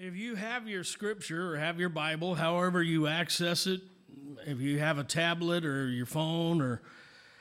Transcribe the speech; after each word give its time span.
If 0.00 0.14
you 0.14 0.36
have 0.36 0.68
your 0.68 0.84
scripture 0.84 1.54
or 1.54 1.56
have 1.56 1.80
your 1.80 1.88
Bible, 1.88 2.36
however 2.36 2.80
you 2.80 3.08
access 3.08 3.66
it, 3.66 3.80
if 4.46 4.60
you 4.60 4.78
have 4.78 4.96
a 4.96 5.02
tablet 5.02 5.64
or 5.64 5.88
your 5.88 6.06
phone 6.06 6.60
or 6.60 6.82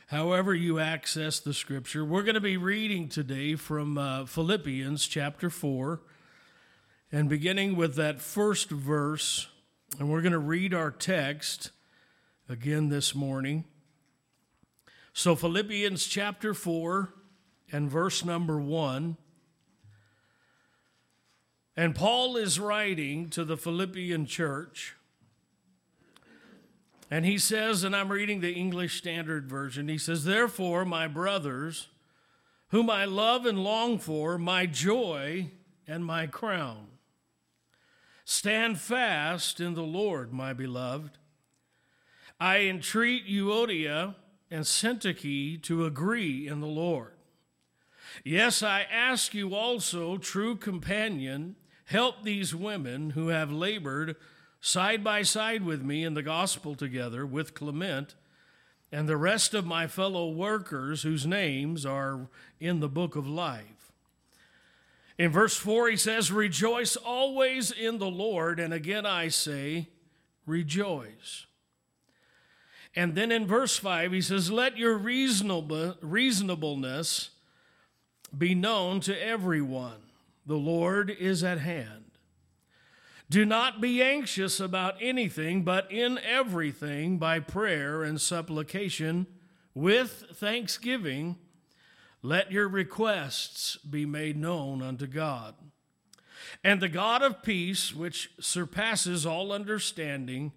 however 0.07 0.55
you 0.55 0.79
access 0.79 1.39
the 1.39 1.53
scripture, 1.53 2.03
we're 2.03 2.23
going 2.23 2.33
to 2.33 2.41
be 2.41 2.57
reading 2.57 3.09
today 3.09 3.53
from 3.53 3.99
uh, 3.99 4.25
Philippians 4.25 5.05
chapter 5.05 5.51
4 5.51 6.01
and 7.11 7.29
beginning 7.29 7.75
with 7.75 7.93
that 7.97 8.21
first 8.21 8.71
verse. 8.71 9.49
And 9.99 10.09
we're 10.09 10.23
going 10.23 10.31
to 10.31 10.39
read 10.39 10.73
our 10.73 10.89
text 10.89 11.69
again 12.49 12.89
this 12.89 13.13
morning. 13.13 13.65
So, 15.13 15.35
Philippians 15.35 16.07
chapter 16.07 16.55
4 16.55 17.13
and 17.71 17.87
verse 17.87 18.25
number 18.25 18.59
1. 18.59 19.15
And 21.77 21.93
Paul 21.93 22.37
is 22.37 22.59
writing 22.59 23.29
to 23.29 23.45
the 23.45 23.55
Philippian 23.55 24.25
church. 24.25 24.95
And 27.11 27.23
he 27.23 27.37
says, 27.37 27.83
and 27.83 27.95
I'm 27.95 28.11
reading 28.11 28.41
the 28.41 28.51
English 28.51 28.97
Standard 28.97 29.47
Version, 29.47 29.87
he 29.87 29.99
says, 29.99 30.23
Therefore, 30.23 30.83
my 30.85 31.07
brothers, 31.07 31.87
whom 32.69 32.89
I 32.89 33.05
love 33.05 33.45
and 33.45 33.63
long 33.63 33.99
for, 33.99 34.39
my 34.39 34.65
joy 34.65 35.51
and 35.87 36.03
my 36.03 36.25
crown, 36.25 36.87
stand 38.25 38.79
fast 38.79 39.61
in 39.61 39.75
the 39.75 39.83
Lord, 39.83 40.33
my 40.33 40.53
beloved. 40.53 41.19
I 42.39 42.61
entreat 42.61 43.27
Euodia 43.27 44.15
and 44.49 44.65
Syntyche 44.65 45.61
to 45.63 45.85
agree 45.85 46.47
in 46.47 46.59
the 46.59 46.67
Lord. 46.67 47.13
Yes, 48.23 48.63
I 48.63 48.81
ask 48.91 49.33
you 49.33 49.53
also, 49.53 50.17
true 50.17 50.55
companion, 50.55 51.55
Help 51.87 52.23
these 52.23 52.53
women 52.53 53.11
who 53.11 53.29
have 53.29 53.49
labored 53.49 54.17
side 54.59 55.05
by 55.05 55.21
side 55.21 55.63
with 55.63 55.81
me 55.81 56.03
in 56.03 56.15
the 56.15 56.21
gospel 56.21 56.75
together 56.75 57.25
with 57.25 57.53
Clement 57.53 58.13
and 58.91 59.07
the 59.07 59.15
rest 59.15 59.53
of 59.53 59.65
my 59.65 59.87
fellow 59.87 60.29
workers 60.29 61.03
whose 61.03 61.25
names 61.25 61.85
are 61.85 62.27
in 62.59 62.81
the 62.81 62.89
book 62.89 63.15
of 63.15 63.25
life. 63.25 63.93
In 65.17 65.31
verse 65.31 65.55
4, 65.55 65.89
he 65.89 65.95
says, 65.95 66.29
Rejoice 66.29 66.97
always 66.97 67.71
in 67.71 67.99
the 67.99 68.09
Lord. 68.09 68.59
And 68.59 68.73
again 68.73 69.05
I 69.05 69.29
say, 69.29 69.87
Rejoice. 70.45 71.45
And 72.97 73.15
then 73.15 73.31
in 73.31 73.47
verse 73.47 73.77
5, 73.77 74.11
he 74.11 74.21
says, 74.21 74.51
Let 74.51 74.77
your 74.77 74.97
reasonable, 74.97 75.95
reasonableness 76.01 77.29
be 78.37 78.53
known 78.55 78.99
to 79.01 79.25
everyone. 79.25 80.06
The 80.47 80.55
Lord 80.55 81.09
is 81.11 81.43
at 81.43 81.59
hand. 81.59 82.05
Do 83.29 83.45
not 83.45 83.81
be 83.81 84.01
anxious 84.01 84.61
about 84.61 84.95
anything, 85.01 85.63
but 85.63 85.91
in 85.91 86.17
everything, 86.19 87.17
by 87.17 87.41
prayer 87.41 88.01
and 88.01 88.19
supplication, 88.19 89.27
with 89.73 90.23
thanksgiving, 90.33 91.35
let 92.21 92.51
your 92.51 92.69
requests 92.69 93.75
be 93.77 94.05
made 94.05 94.37
known 94.37 94.81
unto 94.81 95.05
God. 95.05 95.55
And 96.63 96.81
the 96.81 96.87
God 96.87 97.21
of 97.21 97.43
peace, 97.43 97.93
which 97.93 98.31
surpasses 98.39 99.25
all 99.25 99.51
understanding, 99.51 100.53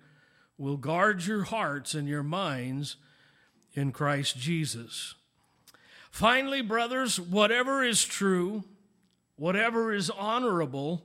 will 0.56 0.76
guard 0.76 1.26
your 1.26 1.42
hearts 1.42 1.94
and 1.94 2.06
your 2.06 2.22
minds 2.22 2.94
in 3.74 3.90
Christ 3.90 4.38
Jesus. 4.38 5.16
Finally, 6.12 6.62
brothers, 6.62 7.18
whatever 7.18 7.82
is 7.82 8.04
true, 8.04 8.62
whatever 9.40 9.90
is 9.90 10.10
honorable, 10.10 11.02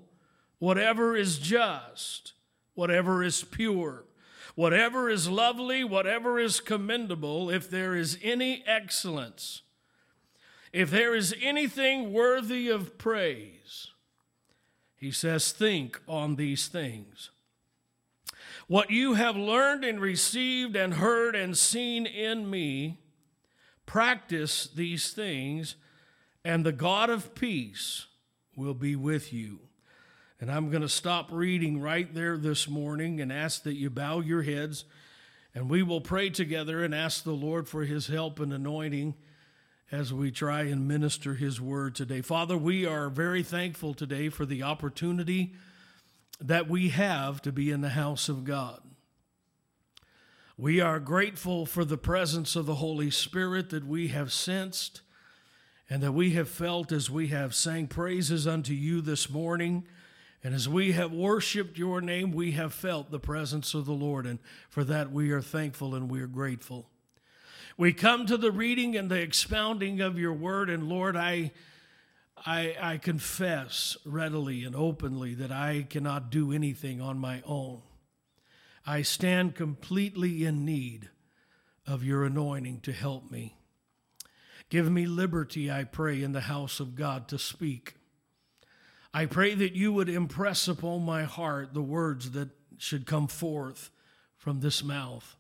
whatever 0.60 1.16
is 1.16 1.40
just, 1.40 2.34
whatever 2.74 3.24
is 3.24 3.46
pure, 3.46 4.04
whatever 4.56 5.10
is 5.10 5.30
lovely, 5.30 5.86
whatever 5.86 6.38
is 6.38 6.60
commendable, 6.60 7.50
if 7.50 7.70
there 7.70 7.96
is 7.96 8.20
any 8.22 8.62
excellence, 8.68 9.62
if 10.74 10.92
there 10.92 11.16
is 11.16 11.34
anything 11.42 12.12
worthy 12.12 12.68
of 12.68 12.98
praise, 12.98 13.92
he 14.98 15.12
says, 15.12 15.54
think 15.54 16.02
on 16.06 16.36
these 16.36 16.68
things. 16.68 17.32
What 18.68 18.92
you 18.92 19.14
have 19.14 19.38
learned 19.38 19.86
and 19.86 20.02
received 20.02 20.76
and 20.76 20.96
heard 20.96 21.36
and 21.36 21.58
seen 21.58 22.06
in 22.06 22.50
me, 22.50 23.00
practice 23.86 24.68
these 24.68 25.14
things, 25.14 25.78
and 26.44 26.66
the 26.66 26.74
God 26.74 27.10
of 27.10 27.34
peace 27.34 28.08
will 28.56 28.74
be 28.74 28.96
with 28.96 29.34
you. 29.34 29.60
And 30.40 30.52
I'm 30.52 30.70
going 30.70 30.82
to 30.82 30.90
stop 30.90 31.32
reading 31.32 31.82
right 31.82 32.14
there 32.14 32.38
this 32.38 32.68
morning 32.68 33.22
and 33.22 33.32
ask 33.32 33.64
that 33.64 33.76
you 33.76 33.90
bow 33.90 34.20
your 34.20 34.42
heads 34.42 34.86
and 35.54 35.70
we 35.70 35.82
will 35.82 36.02
pray 36.02 36.30
together 36.30 36.84
and 36.84 36.94
ask 36.94 37.24
the 37.24 37.32
Lord 37.32 37.70
for 37.70 37.86
his 37.86 38.08
help 38.08 38.42
and 38.42 38.52
anointing 38.52 39.16
as 39.92 40.12
we 40.12 40.30
try 40.30 40.64
and 40.64 40.88
minister 40.88 41.36
his 41.36 41.62
word 41.62 41.96
today. 41.96 42.22
Father, 42.22 42.58
we 42.58 42.86
are 42.86 43.10
very 43.10 43.44
thankful 43.44 43.94
today 43.94 44.28
for 44.28 44.46
the 44.46 44.64
opportunity 44.64 45.54
that 46.42 46.68
we 46.68 46.90
have 46.90 47.42
to 47.44 47.54
be 47.54 47.72
in 47.72 47.80
the 47.80 47.90
house 47.90 48.28
of 48.28 48.44
God. 48.44 48.82
We 50.58 50.82
are 50.82 51.00
grateful 51.00 51.66
for 51.66 51.86
the 51.86 51.98
presence 51.98 52.56
of 52.56 52.66
the 52.66 52.76
Holy 52.76 53.12
Spirit 53.12 53.70
that 53.70 53.86
we 53.86 54.10
have 54.10 54.34
sensed 54.34 55.02
and 55.90 56.02
that 56.02 56.14
we 56.14 56.32
have 56.32 56.50
felt 56.50 56.92
as 56.92 57.10
we 57.10 57.28
have 57.28 57.54
sang 57.54 57.88
praises 57.88 58.48
unto 58.48 58.74
you 58.74 59.02
this 59.02 59.30
morning. 59.30 59.86
And 60.44 60.54
as 60.54 60.68
we 60.68 60.92
have 60.94 61.12
worshiped 61.12 61.78
your 61.78 62.02
name, 62.02 62.32
we 62.32 62.52
have 62.52 62.74
felt 62.74 63.12
the 63.12 63.20
presence 63.20 63.74
of 63.74 63.86
the 63.86 63.94
Lord. 63.94 64.26
And 64.26 64.40
for 64.70 64.84
that, 64.84 65.12
we 65.12 65.32
are 65.32 65.42
thankful 65.42 65.96
and 65.96 66.10
we 66.10 66.22
are 66.22 66.28
grateful. 66.28 66.90
We 67.78 67.94
come 67.94 68.26
to 68.28 68.38
the 68.38 68.52
reading 68.52 68.96
and 68.96 69.10
the 69.10 69.22
expounding 69.22 70.02
of 70.02 70.18
your 70.18 70.34
word. 70.34 70.70
And 70.70 70.88
Lord, 70.88 71.16
I, 71.16 71.52
I, 72.46 72.76
I 72.80 72.98
confess 72.98 73.98
readily 74.06 74.64
and 74.64 74.76
openly 74.76 75.34
that 75.36 75.52
I 75.52 75.86
cannot 75.90 76.32
do 76.32 76.52
anything 76.52 77.02
on 77.02 77.20
my 77.20 77.42
own. 77.46 77.82
I 78.88 79.02
stand 79.02 79.56
completely 79.56 80.46
in 80.46 80.64
need 80.64 81.10
of 81.88 82.04
your 82.04 82.24
anointing 82.24 82.82
to 82.82 82.92
help 82.92 83.30
me. 83.32 83.58
Give 84.70 84.92
me 84.92 85.06
liberty, 85.06 85.72
I 85.72 85.84
pray, 85.84 86.24
in 86.24 86.32
the 86.32 86.42
house 86.42 86.80
of 86.80 86.96
God 86.96 87.28
to 87.30 87.38
speak. 87.38 87.96
I 89.14 89.26
pray 89.26 89.54
that 89.56 89.74
you 89.74 89.94
would 89.94 90.10
impress 90.10 90.68
upon 90.68 91.04
my 91.04 91.24
heart 91.24 91.74
the 91.74 91.82
words 91.82 92.32
that 92.32 92.50
should 92.78 93.06
come 93.06 93.28
forth 93.28 93.90
from 94.36 94.60
this 94.60 94.84
mouth. 94.84 95.38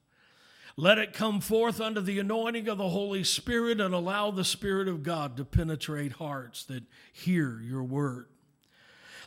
Let 0.77 0.97
it 0.97 1.13
come 1.13 1.41
forth 1.41 1.81
under 1.81 2.01
the 2.01 2.19
anointing 2.19 2.67
of 2.67 2.77
the 2.77 2.89
Holy 2.89 3.23
Spirit 3.23 3.81
and 3.81 3.93
allow 3.93 4.31
the 4.31 4.43
Spirit 4.43 4.87
of 4.87 5.03
God 5.03 5.37
to 5.37 5.45
penetrate 5.45 6.13
hearts 6.13 6.63
that 6.65 6.83
hear 7.11 7.59
your 7.61 7.83
word. 7.83 8.27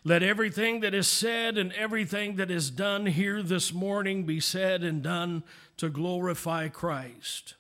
Let 0.05 0.23
everything 0.23 0.81
that 0.81 0.95
is 0.95 1.09
said 1.09 1.59
and 1.59 1.73
everything 1.73 2.37
that 2.37 2.51
is 2.51 2.71
done 2.71 3.07
here 3.07 3.43
this 3.43 3.73
morning 3.73 4.25
be 4.25 4.41
said 4.41 4.83
and 4.83 5.03
done 5.03 5.43
to 5.79 5.89
glorify 5.89 6.69
Christ 6.69 7.55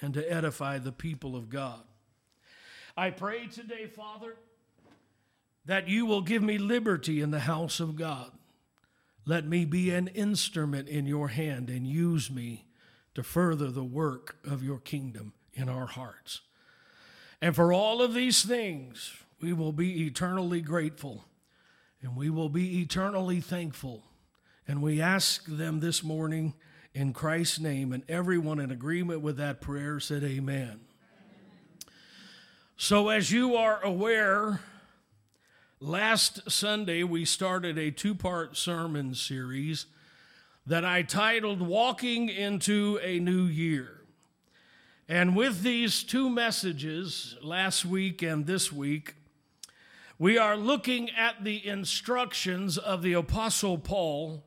and 0.00 0.14
to 0.14 0.32
edify 0.32 0.78
the 0.78 0.92
people 0.92 1.36
of 1.36 1.48
God. 1.48 1.82
I 2.96 3.10
pray 3.10 3.46
today, 3.46 3.86
Father, 3.86 4.36
that 5.64 5.88
you 5.88 6.06
will 6.06 6.22
give 6.22 6.42
me 6.42 6.58
liberty 6.58 7.20
in 7.20 7.30
the 7.30 7.40
house 7.40 7.80
of 7.80 7.96
God. 7.96 8.32
Let 9.26 9.46
me 9.46 9.64
be 9.64 9.90
an 9.90 10.08
instrument 10.08 10.88
in 10.88 11.06
your 11.06 11.28
hand 11.28 11.68
and 11.68 11.86
use 11.86 12.30
me 12.30 12.66
to 13.14 13.22
further 13.22 13.70
the 13.70 13.84
work 13.84 14.36
of 14.44 14.62
your 14.62 14.78
kingdom 14.78 15.34
in 15.54 15.68
our 15.68 15.86
hearts. 15.86 16.40
And 17.40 17.54
for 17.54 17.72
all 17.72 18.02
of 18.02 18.14
these 18.14 18.42
things, 18.42 19.14
we 19.40 19.52
will 19.52 19.72
be 19.72 20.06
eternally 20.06 20.60
grateful 20.60 21.24
and 22.02 22.16
we 22.16 22.30
will 22.30 22.48
be 22.48 22.80
eternally 22.80 23.40
thankful. 23.40 24.04
And 24.66 24.82
we 24.82 25.00
ask 25.00 25.44
them 25.46 25.80
this 25.80 26.02
morning 26.02 26.54
in 26.94 27.12
Christ's 27.12 27.60
name. 27.60 27.92
And 27.92 28.02
everyone 28.08 28.58
in 28.58 28.70
agreement 28.70 29.20
with 29.20 29.36
that 29.36 29.60
prayer 29.60 30.00
said, 30.00 30.24
Amen. 30.24 30.80
So, 32.76 33.10
as 33.10 33.30
you 33.30 33.56
are 33.56 33.82
aware, 33.84 34.60
last 35.80 36.50
Sunday 36.50 37.02
we 37.02 37.24
started 37.24 37.76
a 37.76 37.90
two 37.90 38.14
part 38.14 38.56
sermon 38.56 39.14
series 39.14 39.86
that 40.66 40.84
I 40.84 41.02
titled 41.02 41.60
Walking 41.60 42.28
into 42.28 42.98
a 43.02 43.18
New 43.18 43.44
Year. 43.44 44.00
And 45.08 45.34
with 45.34 45.62
these 45.62 46.04
two 46.04 46.30
messages, 46.30 47.36
last 47.42 47.84
week 47.84 48.22
and 48.22 48.46
this 48.46 48.72
week, 48.72 49.16
we 50.18 50.38
are 50.38 50.56
looking 50.56 51.10
at 51.10 51.42
the 51.42 51.66
instructions 51.66 52.78
of 52.78 53.02
the 53.02 53.14
Apostle 53.14 53.76
Paul 53.76 54.44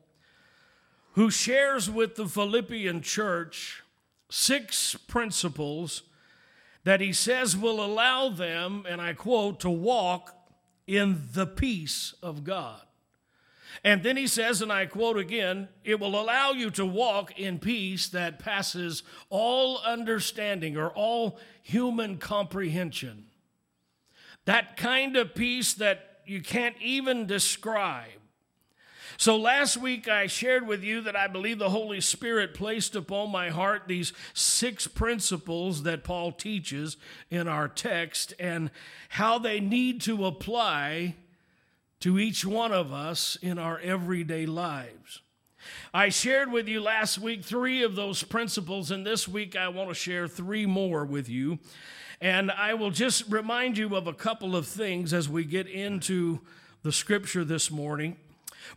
who 1.14 1.30
shares 1.30 1.90
with 1.90 2.16
the 2.16 2.26
Philippian 2.26 3.00
church 3.00 3.82
six 4.28 4.94
principles 4.94 6.02
that 6.84 7.00
he 7.00 7.12
says 7.12 7.56
will 7.56 7.82
allow 7.82 8.28
them, 8.28 8.84
and 8.88 9.00
I 9.00 9.14
quote, 9.14 9.60
to 9.60 9.70
walk 9.70 10.36
in 10.86 11.28
the 11.32 11.46
peace 11.46 12.14
of 12.22 12.44
God. 12.44 12.80
And 13.82 14.02
then 14.02 14.16
he 14.16 14.26
says, 14.26 14.60
and 14.62 14.72
I 14.72 14.86
quote 14.86 15.18
again, 15.18 15.68
it 15.84 15.98
will 15.98 16.20
allow 16.20 16.52
you 16.52 16.70
to 16.72 16.86
walk 16.86 17.38
in 17.38 17.58
peace 17.58 18.08
that 18.08 18.38
passes 18.38 19.02
all 19.30 19.78
understanding 19.78 20.76
or 20.76 20.90
all 20.90 21.38
human 21.62 22.18
comprehension. 22.18 23.26
That 24.44 24.76
kind 24.76 25.16
of 25.16 25.34
peace 25.34 25.74
that 25.74 26.20
you 26.26 26.42
can't 26.42 26.76
even 26.80 27.26
describe. 27.26 28.20
So 29.16 29.36
last 29.36 29.76
week 29.76 30.08
I 30.08 30.26
shared 30.26 30.66
with 30.66 30.82
you 30.82 31.00
that 31.02 31.16
I 31.16 31.28
believe 31.28 31.58
the 31.58 31.70
Holy 31.70 32.00
Spirit 32.00 32.52
placed 32.52 32.96
upon 32.96 33.30
my 33.30 33.50
heart 33.50 33.82
these 33.86 34.12
six 34.32 34.86
principles 34.86 35.84
that 35.84 36.04
Paul 36.04 36.32
teaches 36.32 36.96
in 37.30 37.46
our 37.46 37.68
text 37.68 38.34
and 38.38 38.70
how 39.10 39.38
they 39.38 39.60
need 39.60 40.00
to 40.02 40.26
apply 40.26 41.14
to 42.00 42.18
each 42.18 42.44
one 42.44 42.72
of 42.72 42.92
us 42.92 43.36
in 43.40 43.58
our 43.58 43.78
everyday 43.78 44.46
lives. 44.46 45.22
I 45.94 46.10
shared 46.10 46.52
with 46.52 46.68
you 46.68 46.80
last 46.80 47.18
week 47.18 47.44
three 47.44 47.82
of 47.82 47.94
those 47.94 48.22
principles, 48.22 48.90
and 48.90 49.06
this 49.06 49.26
week 49.26 49.56
I 49.56 49.68
want 49.68 49.88
to 49.88 49.94
share 49.94 50.28
three 50.28 50.66
more 50.66 51.04
with 51.04 51.28
you. 51.28 51.58
And 52.20 52.50
I 52.50 52.74
will 52.74 52.90
just 52.90 53.30
remind 53.30 53.78
you 53.78 53.96
of 53.96 54.06
a 54.06 54.12
couple 54.12 54.56
of 54.56 54.66
things 54.66 55.14
as 55.14 55.28
we 55.28 55.44
get 55.44 55.66
into 55.66 56.40
the 56.82 56.92
scripture 56.92 57.44
this 57.44 57.70
morning. 57.70 58.16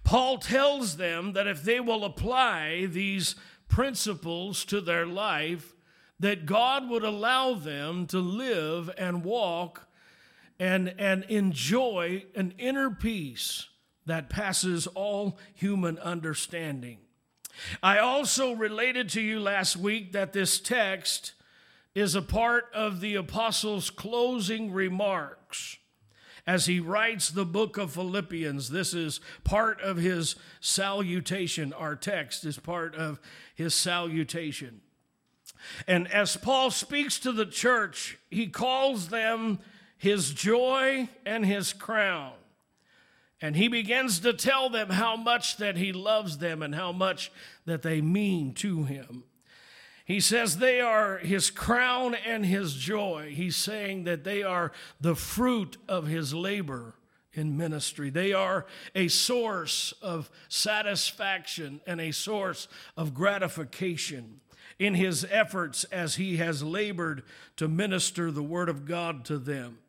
Paul 0.03 0.37
tells 0.37 0.97
them 0.97 1.33
that 1.33 1.47
if 1.47 1.63
they 1.63 1.79
will 1.79 2.03
apply 2.03 2.85
these 2.85 3.35
principles 3.67 4.65
to 4.65 4.81
their 4.81 5.05
life, 5.05 5.73
that 6.19 6.45
God 6.45 6.89
would 6.89 7.03
allow 7.03 7.53
them 7.53 8.07
to 8.07 8.19
live 8.19 8.89
and 8.97 9.23
walk 9.23 9.87
and, 10.59 10.93
and 10.97 11.23
enjoy 11.25 12.25
an 12.35 12.53
inner 12.57 12.89
peace 12.89 13.67
that 14.05 14.29
passes 14.29 14.87
all 14.87 15.37
human 15.53 15.99
understanding. 15.99 16.99
I 17.83 17.99
also 17.99 18.53
related 18.53 19.09
to 19.09 19.21
you 19.21 19.39
last 19.39 19.75
week 19.75 20.13
that 20.13 20.33
this 20.33 20.59
text 20.59 21.33
is 21.93 22.15
a 22.15 22.21
part 22.21 22.65
of 22.73 23.01
the 23.01 23.15
apostles' 23.15 23.89
closing 23.89 24.71
remarks 24.71 25.77
as 26.47 26.65
he 26.65 26.79
writes 26.79 27.29
the 27.29 27.45
book 27.45 27.77
of 27.77 27.91
Philippians. 27.91 28.69
This 28.69 28.93
is 28.93 29.19
part 29.43 29.81
of 29.81 29.97
his 29.97 30.37
salutation. 30.61 31.73
Our 31.73 31.97
text 31.97 32.45
is 32.45 32.57
part 32.57 32.95
of 32.95 33.19
his 33.53 33.75
salutation. 33.75 34.79
And 35.87 36.09
as 36.11 36.37
Paul 36.37 36.71
speaks 36.71 37.19
to 37.19 37.33
the 37.33 37.45
church, 37.45 38.17
he 38.31 38.47
calls 38.47 39.09
them 39.09 39.59
his 39.97 40.31
joy 40.31 41.09
and 41.25 41.45
his 41.45 41.73
crown. 41.73 42.33
And 43.41 43.55
he 43.55 43.67
begins 43.67 44.19
to 44.21 44.33
tell 44.33 44.69
them 44.69 44.89
how 44.89 45.15
much 45.15 45.57
that 45.57 45.77
he 45.77 45.91
loves 45.91 46.37
them 46.37 46.61
and 46.63 46.73
how 46.73 46.91
much 46.91 47.31
that 47.65 47.81
they 47.81 48.01
mean 48.01 48.53
to 48.55 48.83
him. 48.83 49.25
He 50.07 50.21
says 50.21 50.59
they 50.59 50.79
are 50.79 51.17
his 51.17 51.49
crown 51.49 52.15
and 52.15 52.45
his 52.45 52.75
joy. 52.75 53.33
He's 53.35 53.57
saying 53.57 54.05
that 54.05 54.23
they 54.23 54.41
are 54.41 54.71
the 55.01 55.15
fruit 55.15 55.75
of 55.85 56.07
his 56.07 56.33
labor 56.33 56.95
in 57.33 57.57
ministry. 57.57 58.09
They 58.09 58.31
are 58.31 58.65
a 58.95 59.09
source 59.09 59.93
of 60.01 60.31
satisfaction 60.47 61.81
and 61.85 61.99
a 61.99 62.11
source 62.11 62.69
of 62.95 63.13
gratification 63.13 64.39
in 64.79 64.93
his 64.93 65.27
efforts 65.29 65.83
as 65.85 66.15
he 66.15 66.37
has 66.37 66.63
labored 66.63 67.23
to 67.57 67.67
minister 67.67 68.31
the 68.31 68.41
word 68.41 68.69
of 68.69 68.85
God 68.85 69.25
to 69.25 69.37
them. 69.37 69.79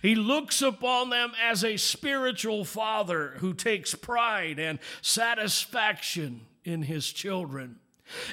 He 0.00 0.14
looks 0.14 0.62
upon 0.62 1.10
them 1.10 1.32
as 1.38 1.62
a 1.62 1.76
spiritual 1.76 2.64
father 2.64 3.34
who 3.40 3.52
takes 3.52 3.94
pride 3.94 4.58
and 4.58 4.78
satisfaction 5.02 6.46
in 6.64 6.80
his 6.80 7.12
children. 7.12 7.76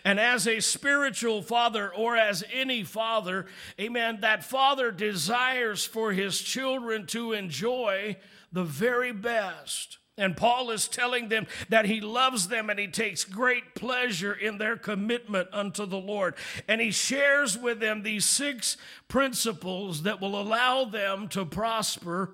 And 0.04 0.20
as 0.20 0.48
a 0.48 0.60
spiritual 0.60 1.42
father, 1.42 1.94
or 1.94 2.18
as 2.18 2.44
any 2.52 2.84
father, 2.84 3.46
amen, 3.80 4.20
that 4.22 4.44
father 4.44 4.92
desires 4.92 5.86
for 5.86 6.12
his 6.12 6.40
children 6.40 7.06
to 7.08 7.34
enjoy 7.34 8.18
the 8.52 8.64
very 8.64 9.12
best. 9.12 9.98
And 10.18 10.36
Paul 10.36 10.72
is 10.72 10.88
telling 10.88 11.30
them 11.30 11.46
that 11.70 11.86
he 11.86 12.02
loves 12.02 12.48
them 12.48 12.72
and 12.72 12.80
he 12.80 12.88
takes 12.88 13.24
great 13.24 13.76
pleasure 13.76 14.34
in 14.34 14.58
their 14.58 14.76
commitment 14.76 15.50
unto 15.54 15.86
the 15.86 16.00
Lord. 16.00 16.34
And 16.68 16.82
he 16.82 16.90
shares 16.90 17.56
with 17.56 17.80
them 17.80 18.02
these 18.02 18.26
six 18.26 18.78
principles 19.08 20.04
that 20.04 20.20
will 20.20 20.40
allow 20.40 20.86
them 20.86 21.28
to 21.30 21.46
prosper 21.46 22.34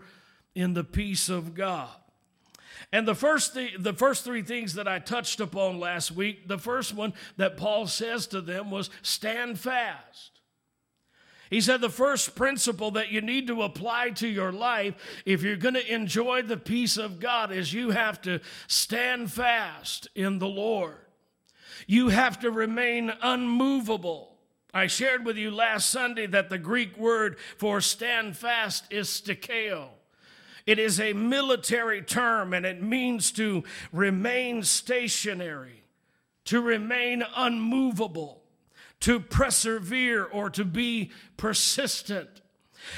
in 0.56 0.74
the 0.74 0.86
peace 0.86 1.28
of 1.28 1.54
God. 1.54 1.90
And 2.94 3.08
the 3.08 3.16
first, 3.16 3.56
th- 3.56 3.78
the 3.80 3.92
first 3.92 4.24
three 4.24 4.44
things 4.44 4.76
that 4.76 4.88
I 4.88 5.00
touched 5.00 5.40
upon 5.40 5.80
last 5.80 6.12
week, 6.12 6.48
the 6.48 6.60
first 6.60 6.94
one 6.94 7.14
that 7.38 7.58
Paul 7.58 7.88
says 7.88 8.28
to 8.28 8.40
them 8.40 8.70
was 8.70 8.92
stand 9.02 9.60
fast. 9.60 10.40
He 11.50 11.60
said 11.60 11.82
the 11.82 11.90
first 11.90 12.36
principle 12.36 12.92
that 12.92 13.12
you 13.12 13.20
need 13.20 13.48
to 13.48 13.64
apply 13.64 14.12
to 14.12 14.28
your 14.28 14.52
life 14.52 14.94
if 15.26 15.42
you're 15.42 15.56
going 15.56 15.74
to 15.74 15.94
enjoy 15.94 16.44
the 16.44 16.56
peace 16.56 16.98
of 16.98 17.20
God 17.20 17.52
is 17.52 17.74
you 17.74 17.90
have 17.90 18.22
to 18.22 18.40
stand 18.68 19.32
fast 19.32 20.08
in 20.14 20.38
the 20.38 20.48
Lord. 20.48 20.98
You 21.88 22.10
have 22.10 22.40
to 22.42 22.52
remain 22.52 23.12
unmovable. 23.24 24.38
I 24.72 24.86
shared 24.86 25.26
with 25.26 25.38
you 25.38 25.50
last 25.50 25.90
Sunday 25.90 26.28
that 26.28 26.52
the 26.52 26.60
Greek 26.60 26.96
word 26.96 27.38
for 27.58 27.82
stand 27.82 28.38
fast 28.38 28.86
is 28.92 29.08
stikeo. 29.08 29.90
It 30.66 30.80
is 30.80 31.00
a 31.00 31.14
military 31.14 32.02
term 32.02 32.54
and 32.54 32.66
it 32.66 32.82
means 32.82 33.32
to 33.34 33.64
remain 33.92 34.64
stationary, 34.64 35.84
to 36.46 36.62
remain 36.62 37.24
unmovable, 37.36 38.44
to 39.02 39.20
persevere 39.20 40.24
or 40.24 40.50
to 40.52 40.64
be 40.64 41.12
persistent. 41.36 42.42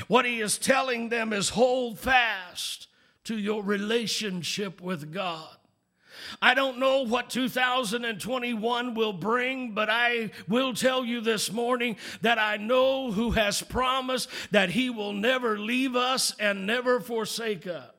What 0.08 0.26
he 0.26 0.42
is 0.42 0.58
telling 0.58 1.10
them 1.10 1.34
is 1.34 1.50
hold 1.50 2.00
fast 2.00 2.88
to 3.24 3.38
your 3.38 3.64
relationship 3.64 4.82
with 4.82 5.12
God. 5.12 5.58
I 6.42 6.54
don't 6.54 6.80
know 6.80 7.02
what 7.02 7.30
2021 7.30 8.94
will 8.94 9.14
bring, 9.14 9.72
but 9.72 9.90
I 9.90 10.32
will 10.48 10.74
tell 10.74 11.06
you 11.06 11.22
this 11.22 11.52
morning 11.52 11.98
that 12.22 12.40
I 12.40 12.58
know 12.58 13.12
who 13.12 13.32
has 13.32 13.62
promised 13.62 14.30
that 14.52 14.70
he 14.70 14.90
will 14.90 15.14
never 15.14 15.58
leave 15.58 15.96
us 15.96 16.36
and 16.40 16.66
never 16.66 17.00
forsake 17.00 17.68
us. 17.68 17.92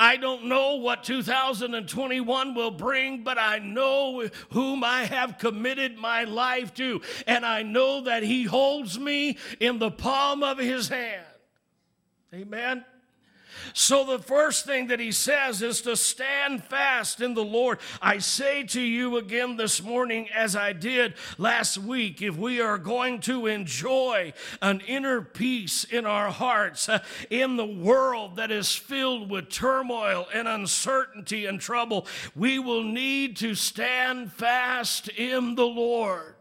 I 0.00 0.16
don't 0.16 0.46
know 0.46 0.76
what 0.76 1.04
2021 1.04 2.54
will 2.54 2.70
bring, 2.70 3.22
but 3.22 3.38
I 3.38 3.58
know 3.58 4.28
whom 4.50 4.82
I 4.82 5.04
have 5.04 5.38
committed 5.38 5.96
my 5.96 6.24
life 6.24 6.74
to, 6.74 7.02
and 7.26 7.44
I 7.44 7.62
know 7.62 8.02
that 8.02 8.22
He 8.22 8.44
holds 8.44 8.98
me 8.98 9.36
in 9.60 9.78
the 9.78 9.90
palm 9.90 10.42
of 10.42 10.58
His 10.58 10.88
hand. 10.88 11.26
Amen. 12.34 12.84
So, 13.74 14.04
the 14.04 14.18
first 14.18 14.64
thing 14.64 14.88
that 14.88 15.00
he 15.00 15.12
says 15.12 15.62
is 15.62 15.80
to 15.82 15.96
stand 15.96 16.64
fast 16.64 17.20
in 17.20 17.34
the 17.34 17.44
Lord. 17.44 17.78
I 18.00 18.18
say 18.18 18.64
to 18.64 18.80
you 18.80 19.16
again 19.16 19.56
this 19.56 19.82
morning, 19.82 20.28
as 20.34 20.56
I 20.56 20.72
did 20.72 21.14
last 21.36 21.78
week, 21.78 22.22
if 22.22 22.36
we 22.36 22.60
are 22.60 22.78
going 22.78 23.20
to 23.22 23.46
enjoy 23.46 24.32
an 24.62 24.80
inner 24.86 25.20
peace 25.22 25.84
in 25.84 26.06
our 26.06 26.30
hearts 26.30 26.88
uh, 26.88 27.00
in 27.30 27.56
the 27.56 27.66
world 27.66 28.36
that 28.36 28.50
is 28.50 28.74
filled 28.74 29.30
with 29.30 29.50
turmoil 29.50 30.26
and 30.32 30.48
uncertainty 30.48 31.46
and 31.46 31.60
trouble, 31.60 32.06
we 32.34 32.58
will 32.58 32.84
need 32.84 33.36
to 33.36 33.54
stand 33.54 34.32
fast 34.32 35.08
in 35.08 35.54
the 35.54 35.66
Lord, 35.66 36.34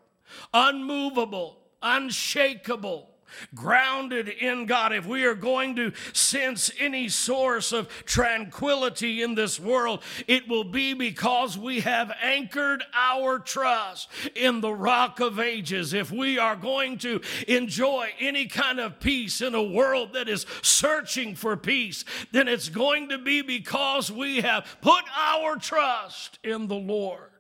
unmovable, 0.54 1.60
unshakable 1.82 3.10
grounded 3.54 4.28
in 4.28 4.66
God, 4.66 4.94
if 4.94 5.06
we 5.06 5.26
are 5.26 5.36
going 5.36 5.76
to 5.76 5.94
sense 6.14 6.72
any 6.80 7.10
source 7.10 7.72
of 7.72 7.88
tranquility 8.06 9.22
in 9.22 9.36
this 9.36 9.60
world, 9.60 10.04
it 10.28 10.48
will 10.48 10.64
be 10.64 10.94
because 10.94 11.58
we 11.58 11.82
have 11.82 12.12
anchored 12.22 12.84
our 12.94 13.40
trust 13.40 14.10
in 14.36 14.62
the 14.62 14.74
rock 14.74 15.20
of 15.20 15.40
ages. 15.40 15.94
If 15.94 16.12
we 16.12 16.38
are 16.38 16.56
going 16.56 16.98
to 17.00 17.22
enjoy 17.48 18.10
any 18.20 18.46
kind 18.48 18.80
of 18.80 19.00
peace 19.00 19.42
in 19.42 19.56
a 19.56 19.64
world 19.64 20.14
that 20.14 20.30
is 20.30 20.46
searching 20.62 21.36
for 21.36 21.58
peace, 21.58 22.06
then 22.32 22.48
it's 22.48 22.70
going 22.70 23.10
to 23.10 23.18
be 23.18 23.42
because 23.42 24.12
we 24.12 24.42
have 24.42 24.66
put 24.82 25.04
our 25.16 25.56
trust 25.56 26.40
in 26.44 26.68
the 26.68 26.76
Lord. 26.76 27.32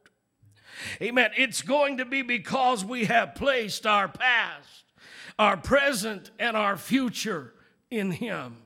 Amen. 1.01 1.32
It's 1.38 1.62
going 1.62 1.98
to 1.98 2.06
be 2.06 2.22
because 2.22 2.86
we 2.86 3.06
have 3.06 3.36
placed 3.36 3.86
our 3.86 4.08
past 4.08 4.84
our 5.39 5.58
present 5.58 6.32
and 6.39 6.58
our 6.58 6.77
future 6.77 7.53
in 7.89 8.12
Him. 8.12 8.58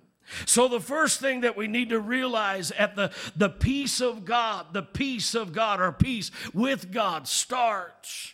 So, 0.46 0.68
the 0.68 0.80
first 0.80 1.20
thing 1.20 1.42
that 1.42 1.58
we 1.58 1.68
need 1.68 1.90
to 1.90 2.00
realize 2.00 2.72
at 2.72 2.96
the, 2.96 3.12
the 3.36 3.50
peace 3.50 4.00
of 4.00 4.24
God, 4.24 4.68
the 4.74 4.84
peace 4.84 5.36
of 5.36 5.52
God, 5.52 5.82
or 5.82 5.92
peace 5.92 6.32
with 6.54 6.92
God 6.92 7.28
starts 7.28 8.34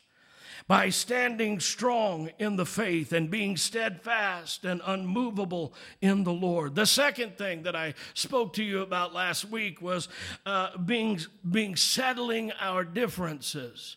by 0.67 0.89
standing 0.89 1.59
strong 1.59 2.29
in 2.39 2.57
the 2.57 2.65
faith 2.65 3.13
and 3.13 3.31
being 3.31 3.55
steadfast 3.55 4.65
and 4.65 4.81
unmovable 4.85 5.73
in 6.01 6.23
the 6.23 6.33
Lord. 6.33 6.75
The 6.75 6.85
second 6.85 7.37
thing 7.37 7.63
that 7.63 7.75
I 7.75 7.93
spoke 8.13 8.53
to 8.53 8.63
you 8.63 8.81
about 8.81 9.13
last 9.13 9.45
week 9.45 9.81
was 9.81 10.09
uh, 10.45 10.77
being, 10.77 11.21
being 11.49 11.77
settling 11.77 12.51
our 12.59 12.83
differences. 12.83 13.95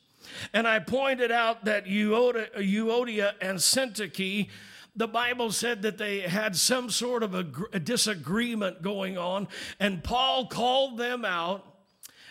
And 0.52 0.66
I 0.66 0.78
pointed 0.78 1.30
out 1.30 1.64
that 1.64 1.87
Euodia, 1.87 3.32
and 3.40 3.58
Syntyche 3.58 4.49
the 4.96 5.06
Bible 5.06 5.52
said 5.52 5.82
that 5.82 5.99
they 5.99 6.20
had 6.20 6.56
some 6.56 6.90
sort 6.90 7.22
of 7.22 7.34
a, 7.34 7.46
a, 7.72 7.78
disagreement 7.78 8.82
going 8.82 9.16
on, 9.16 9.46
and 9.78 10.02
Paul 10.02 10.46
called 10.46 10.99
them 10.99 11.25
out 11.25 11.64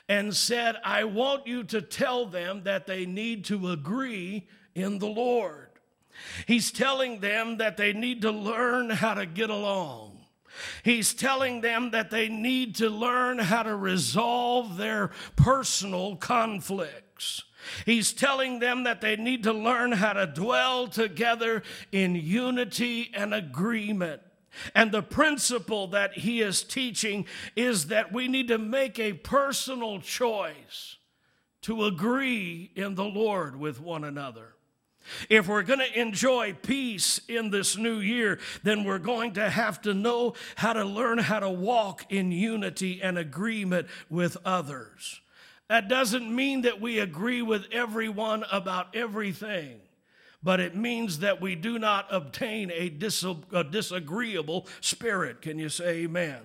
and 0.10 0.36
said, 0.36 0.76
I 0.84 1.06
want 1.06 1.48
you 1.48 1.64
to 1.66 1.82
tell 1.82 2.26
them 2.26 2.64
that 2.64 2.86
they 2.86 3.06
need 3.06 3.46
to 3.46 3.70
agree 3.70 4.48
in 4.76 5.00
the 5.00 5.08
Lord. 5.08 5.70
He's 6.48 6.72
telling 6.72 7.20
them 7.20 7.58
that 7.58 7.78
they 7.78 7.94
need 7.94 8.24
to 8.24 8.32
learn 8.32 8.90
how 8.90 9.14
to 9.14 9.26
get 9.26 9.50
along. 9.50 10.18
He's 10.84 11.14
telling 11.14 11.62
them 11.62 11.92
that 11.92 12.12
they 12.12 12.28
need 12.28 12.76
to 12.76 12.90
learn 12.90 13.40
how 13.40 13.64
to 13.64 13.76
resolve 13.76 14.78
their 14.78 15.12
personal 15.36 16.18
conflicts. 16.18 17.44
He's 17.86 18.14
telling 18.14 18.60
them 18.60 18.84
that 18.84 19.02
they 19.02 19.16
need 19.16 19.44
to 19.44 19.54
learn 19.54 19.92
how 19.94 20.14
to 20.14 20.26
dwell 20.26 20.88
together 20.88 21.64
in 21.92 22.16
unity 22.16 23.12
and 23.14 23.34
agreement. 23.34 24.22
And 24.74 24.92
the 24.92 25.04
principle 25.04 25.88
that 25.88 26.14
he 26.14 26.42
is 26.42 26.64
teaching 26.64 27.26
is 27.56 27.88
that 27.88 28.12
we 28.12 28.28
need 28.28 28.48
to 28.48 28.58
make 28.58 29.00
a 29.00 29.14
personal 29.14 30.00
choice 30.02 30.98
to 31.62 31.86
agree 31.86 32.72
in 32.76 32.96
the 32.96 33.06
Lord 33.06 33.60
with 33.60 33.80
one 33.80 34.04
another. 34.04 34.56
If 35.30 35.48
we're 35.48 35.64
going 35.64 35.80
to 35.80 36.00
enjoy 36.00 36.54
peace 36.54 37.20
in 37.28 37.50
this 37.50 37.78
new 37.78 38.00
year, 38.00 38.40
then 38.64 38.84
we're 38.84 39.00
going 39.00 39.34
to 39.34 39.50
have 39.50 39.82
to 39.82 39.94
know 39.94 40.34
how 40.56 40.74
to 40.74 40.84
learn 40.84 41.18
how 41.18 41.40
to 41.40 41.50
walk 41.50 42.06
in 42.10 42.32
unity 42.32 43.02
and 43.02 43.18
agreement 43.18 43.88
with 44.10 44.38
others. 44.46 45.22
That 45.70 45.88
doesn't 45.88 46.36
mean 46.36 46.64
that 46.64 46.82
we 46.82 47.00
agree 47.00 47.42
with 47.42 47.68
everyone 47.72 48.44
about 48.52 48.96
everything 48.96 49.80
but 50.42 50.60
it 50.60 50.76
means 50.76 51.20
that 51.20 51.42
we 51.42 51.56
do 51.56 51.78
not 51.78 52.08
obtain 52.10 52.72
a, 52.72 52.90
dis- 52.90 53.26
a 53.52 53.64
disagreeable 53.64 54.68
spirit. 54.80 55.42
Can 55.42 55.60
you 55.60 55.70
say 55.70 56.04
amen? 56.04 56.40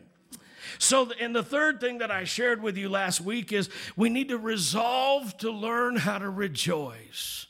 So, 0.78 1.11
and 1.21 1.35
the 1.35 1.43
third 1.43 1.81
thing 1.81 1.99
that 1.99 2.11
I 2.11 2.25
shared 2.25 2.62
with 2.62 2.76
you 2.76 2.88
last 2.88 3.21
week 3.21 3.52
is 3.52 3.69
we 3.97 4.09
need 4.09 4.31
to 4.31 4.38
resolve 4.38 5.37
to 5.38 5.50
learn 5.50 5.97
how 5.97 6.19
to 6.19 6.31
rejoice. 6.31 7.47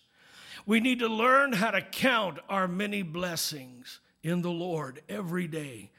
We 0.67 0.81
need 0.81 0.99
to 0.99 1.09
learn 1.09 1.53
how 1.53 1.71
to 1.71 1.81
count 1.81 2.39
our 2.49 2.67
many 2.67 3.03
blessings 3.03 4.01
in 4.23 4.43
the 4.43 4.51
Lord 4.51 5.03
every 5.09 5.47
day. 5.47 5.91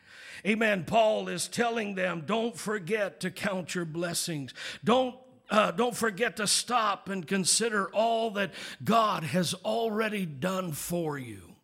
Amen. 0.46 0.84
Paul 0.86 1.28
is 1.28 1.48
telling 1.48 1.96
them, 1.96 2.24
don't 2.26 2.56
forget 2.56 3.20
to 3.22 3.32
count 3.32 3.74
your 3.74 3.86
blessings. 3.86 4.54
Don't 4.84 5.16
uh, 5.50 5.72
don't 5.72 5.96
forget 5.96 6.38
to 6.38 6.48
stop 6.48 7.10
and 7.10 7.28
consider 7.28 7.88
all 7.94 8.32
that 8.32 8.54
God 8.84 9.24
has 9.24 9.54
already 9.66 10.26
done 10.26 10.72
for 10.72 11.18
you. 11.18 11.56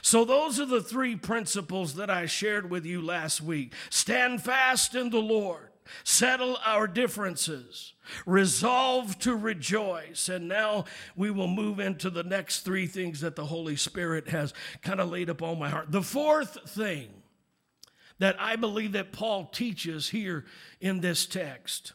So, 0.00 0.24
those 0.24 0.58
are 0.58 0.66
the 0.66 0.80
three 0.80 1.16
principles 1.16 1.94
that 1.94 2.08
I 2.08 2.26
shared 2.26 2.70
with 2.70 2.86
you 2.86 3.02
last 3.02 3.42
week. 3.42 3.74
Stand 3.90 4.42
fast 4.42 4.94
in 4.94 5.10
the 5.10 5.20
Lord, 5.20 5.70
settle 6.02 6.58
our 6.64 6.86
differences, 6.86 7.92
resolve 8.24 9.18
to 9.20 9.36
rejoice. 9.36 10.28
And 10.30 10.48
now 10.48 10.86
we 11.14 11.30
will 11.30 11.48
move 11.48 11.78
into 11.78 12.08
the 12.08 12.24
next 12.24 12.60
three 12.60 12.86
things 12.86 13.20
that 13.20 13.36
the 13.36 13.46
Holy 13.46 13.76
Spirit 13.76 14.28
has 14.28 14.54
kind 14.82 15.00
of 15.00 15.10
laid 15.10 15.28
upon 15.28 15.58
my 15.58 15.68
heart. 15.68 15.92
The 15.92 16.02
fourth 16.02 16.58
thing 16.70 17.08
that 18.18 18.36
I 18.40 18.56
believe 18.56 18.92
that 18.92 19.12
Paul 19.12 19.44
teaches 19.46 20.08
here 20.08 20.46
in 20.80 21.00
this 21.00 21.26
text 21.26 21.92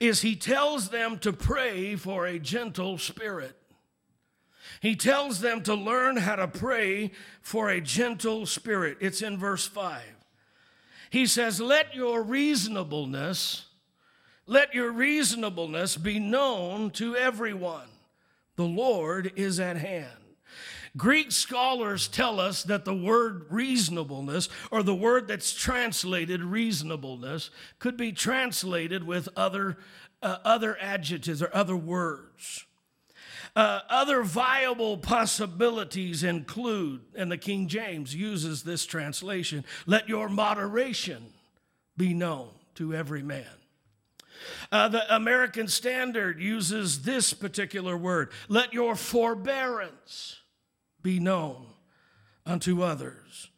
is 0.00 0.22
he 0.22 0.36
tells 0.36 0.90
them 0.90 1.18
to 1.18 1.32
pray 1.32 1.96
for 1.96 2.26
a 2.26 2.38
gentle 2.38 2.98
spirit. 2.98 3.56
He 4.80 4.96
tells 4.96 5.40
them 5.40 5.62
to 5.62 5.74
learn 5.74 6.16
how 6.16 6.36
to 6.36 6.48
pray 6.48 7.12
for 7.40 7.68
a 7.68 7.80
gentle 7.80 8.46
spirit. 8.46 8.98
It's 9.00 9.22
in 9.22 9.38
verse 9.38 9.66
5. 9.66 10.02
He 11.10 11.26
says, 11.26 11.60
Let 11.60 11.94
your 11.94 12.22
reasonableness, 12.22 13.66
let 14.46 14.74
your 14.74 14.92
reasonableness 14.92 15.96
be 15.96 16.18
known 16.18 16.90
to 16.92 17.16
everyone. 17.16 17.88
The 18.56 18.64
Lord 18.64 19.32
is 19.36 19.60
at 19.60 19.76
hand. 19.76 20.25
Greek 20.96 21.30
scholars 21.30 22.08
tell 22.08 22.40
us 22.40 22.62
that 22.64 22.84
the 22.84 22.94
word 22.94 23.46
reasonableness, 23.50 24.48
or 24.70 24.82
the 24.82 24.94
word 24.94 25.28
that's 25.28 25.52
translated 25.52 26.42
reasonableness, 26.42 27.50
could 27.78 27.96
be 27.96 28.12
translated 28.12 29.04
with 29.04 29.28
other, 29.36 29.76
uh, 30.22 30.38
other 30.44 30.78
adjectives 30.80 31.42
or 31.42 31.50
other 31.52 31.76
words. 31.76 32.64
Uh, 33.54 33.80
other 33.88 34.22
viable 34.22 34.98
possibilities 34.98 36.22
include, 36.22 37.00
and 37.14 37.32
the 37.32 37.38
King 37.38 37.68
James 37.68 38.14
uses 38.14 38.62
this 38.62 38.84
translation 38.84 39.64
let 39.86 40.08
your 40.08 40.28
moderation 40.28 41.32
be 41.96 42.12
known 42.12 42.50
to 42.74 42.94
every 42.94 43.22
man. 43.22 43.46
Uh, 44.70 44.88
the 44.88 45.14
American 45.14 45.68
Standard 45.68 46.40
uses 46.40 47.02
this 47.02 47.32
particular 47.32 47.96
word 47.96 48.30
let 48.48 48.74
your 48.74 48.94
forbearance 48.94 50.40
be 51.06 51.20
known 51.20 51.64
unto 52.44 52.82
others. 52.82 53.50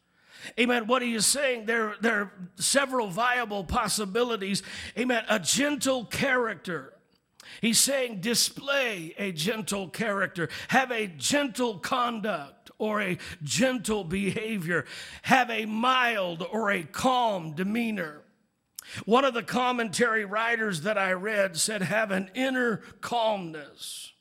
Amen. 0.59 0.85
What 0.85 1.01
are 1.01 1.07
you 1.07 1.19
saying? 1.19 1.65
There, 1.65 1.95
there 1.99 2.21
are 2.21 2.31
several 2.57 3.07
viable 3.07 3.63
possibilities. 3.63 4.61
Amen. 4.95 5.23
A 5.27 5.39
gentle 5.39 6.05
character. 6.05 6.93
He's 7.59 7.79
saying 7.79 8.21
display 8.21 9.15
a 9.17 9.31
gentle 9.31 9.89
character, 9.89 10.47
have 10.67 10.91
a 10.91 11.07
gentle 11.07 11.79
conduct 11.79 12.69
or 12.77 13.01
a 13.01 13.17
gentle 13.41 14.03
behavior, 14.03 14.85
have 15.23 15.49
a 15.49 15.65
mild 15.65 16.45
or 16.51 16.69
a 16.69 16.83
calm 16.83 17.55
demeanor. 17.55 18.21
One 19.05 19.25
of 19.25 19.33
the 19.33 19.43
commentary 19.43 20.23
writers 20.23 20.81
that 20.81 20.99
I 20.99 21.13
read 21.13 21.57
said, 21.57 21.81
have 21.81 22.11
an 22.11 22.29
inner 22.35 22.83
calmness 23.01 24.13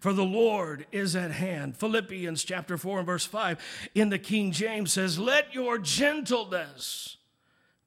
for 0.00 0.12
the 0.12 0.24
Lord 0.24 0.86
is 0.90 1.14
at 1.14 1.30
hand. 1.30 1.76
Philippians 1.76 2.42
chapter 2.42 2.76
4 2.76 2.98
and 2.98 3.06
verse 3.06 3.26
5 3.26 3.90
in 3.94 4.08
the 4.08 4.18
King 4.18 4.50
James 4.50 4.92
says, 4.92 5.18
Let 5.18 5.54
your 5.54 5.78
gentleness 5.78 7.18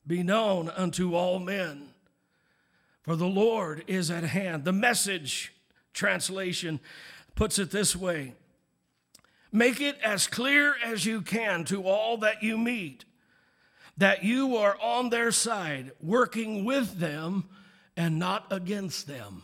be 0.06 0.24
known 0.24 0.70
unto 0.70 1.16
all 1.16 1.40
men, 1.40 1.90
for 3.02 3.16
the 3.16 3.28
Lord 3.28 3.84
is 3.88 4.10
at 4.12 4.24
hand. 4.24 4.64
The 4.64 4.72
message 4.72 5.54
translation 5.94 6.80
puts 7.36 7.60
it 7.60 7.72
this 7.72 7.96
way 7.96 8.36
Make 9.52 9.82
it 9.82 9.98
as 10.04 10.28
clear 10.28 10.76
as 10.84 11.06
you 11.06 11.22
can 11.22 11.66
to 11.66 11.84
all 11.84 12.18
that 12.18 12.42
you 12.42 12.58
meet 12.58 13.06
that 13.98 14.24
you 14.24 14.58
are 14.58 14.78
on 14.82 15.10
their 15.10 15.32
side, 15.32 15.92
working 16.02 16.66
with 16.66 17.00
them 17.00 17.46
and 17.96 18.18
not 18.18 18.48
against 18.52 19.08
them. 19.08 19.44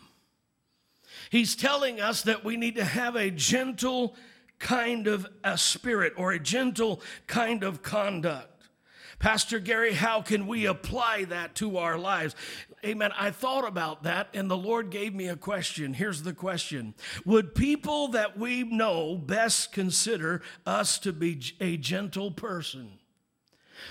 He's 1.29 1.55
telling 1.55 2.01
us 2.01 2.23
that 2.23 2.43
we 2.43 2.57
need 2.57 2.75
to 2.75 2.83
have 2.83 3.15
a 3.15 3.29
gentle 3.29 4.15
kind 4.57 5.07
of 5.07 5.27
a 5.43 5.57
spirit 5.57 6.13
or 6.17 6.31
a 6.31 6.39
gentle 6.39 7.01
kind 7.27 7.63
of 7.63 7.81
conduct. 7.81 8.47
Pastor 9.19 9.59
Gary, 9.59 9.93
how 9.93 10.21
can 10.21 10.47
we 10.47 10.65
apply 10.65 11.25
that 11.25 11.53
to 11.55 11.77
our 11.77 11.97
lives? 11.97 12.35
Amen. 12.85 13.11
I 13.17 13.31
thought 13.31 13.67
about 13.67 14.03
that 14.03 14.29
and 14.33 14.49
the 14.49 14.57
Lord 14.57 14.89
gave 14.89 15.13
me 15.13 15.27
a 15.27 15.35
question. 15.35 15.93
Here's 15.93 16.23
the 16.23 16.33
question 16.33 16.93
Would 17.25 17.53
people 17.53 18.07
that 18.09 18.39
we 18.39 18.63
know 18.63 19.17
best 19.17 19.73
consider 19.73 20.41
us 20.65 20.97
to 20.99 21.11
be 21.11 21.41
a 21.59 21.75
gentle 21.77 22.31
person? 22.31 22.91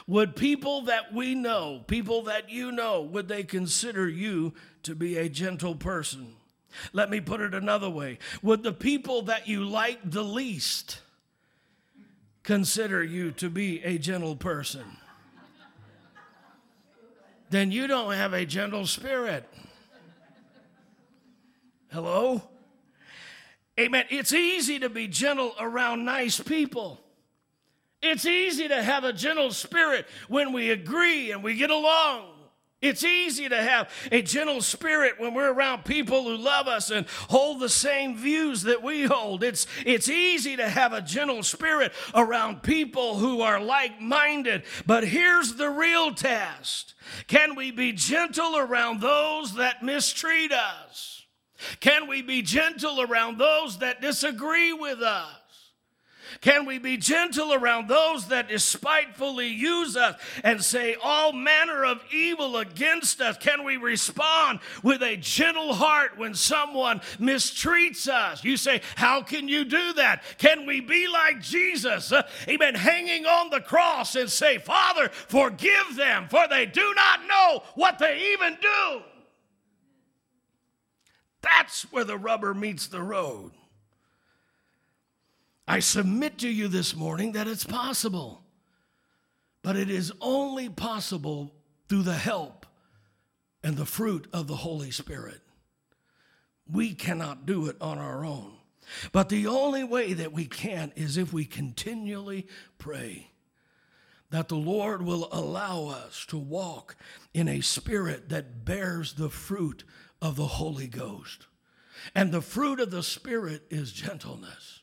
Would 0.07 0.37
people 0.37 0.83
that 0.83 1.12
we 1.14 1.35
know, 1.35 1.85
people 1.87 2.23
that 2.25 2.50
you 2.50 2.73
know, 2.73 3.02
would 3.02 3.28
they 3.28 3.42
consider 3.42 4.09
you 4.09 4.54
to 4.83 4.95
be 4.95 5.16
a 5.16 5.28
gentle 5.28 5.75
person? 5.75 6.38
Let 6.92 7.10
me 7.10 7.20
put 7.20 7.40
it 7.40 7.54
another 7.54 7.88
way 7.88 8.18
Would 8.42 8.62
the 8.62 8.72
people 8.72 9.22
that 9.22 9.48
you 9.48 9.64
like 9.64 9.98
the 10.04 10.22
least 10.22 11.00
consider 12.42 13.02
you 13.02 13.30
to 13.32 13.50
be 13.50 13.82
a 13.82 13.98
gentle 13.98 14.37
person? 14.37 14.84
Then 17.50 17.72
you 17.72 17.87
don't 17.87 18.12
have 18.12 18.34
a 18.34 18.44
gentle 18.44 18.87
spirit. 18.87 19.48
Hello? 21.90 22.42
Amen. 23.80 24.04
It's 24.10 24.32
easy 24.32 24.78
to 24.80 24.90
be 24.90 25.08
gentle 25.08 25.54
around 25.58 26.04
nice 26.04 26.40
people. 26.40 27.00
It's 28.02 28.26
easy 28.26 28.68
to 28.68 28.82
have 28.82 29.04
a 29.04 29.12
gentle 29.12 29.50
spirit 29.50 30.06
when 30.28 30.52
we 30.52 30.70
agree 30.70 31.30
and 31.32 31.42
we 31.42 31.54
get 31.56 31.70
along. 31.70 32.26
It's 32.80 33.02
easy 33.02 33.49
to 33.49 33.61
have 33.61 33.90
a 34.12 34.23
gentle 34.23 34.61
spirit 34.61 35.14
when 35.18 35.35
we're 35.35 35.52
around 35.52 35.85
people 35.85 36.23
who 36.23 36.37
love 36.37 36.68
us 36.68 36.90
and 36.90 37.06
hold 37.28 37.58
the 37.58 37.68
same 37.68 38.16
views 38.16 38.62
that 38.62 38.85
we 38.85 39.02
hold. 39.02 39.42
It's, 39.42 39.66
it's 39.85 40.08
easy 40.08 40.56
to 40.56 40.68
have 40.68 40.92
a 40.92 41.02
gentle 41.02 41.42
spirit 41.42 41.92
around 42.14 42.62
people 42.62 43.16
who 43.16 43.40
are 43.40 43.61
like 43.61 44.00
minded. 44.00 44.62
But 44.87 45.04
here's 45.04 45.54
the 45.54 45.70
real 45.70 46.14
test 46.14 46.94
Can 47.26 47.56
we 47.56 47.73
be 47.73 47.92
gentle 47.92 48.56
around 48.56 49.00
those 49.00 49.54
that 49.54 49.82
mistreat 49.82 50.52
us? 50.52 51.26
Can 51.80 52.06
we 52.06 52.23
be 52.23 52.42
gentle 52.42 53.00
around 53.00 53.38
those 53.38 53.78
that 53.78 54.00
disagree 54.00 54.73
with 54.73 55.02
us? 55.02 55.38
Can 56.40 56.66
we 56.66 56.78
be 56.78 56.97
gentle 56.97 57.52
around 57.52 57.88
those 57.88 58.28
that 58.28 58.49
despitefully 58.49 59.49
use 59.49 59.97
us 59.97 60.20
and 60.44 60.62
say 60.62 60.97
all 61.02 61.32
manner 61.32 61.85
of 61.85 62.02
evil 62.12 62.56
against 62.56 63.20
us? 63.20 63.37
Can 63.38 63.64
we 63.64 63.76
respond 63.76 64.61
with 64.82 65.02
a 65.02 65.16
gentle 65.16 65.75
heart 65.75 66.16
when 66.16 66.35
someone 66.35 67.00
mistreats 67.18 68.08
us? 68.08 68.44
You 68.44 68.56
say, 68.56 68.80
How 68.97 69.23
can 69.23 69.49
you 69.49 69.64
do 69.64 69.92
that? 69.94 70.23
Can 70.38 70.66
we 70.66 70.80
be 70.80 71.08
like 71.08 71.40
Jesus? 71.40 72.12
Uh, 72.12 72.23
amen. 72.49 72.75
Hanging 72.75 73.26
on 73.26 73.50
the 73.50 73.61
cross 73.61 74.14
and 74.14 74.30
say, 74.30 74.58
Father, 74.58 75.08
forgive 75.08 75.97
them, 75.97 76.28
for 76.28 76.47
they 76.49 76.66
do 76.66 76.94
not 76.94 77.20
know 77.26 77.62
what 77.75 77.99
they 77.99 78.32
even 78.32 78.56
do. 78.61 79.02
That's 81.42 81.82
where 81.92 82.04
the 82.04 82.16
rubber 82.16 82.54
meets 82.54 82.88
the 82.88 83.02
road. 83.02 83.52
I 85.68 85.80
submit 85.80 86.38
to 86.38 86.48
you 86.48 86.66
this 86.66 86.96
morning 86.96 87.32
that 87.32 87.46
it's 87.46 87.64
possible, 87.64 88.42
but 89.62 89.76
it 89.76 89.90
is 89.90 90.10
only 90.22 90.70
possible 90.70 91.54
through 91.90 92.04
the 92.04 92.14
help 92.14 92.64
and 93.62 93.76
the 93.76 93.84
fruit 93.84 94.26
of 94.32 94.46
the 94.46 94.56
Holy 94.56 94.90
Spirit. 94.90 95.42
We 96.70 96.94
cannot 96.94 97.44
do 97.44 97.66
it 97.66 97.76
on 97.82 97.98
our 97.98 98.25
own. 98.25 98.54
But 99.12 99.28
the 99.28 99.46
only 99.46 99.84
way 99.84 100.14
that 100.14 100.32
we 100.32 100.46
can 100.46 100.90
is 100.96 101.18
if 101.18 101.34
we 101.34 101.44
continually 101.44 102.46
pray 102.78 103.30
that 104.30 104.48
the 104.48 104.56
Lord 104.56 105.02
will 105.02 105.28
allow 105.30 105.88
us 105.88 106.25
to 106.28 106.38
walk 106.38 106.96
in 107.34 107.46
a 107.46 107.60
spirit 107.60 108.30
that 108.30 108.64
bears 108.64 109.14
the 109.14 109.30
fruit 109.30 109.84
of 110.22 110.37
the 110.37 110.46
Holy 110.46 110.87
Ghost. 110.87 111.46
And 112.14 112.32
the 112.32 112.40
fruit 112.40 112.80
of 112.80 112.90
the 112.90 113.02
Spirit 113.02 113.64
is 113.70 113.92
gentleness. 113.92 114.77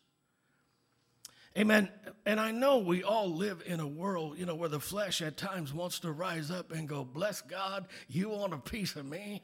Amen. 1.58 1.90
And 2.26 2.40
I 2.40 2.52
know 2.52 2.80
we 2.80 3.04
all 3.04 3.34
live 3.34 3.64
in 3.66 3.80
a 3.80 3.88
world, 3.88 4.38
you 4.38 4.46
know, 4.46 4.56
where 4.56 4.68
the 4.70 4.80
flesh 4.80 5.22
at 5.22 5.38
times 5.38 5.74
wants 5.74 6.00
to 6.00 6.12
rise 6.12 6.52
up 6.52 6.72
and 6.72 6.88
go, 6.88 7.06
Bless 7.06 7.42
God, 7.42 7.88
you 8.10 8.30
want 8.30 8.54
a 8.54 8.58
piece 8.58 8.96
of 8.96 9.06
me? 9.06 9.42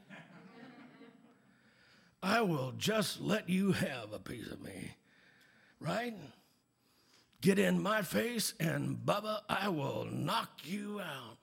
I 2.22 2.42
will 2.42 2.72
just 2.76 3.20
let 3.20 3.48
you 3.48 3.72
have 3.72 4.12
a 4.12 4.18
piece 4.18 4.48
of 4.48 4.60
me, 4.62 4.92
right? 5.80 6.14
Get 7.40 7.58
in 7.58 7.82
my 7.82 8.02
face, 8.02 8.54
and 8.60 8.96
Bubba, 8.96 9.40
I 9.48 9.68
will 9.68 10.04
knock 10.04 10.60
you 10.64 11.00
out. 11.00 11.38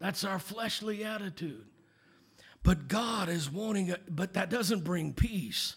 That's 0.00 0.24
our 0.24 0.40
fleshly 0.40 1.04
attitude. 1.04 1.66
But 2.64 2.88
God 2.88 3.28
is 3.28 3.50
wanting, 3.50 3.94
but 4.08 4.32
that 4.32 4.50
doesn't 4.50 4.82
bring 4.82 5.12
peace 5.12 5.76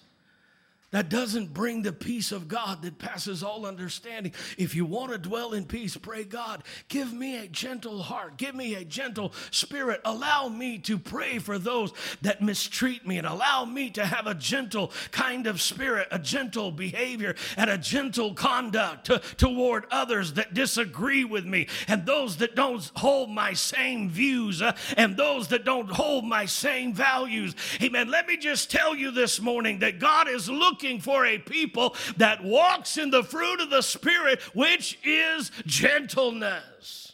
that 0.92 1.10
doesn't 1.10 1.54
bring 1.54 1.82
the 1.82 1.92
peace 1.92 2.32
of 2.32 2.48
God 2.48 2.82
that 2.84 2.98
passes 2.98 3.44
all 3.44 3.66
understanding. 3.66 4.32
If 4.58 4.74
you 4.74 4.86
want 4.86 5.12
to 5.12 5.18
dwell 5.18 5.52
in 5.52 5.66
peace, 5.66 5.98
pray 5.98 6.24
God, 6.24 6.64
give 6.88 7.12
me 7.12 7.38
a 7.38 7.48
gentle 7.48 8.02
heart, 8.02 8.38
give 8.38 8.56
me 8.56 8.76
a 8.76 8.86
gentle 8.86 9.34
spirit. 9.52 10.00
Allow 10.06 10.48
me 10.48 10.78
to 10.80 10.98
pray 10.98 11.40
for 11.40 11.60
those 11.60 11.92
that 12.22 12.42
mistreat 12.42 13.06
me, 13.06 13.18
and 13.18 13.28
allow 13.28 13.66
me 13.66 13.90
to 13.92 14.06
have 14.06 14.28
a 14.28 14.34
gentle 14.34 14.94
kind 15.12 15.46
of 15.46 15.62
spirit, 15.62 16.08
a 16.10 16.20
gentle 16.20 16.72
behavior, 16.72 17.36
and 17.58 17.70
a 17.70 17.78
gentle 17.78 18.34
conduct 18.34 19.08
to, 19.08 19.20
toward 19.36 19.86
others 19.92 20.34
that 20.34 20.54
disagree 20.54 21.26
with 21.26 21.46
me, 21.46 21.68
and 21.90 22.06
those 22.06 22.38
that 22.38 22.56
don't 22.56 22.90
hold 22.96 23.30
my 23.30 23.52
same 23.52 24.10
views, 24.10 24.62
uh, 24.62 24.76
and 24.96 25.18
those 25.18 25.50
that 25.50 25.66
don't 25.66 25.92
hold 25.92 26.24
my 26.24 26.46
same 26.46 26.94
values. 26.94 27.56
Amen. 27.82 28.10
Let 28.10 28.26
me 28.26 28.38
just 28.38 28.72
tell 28.72 28.96
you 28.96 29.12
this 29.12 29.42
morning 29.42 29.80
that 29.80 30.00
God 30.00 30.30
is 30.30 30.50
looking 30.50 30.77
looking 30.78 31.00
for 31.00 31.26
a 31.26 31.40
people 31.40 31.96
that 32.18 32.44
walks 32.44 32.98
in 32.98 33.10
the 33.10 33.24
fruit 33.24 33.60
of 33.60 33.72
the 33.72 33.82
Spirit, 33.82 34.40
which 34.54 35.00
is 35.04 35.52
gentleness. 35.66 37.14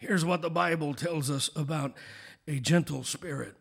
Here's 0.00 0.24
what 0.24 0.42
the 0.42 0.50
Bible 0.50 0.94
tells 0.94 1.30
us 1.30 1.48
about 1.54 1.92
a 2.48 2.58
gentle 2.58 3.04
spirit. 3.04 3.54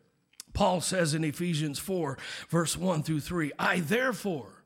Paul 0.53 0.81
says 0.81 1.13
in 1.13 1.23
Ephesians 1.23 1.77
4, 1.77 2.17
verse 2.49 2.75
1 2.75 3.03
through 3.03 3.19
3 3.19 3.51
I 3.59 3.81
therefore, 3.81 4.63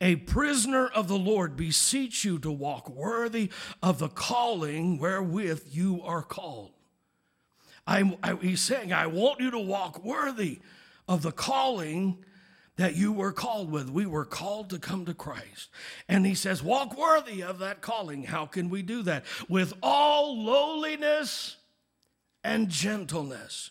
a 0.00 0.16
prisoner 0.16 0.88
of 0.88 1.06
the 1.06 1.18
Lord, 1.18 1.56
beseech 1.56 2.24
you 2.24 2.40
to 2.40 2.50
walk 2.50 2.90
worthy 2.90 3.50
of 3.84 4.00
the 4.00 4.08
calling 4.08 4.98
wherewith 4.98 5.66
you 5.70 6.02
are 6.02 6.22
called. 6.22 6.72
I, 7.86 8.18
I, 8.20 8.34
he's 8.34 8.60
saying, 8.60 8.92
I 8.92 9.06
want 9.06 9.38
you 9.38 9.52
to 9.52 9.58
walk 9.60 10.02
worthy 10.02 10.58
of 11.10 11.22
the 11.22 11.32
calling 11.32 12.24
that 12.80 12.96
you 12.96 13.12
were 13.12 13.30
called 13.30 13.70
with. 13.70 13.90
We 13.90 14.06
were 14.06 14.24
called 14.24 14.70
to 14.70 14.78
come 14.78 15.04
to 15.04 15.12
Christ. 15.12 15.68
And 16.08 16.24
he 16.24 16.34
says, 16.34 16.62
Walk 16.62 16.96
worthy 16.96 17.42
of 17.42 17.58
that 17.58 17.82
calling. 17.82 18.22
How 18.22 18.46
can 18.46 18.70
we 18.70 18.80
do 18.80 19.02
that? 19.02 19.26
With 19.50 19.74
all 19.82 20.42
lowliness 20.42 21.56
and 22.42 22.70
gentleness. 22.70 23.70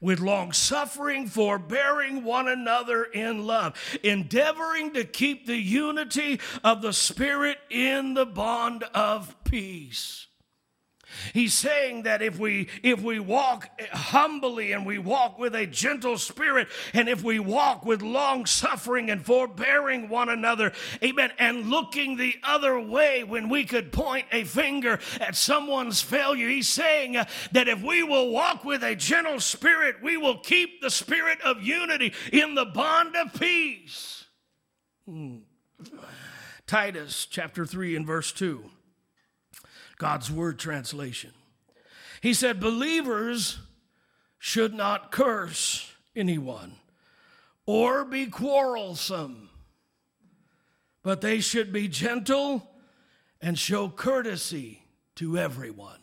With 0.00 0.20
long 0.20 0.52
suffering, 0.52 1.26
forbearing 1.26 2.24
one 2.24 2.48
another 2.48 3.04
in 3.04 3.46
love, 3.46 3.74
endeavoring 4.02 4.94
to 4.94 5.04
keep 5.04 5.44
the 5.44 5.58
unity 5.58 6.40
of 6.64 6.80
the 6.80 6.94
Spirit 6.94 7.58
in 7.68 8.14
the 8.14 8.24
bond 8.24 8.84
of 8.94 9.36
peace. 9.44 10.28
He's 11.32 11.54
saying 11.54 12.04
that 12.04 12.22
if 12.22 12.38
we 12.38 12.68
if 12.82 13.02
we 13.02 13.18
walk 13.18 13.68
humbly 13.92 14.72
and 14.72 14.86
we 14.86 14.98
walk 14.98 15.38
with 15.38 15.54
a 15.54 15.66
gentle 15.66 16.18
spirit 16.18 16.68
and 16.94 17.08
if 17.08 17.22
we 17.22 17.38
walk 17.38 17.84
with 17.84 18.02
long 18.02 18.46
suffering 18.46 19.10
and 19.10 19.24
forbearing 19.24 20.08
one 20.08 20.28
another, 20.28 20.72
amen, 21.02 21.32
and 21.38 21.68
looking 21.68 22.16
the 22.16 22.34
other 22.42 22.78
way 22.78 23.24
when 23.24 23.48
we 23.48 23.64
could 23.64 23.92
point 23.92 24.26
a 24.32 24.44
finger 24.44 24.98
at 25.20 25.36
someone's 25.36 26.00
failure, 26.00 26.48
he's 26.48 26.68
saying 26.68 27.16
uh, 27.16 27.24
that 27.52 27.68
if 27.68 27.82
we 27.82 28.02
will 28.02 28.30
walk 28.30 28.64
with 28.64 28.82
a 28.82 28.94
gentle 28.94 29.40
spirit, 29.40 29.96
we 30.02 30.16
will 30.16 30.38
keep 30.38 30.80
the 30.80 30.90
spirit 30.90 31.40
of 31.42 31.62
unity 31.62 32.12
in 32.32 32.54
the 32.54 32.64
bond 32.66 33.16
of 33.16 33.32
peace. 33.38 34.24
Hmm. 35.06 35.38
Titus 36.66 37.26
chapter 37.26 37.66
3 37.66 37.96
and 37.96 38.06
verse 38.06 38.30
2. 38.32 38.70
God's 40.00 40.30
Word 40.30 40.58
translation. 40.58 41.32
He 42.22 42.32
said, 42.32 42.58
Believers 42.58 43.58
should 44.38 44.72
not 44.72 45.12
curse 45.12 45.92
anyone 46.16 46.76
or 47.66 48.06
be 48.06 48.26
quarrelsome, 48.26 49.50
but 51.02 51.20
they 51.20 51.40
should 51.40 51.70
be 51.70 51.86
gentle 51.86 52.66
and 53.42 53.58
show 53.58 53.90
courtesy 53.90 54.84
to 55.16 55.36
everyone. 55.36 56.00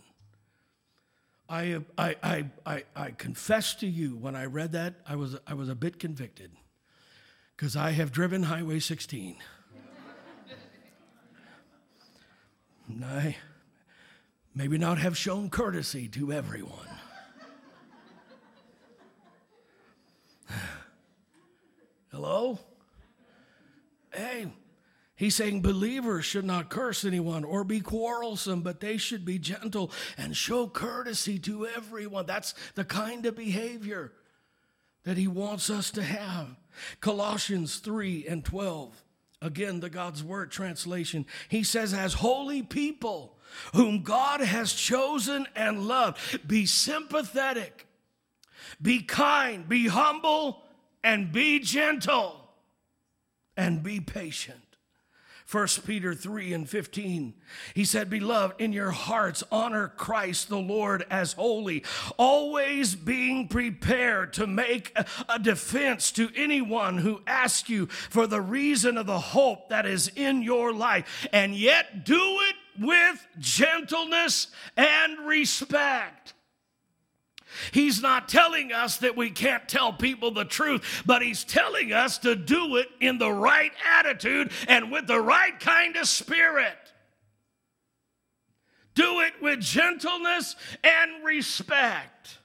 I, 1.49 1.79
I, 1.97 2.15
I, 2.21 2.45
I, 2.67 2.83
I 2.95 3.11
confess 3.11 3.73
to 3.75 3.87
you, 3.87 4.15
when 4.15 4.35
I 4.35 4.45
read 4.45 4.73
that, 4.73 4.93
I 5.07 5.15
was, 5.15 5.37
I 5.47 5.55
was 5.55 5.69
a 5.69 5.75
bit 5.75 5.97
convicted 5.97 6.51
because 7.55 7.75
I 7.75 7.91
have 7.91 8.11
driven 8.11 8.43
Highway 8.43 8.79
16. 8.79 9.37
and 12.89 13.03
I, 13.03 13.37
maybe 14.57 14.77
not 14.79 14.97
have 14.97 15.15
shown 15.15 15.49
courtesy 15.51 16.07
to 16.07 16.33
everyone. 16.33 16.89
Hello? 22.11 22.57
Hey, 24.11 24.47
he's 25.15 25.35
saying 25.35 25.61
believers 25.61 26.25
should 26.25 26.43
not 26.43 26.71
curse 26.71 27.05
anyone 27.05 27.43
or 27.43 27.63
be 27.63 27.81
quarrelsome, 27.81 28.61
but 28.61 28.79
they 28.79 28.97
should 28.97 29.23
be 29.23 29.37
gentle 29.37 29.91
and 30.17 30.35
show 30.35 30.67
courtesy 30.67 31.37
to 31.37 31.67
everyone. 31.67 32.25
That's 32.25 32.55
the 32.73 32.83
kind 32.83 33.27
of 33.27 33.35
behavior 33.35 34.11
that 35.03 35.17
he 35.17 35.27
wants 35.27 35.69
us 35.69 35.91
to 35.91 36.01
have. 36.01 36.47
Colossians 36.99 37.77
3 37.77 38.25
and 38.27 38.43
12. 38.43 39.03
Again, 39.39 39.81
the 39.81 39.89
God's 39.91 40.23
Word 40.23 40.49
translation. 40.49 41.27
He 41.47 41.61
says, 41.61 41.93
as 41.93 42.15
holy 42.15 42.63
people, 42.63 43.36
whom 43.73 44.03
God 44.03 44.41
has 44.41 44.73
chosen 44.73 45.47
and 45.55 45.87
loved. 45.87 46.47
Be 46.47 46.65
sympathetic, 46.65 47.87
be 48.81 49.01
kind, 49.01 49.67
be 49.67 49.87
humble, 49.87 50.63
and 51.03 51.31
be 51.31 51.59
gentle, 51.59 52.49
and 53.55 53.83
be 53.83 53.99
patient. 53.99 54.67
1 55.49 55.67
Peter 55.85 56.13
3 56.13 56.51
and 56.51 56.69
15. 56.69 57.33
He 57.73 57.85
said, 57.85 58.09
Beloved, 58.09 58.59
in 58.59 58.73
your 58.73 58.91
hearts 58.91 59.45
honor 59.49 59.87
Christ 59.87 60.49
the 60.49 60.59
Lord 60.59 61.05
as 61.09 61.33
holy, 61.33 61.85
always 62.17 62.95
being 62.95 63.47
prepared 63.47 64.33
to 64.33 64.45
make 64.45 64.95
a 65.29 65.39
defense 65.39 66.11
to 66.13 66.29
anyone 66.35 66.97
who 66.97 67.21
asks 67.25 67.69
you 67.69 67.85
for 67.85 68.27
the 68.27 68.41
reason 68.41 68.97
of 68.97 69.05
the 69.05 69.19
hope 69.19 69.69
that 69.69 69.85
is 69.85 70.11
in 70.17 70.41
your 70.41 70.73
life, 70.73 71.25
and 71.31 71.55
yet 71.55 72.03
do 72.03 72.19
it 72.19 72.55
with 72.79 73.25
gentleness 73.39 74.47
and 74.75 75.27
respect. 75.27 76.33
He's 77.71 78.01
not 78.01 78.29
telling 78.29 78.71
us 78.71 78.97
that 78.97 79.15
we 79.15 79.29
can't 79.29 79.67
tell 79.67 79.93
people 79.93 80.31
the 80.31 80.45
truth, 80.45 81.03
but 81.05 81.21
he's 81.21 81.43
telling 81.43 81.93
us 81.93 82.17
to 82.19 82.35
do 82.35 82.75
it 82.75 82.87
in 82.99 83.17
the 83.17 83.31
right 83.31 83.71
attitude 83.85 84.51
and 84.67 84.91
with 84.91 85.07
the 85.07 85.19
right 85.19 85.57
kind 85.59 85.95
of 85.95 86.07
spirit. 86.07 86.77
Do 88.93 89.21
it 89.21 89.33
with 89.41 89.59
gentleness 89.59 90.55
and 90.83 91.23
respect 91.23 92.37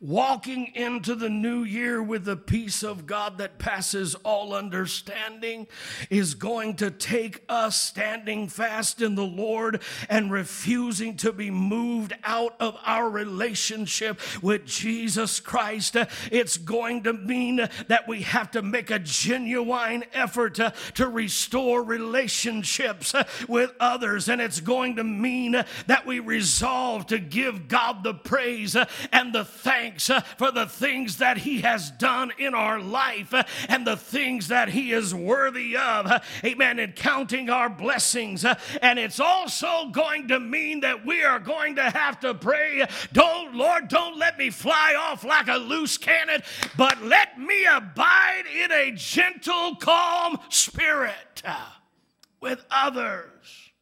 walking 0.00 0.72
into 0.74 1.14
the 1.14 1.28
new 1.28 1.62
year 1.62 2.02
with 2.02 2.24
the 2.24 2.36
peace 2.36 2.82
of 2.82 3.06
God 3.06 3.36
that 3.36 3.58
passes 3.58 4.14
all 4.16 4.54
understanding 4.54 5.66
is 6.08 6.34
going 6.34 6.76
to 6.76 6.90
take 6.90 7.44
us 7.50 7.78
standing 7.78 8.48
fast 8.48 9.02
in 9.02 9.14
the 9.14 9.22
Lord 9.22 9.82
and 10.08 10.32
refusing 10.32 11.18
to 11.18 11.32
be 11.32 11.50
moved 11.50 12.14
out 12.24 12.56
of 12.60 12.78
our 12.84 13.10
relationship 13.10 14.18
with 14.42 14.64
Jesus 14.64 15.38
Christ. 15.38 15.96
It's 16.32 16.56
going 16.56 17.02
to 17.02 17.12
mean 17.12 17.68
that 17.88 18.08
we 18.08 18.22
have 18.22 18.50
to 18.52 18.62
make 18.62 18.90
a 18.90 18.98
genuine 18.98 20.04
effort 20.14 20.54
to, 20.54 20.72
to 20.94 21.08
restore 21.08 21.82
relationships 21.82 23.14
with 23.46 23.72
others. 23.78 24.30
And 24.30 24.40
it's 24.40 24.60
going 24.60 24.96
to 24.96 25.04
mean 25.04 25.62
that 25.86 26.06
we 26.06 26.20
resolve 26.20 27.06
to 27.08 27.18
give 27.18 27.68
God 27.68 28.02
the 28.02 28.14
praise 28.14 28.76
and 29.12 29.34
the 29.34 29.44
thanks 29.44 29.89
thanks 29.90 30.10
uh, 30.10 30.20
for 30.36 30.52
the 30.52 30.66
things 30.66 31.16
that 31.16 31.38
He 31.38 31.60
has 31.62 31.90
done 31.90 32.32
in 32.38 32.54
our 32.54 32.80
life 32.80 33.34
uh, 33.34 33.42
and 33.68 33.86
the 33.86 33.96
things 33.96 34.48
that 34.48 34.68
He 34.68 34.92
is 34.92 35.14
worthy 35.14 35.76
of. 35.76 36.06
Uh, 36.06 36.20
amen. 36.44 36.78
And 36.78 36.94
counting 36.94 37.50
our 37.50 37.68
blessings. 37.68 38.44
And 38.80 38.98
it's 38.98 39.18
also 39.18 39.86
going 39.90 40.28
to 40.28 40.38
mean 40.38 40.80
that 40.80 41.04
we 41.04 41.22
are 41.24 41.40
going 41.40 41.76
to 41.76 41.82
have 41.82 42.20
to 42.20 42.34
pray, 42.34 42.86
don't, 43.12 43.54
Lord, 43.54 43.88
don't 43.88 44.18
let 44.18 44.38
me 44.38 44.50
fly 44.50 44.94
off 44.98 45.24
like 45.24 45.48
a 45.48 45.56
loose 45.56 45.98
cannon, 45.98 46.42
but 46.76 47.02
let 47.02 47.38
me 47.38 47.66
abide 47.66 48.44
in 48.54 48.70
a 48.70 48.92
gentle, 48.92 49.76
calm 49.76 50.38
spirit 50.50 51.42
with 52.40 52.64
others 52.70 53.72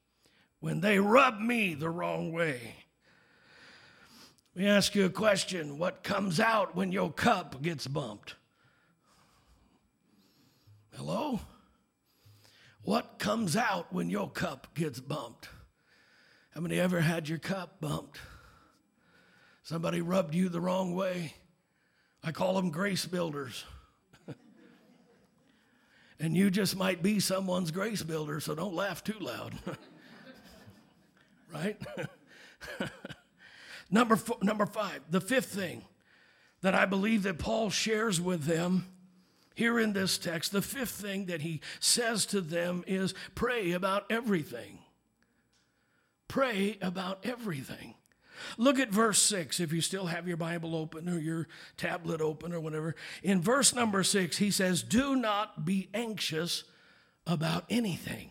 when 0.60 0.80
they 0.80 0.98
rub 0.98 1.38
me 1.38 1.74
the 1.74 1.90
wrong 1.90 2.32
way. 2.32 2.74
Let 4.58 4.64
me 4.64 4.70
ask 4.70 4.96
you 4.96 5.04
a 5.04 5.08
question. 5.08 5.78
What 5.78 6.02
comes 6.02 6.40
out 6.40 6.74
when 6.74 6.90
your 6.90 7.12
cup 7.12 7.62
gets 7.62 7.86
bumped? 7.86 8.34
Hello? 10.96 11.38
What 12.82 13.20
comes 13.20 13.56
out 13.56 13.92
when 13.92 14.10
your 14.10 14.28
cup 14.28 14.74
gets 14.74 14.98
bumped? 14.98 15.48
How 16.50 16.60
many 16.60 16.80
ever 16.80 17.00
had 17.00 17.28
your 17.28 17.38
cup 17.38 17.80
bumped? 17.80 18.18
Somebody 19.62 20.00
rubbed 20.00 20.34
you 20.34 20.48
the 20.48 20.60
wrong 20.60 20.92
way. 20.92 21.34
I 22.24 22.32
call 22.32 22.54
them 22.54 22.72
grace 22.72 23.06
builders. 23.06 23.64
and 26.18 26.36
you 26.36 26.50
just 26.50 26.76
might 26.76 27.00
be 27.00 27.20
someone's 27.20 27.70
grace 27.70 28.02
builder, 28.02 28.40
so 28.40 28.56
don't 28.56 28.74
laugh 28.74 29.04
too 29.04 29.20
loud. 29.20 29.54
right? 31.54 31.80
Number, 33.90 34.16
four, 34.16 34.36
number 34.42 34.66
five, 34.66 35.00
the 35.10 35.20
fifth 35.20 35.46
thing 35.46 35.82
that 36.60 36.74
I 36.74 36.86
believe 36.86 37.22
that 37.22 37.38
Paul 37.38 37.70
shares 37.70 38.20
with 38.20 38.44
them 38.44 38.86
here 39.54 39.78
in 39.78 39.92
this 39.92 40.18
text, 40.18 40.52
the 40.52 40.62
fifth 40.62 40.90
thing 40.90 41.26
that 41.26 41.40
he 41.40 41.60
says 41.80 42.26
to 42.26 42.40
them 42.40 42.84
is 42.86 43.14
pray 43.34 43.72
about 43.72 44.04
everything. 44.10 44.78
Pray 46.28 46.78
about 46.80 47.24
everything. 47.24 47.94
Look 48.56 48.78
at 48.78 48.90
verse 48.90 49.20
6 49.20 49.58
if 49.60 49.72
you 49.72 49.80
still 49.80 50.06
have 50.06 50.28
your 50.28 50.36
Bible 50.36 50.76
open 50.76 51.08
or 51.08 51.18
your 51.18 51.48
tablet 51.76 52.20
open 52.20 52.52
or 52.52 52.60
whatever. 52.60 52.94
In 53.22 53.40
verse 53.40 53.74
number 53.74 54.04
6, 54.04 54.36
he 54.36 54.50
says, 54.50 54.82
Do 54.82 55.16
not 55.16 55.64
be 55.64 55.88
anxious 55.92 56.64
about 57.26 57.64
anything. 57.68 58.30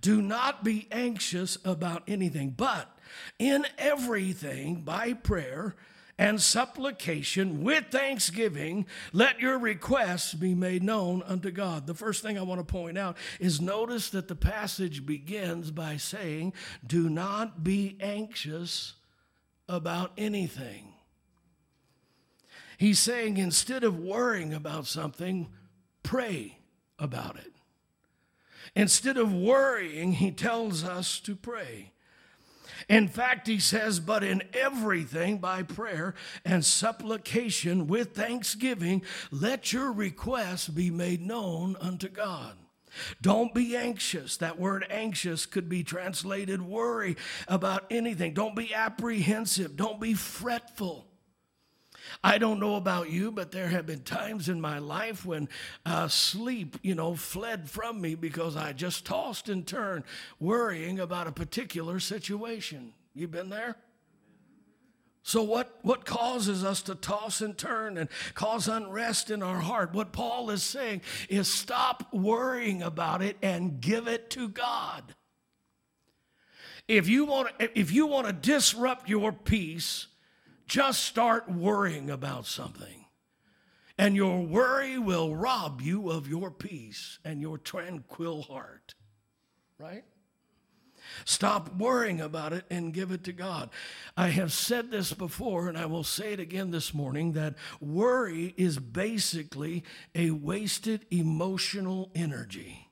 Do 0.00 0.22
not 0.22 0.62
be 0.62 0.86
anxious 0.92 1.58
about 1.64 2.02
anything, 2.06 2.50
but 2.50 2.96
in 3.38 3.66
everything 3.78 4.82
by 4.82 5.12
prayer 5.12 5.74
and 6.18 6.42
supplication 6.42 7.62
with 7.62 7.86
thanksgiving, 7.90 8.86
let 9.12 9.38
your 9.38 9.58
requests 9.58 10.34
be 10.34 10.54
made 10.54 10.82
known 10.82 11.22
unto 11.22 11.50
God. 11.50 11.86
The 11.86 11.94
first 11.94 12.22
thing 12.22 12.36
I 12.36 12.42
want 12.42 12.60
to 12.60 12.64
point 12.64 12.98
out 12.98 13.16
is 13.38 13.60
notice 13.60 14.10
that 14.10 14.26
the 14.26 14.34
passage 14.34 15.06
begins 15.06 15.70
by 15.70 15.96
saying, 15.96 16.54
Do 16.84 17.08
not 17.08 17.62
be 17.62 17.96
anxious 18.00 18.94
about 19.68 20.12
anything. 20.18 20.94
He's 22.78 22.98
saying 22.98 23.36
instead 23.36 23.84
of 23.84 23.98
worrying 23.98 24.54
about 24.54 24.86
something, 24.86 25.48
pray 26.02 26.58
about 26.98 27.36
it. 27.36 27.52
Instead 28.74 29.16
of 29.16 29.32
worrying, 29.32 30.12
he 30.12 30.30
tells 30.30 30.84
us 30.84 31.20
to 31.20 31.34
pray. 31.34 31.92
In 32.88 33.08
fact, 33.08 33.46
he 33.46 33.58
says, 33.58 34.00
but 34.00 34.22
in 34.22 34.42
everything 34.54 35.38
by 35.38 35.62
prayer 35.62 36.14
and 36.44 36.64
supplication 36.64 37.86
with 37.86 38.14
thanksgiving, 38.14 39.02
let 39.30 39.72
your 39.72 39.92
requests 39.92 40.68
be 40.68 40.90
made 40.90 41.20
known 41.20 41.76
unto 41.80 42.08
God. 42.08 42.56
Don't 43.20 43.52
be 43.54 43.76
anxious. 43.76 44.36
That 44.38 44.58
word 44.58 44.86
anxious 44.88 45.44
could 45.44 45.68
be 45.68 45.82
translated 45.82 46.62
worry 46.62 47.16
about 47.46 47.84
anything. 47.90 48.32
Don't 48.32 48.56
be 48.56 48.74
apprehensive. 48.74 49.76
Don't 49.76 50.00
be 50.00 50.14
fretful. 50.14 51.07
I 52.22 52.38
don't 52.38 52.60
know 52.60 52.76
about 52.76 53.10
you, 53.10 53.30
but 53.30 53.52
there 53.52 53.68
have 53.68 53.86
been 53.86 54.02
times 54.02 54.48
in 54.48 54.60
my 54.60 54.78
life 54.78 55.24
when 55.24 55.48
uh, 55.86 56.08
sleep, 56.08 56.76
you 56.82 56.94
know, 56.94 57.14
fled 57.14 57.68
from 57.68 58.00
me 58.00 58.14
because 58.14 58.56
I 58.56 58.72
just 58.72 59.04
tossed 59.04 59.48
and 59.48 59.66
turned 59.66 60.04
worrying 60.40 61.00
about 61.00 61.26
a 61.26 61.32
particular 61.32 62.00
situation. 62.00 62.92
You've 63.14 63.30
been 63.30 63.50
there? 63.50 63.76
So, 65.28 65.42
what, 65.42 65.78
what 65.82 66.06
causes 66.06 66.64
us 66.64 66.80
to 66.82 66.94
toss 66.94 67.42
and 67.42 67.58
turn 67.58 67.98
and 67.98 68.08
cause 68.32 68.66
unrest 68.66 69.30
in 69.30 69.42
our 69.42 69.58
heart? 69.58 69.92
What 69.92 70.10
Paul 70.10 70.48
is 70.48 70.62
saying 70.62 71.02
is 71.28 71.52
stop 71.52 72.14
worrying 72.14 72.82
about 72.82 73.20
it 73.20 73.36
and 73.42 73.78
give 73.78 74.08
it 74.08 74.30
to 74.30 74.48
God. 74.48 75.14
If 76.88 77.10
you 77.10 77.26
want, 77.26 77.50
if 77.58 77.92
you 77.92 78.06
want 78.06 78.26
to 78.26 78.32
disrupt 78.32 79.10
your 79.10 79.30
peace, 79.30 80.06
just 80.68 81.02
start 81.02 81.50
worrying 81.50 82.10
about 82.10 82.46
something. 82.46 83.06
And 83.96 84.14
your 84.14 84.40
worry 84.40 84.96
will 84.96 85.34
rob 85.34 85.80
you 85.80 86.10
of 86.10 86.28
your 86.28 86.52
peace 86.52 87.18
and 87.24 87.40
your 87.40 87.58
tranquil 87.58 88.42
heart. 88.42 88.94
Right? 89.78 90.04
Stop 91.24 91.74
worrying 91.76 92.20
about 92.20 92.52
it 92.52 92.64
and 92.70 92.92
give 92.92 93.10
it 93.10 93.24
to 93.24 93.32
God. 93.32 93.70
I 94.16 94.28
have 94.28 94.52
said 94.52 94.90
this 94.90 95.12
before, 95.12 95.68
and 95.68 95.76
I 95.76 95.86
will 95.86 96.04
say 96.04 96.32
it 96.32 96.40
again 96.40 96.70
this 96.70 96.92
morning 96.92 97.32
that 97.32 97.54
worry 97.80 98.54
is 98.56 98.78
basically 98.78 99.84
a 100.14 100.30
wasted 100.30 101.06
emotional 101.10 102.10
energy. 102.14 102.88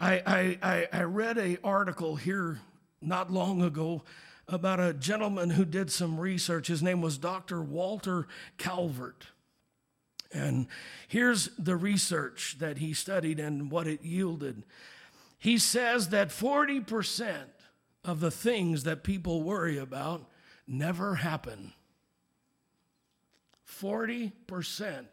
I, 0.00 0.58
I, 0.62 0.88
I 0.92 1.02
read 1.02 1.38
an 1.38 1.58
article 1.64 2.16
here 2.16 2.60
not 3.00 3.30
long 3.30 3.62
ago 3.62 4.02
about 4.48 4.80
a 4.80 4.94
gentleman 4.94 5.50
who 5.50 5.64
did 5.64 5.90
some 5.90 6.18
research. 6.20 6.68
His 6.68 6.82
name 6.82 7.00
was 7.00 7.18
Dr. 7.18 7.62
Walter 7.62 8.26
Calvert. 8.58 9.26
And 10.32 10.66
here's 11.08 11.48
the 11.58 11.76
research 11.76 12.56
that 12.58 12.78
he 12.78 12.92
studied 12.92 13.38
and 13.38 13.70
what 13.70 13.86
it 13.86 14.02
yielded. 14.02 14.64
He 15.38 15.58
says 15.58 16.08
that 16.08 16.28
40% 16.28 17.44
of 18.04 18.20
the 18.20 18.30
things 18.30 18.82
that 18.84 19.04
people 19.04 19.42
worry 19.42 19.78
about 19.78 20.28
never 20.66 21.16
happen. 21.16 21.72
40% 23.68 25.06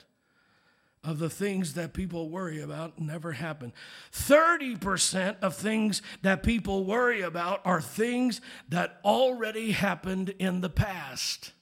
of 1.04 1.18
the 1.18 1.30
things 1.30 1.74
that 1.74 1.94
people 1.94 2.30
worry 2.30 2.62
about 2.62 3.00
never 3.00 3.32
happen. 3.32 3.74
30% 4.12 5.38
of 5.42 5.56
things 5.56 6.02
that 6.22 6.44
people 6.44 6.86
worry 6.86 7.22
about 7.22 7.62
are 7.66 7.82
things 7.82 8.40
that 8.70 9.00
already 9.04 9.72
happened 9.72 10.30
in 10.38 10.62
the 10.62 10.70
past. 10.70 11.54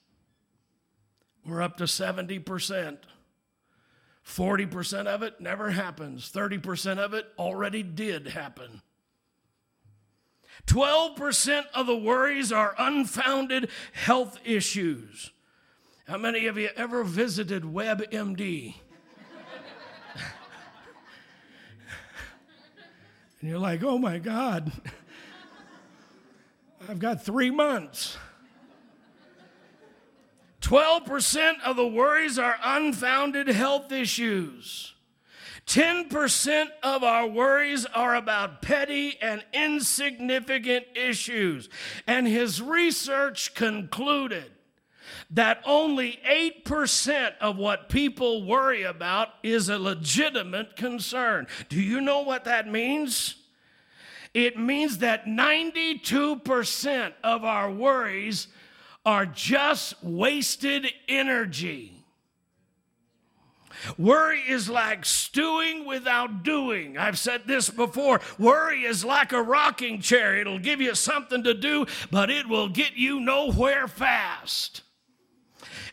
We're 1.46 1.62
up 1.62 1.78
to 1.78 1.84
70%. 1.84 2.98
40% 4.26 5.06
of 5.06 5.22
it 5.22 5.40
never 5.40 5.70
happens. 5.70 6.30
30% 6.30 6.98
of 6.98 7.14
it 7.14 7.26
already 7.38 7.82
did 7.82 8.28
happen. 8.28 8.82
12% 10.66 11.64
of 11.74 11.86
the 11.86 11.96
worries 11.96 12.52
are 12.52 12.74
unfounded 12.78 13.70
health 13.92 14.38
issues. 14.44 15.30
How 16.06 16.18
many 16.18 16.46
of 16.46 16.58
you 16.58 16.68
ever 16.76 17.02
visited 17.02 17.62
WebMD? 17.62 18.74
And 23.40 23.50
you're 23.50 23.58
like, 23.58 23.82
oh 23.82 23.98
my 23.98 24.18
God, 24.18 24.70
I've 26.88 26.98
got 26.98 27.24
three 27.24 27.50
months. 27.50 28.16
12% 30.60 31.60
of 31.64 31.76
the 31.76 31.86
worries 31.86 32.38
are 32.38 32.56
unfounded 32.62 33.48
health 33.48 33.90
issues. 33.92 34.94
10% 35.66 36.66
of 36.82 37.02
our 37.02 37.26
worries 37.26 37.86
are 37.86 38.14
about 38.14 38.60
petty 38.60 39.16
and 39.22 39.44
insignificant 39.52 40.84
issues. 40.94 41.68
And 42.06 42.26
his 42.26 42.60
research 42.60 43.54
concluded 43.54 44.50
that 45.30 45.62
only 45.64 46.18
8% 46.28 47.32
of 47.40 47.56
what 47.56 47.88
people 47.88 48.44
worry 48.44 48.82
about 48.82 49.28
is 49.42 49.68
a 49.68 49.78
legitimate 49.78 50.76
concern. 50.76 51.46
Do 51.68 51.80
you 51.80 52.00
know 52.00 52.20
what 52.20 52.44
that 52.44 52.66
means? 52.66 53.36
It 54.34 54.58
means 54.58 54.98
that 54.98 55.26
92% 55.26 57.12
of 57.22 57.44
our 57.44 57.70
worries 57.70 58.48
are 59.04 59.26
just 59.26 60.02
wasted 60.02 60.86
energy. 61.08 61.94
Worry 63.96 64.40
is 64.40 64.68
like 64.68 65.04
stewing 65.04 65.86
without 65.86 66.42
doing. 66.42 66.98
I've 66.98 67.18
said 67.18 67.42
this 67.46 67.70
before. 67.70 68.20
Worry 68.38 68.82
is 68.82 69.04
like 69.04 69.32
a 69.32 69.42
rocking 69.42 70.00
chair. 70.00 70.36
It'll 70.36 70.58
give 70.58 70.80
you 70.80 70.94
something 70.94 71.42
to 71.44 71.54
do, 71.54 71.86
but 72.10 72.30
it 72.30 72.48
will 72.48 72.68
get 72.68 72.94
you 72.96 73.20
nowhere 73.20 73.88
fast. 73.88 74.82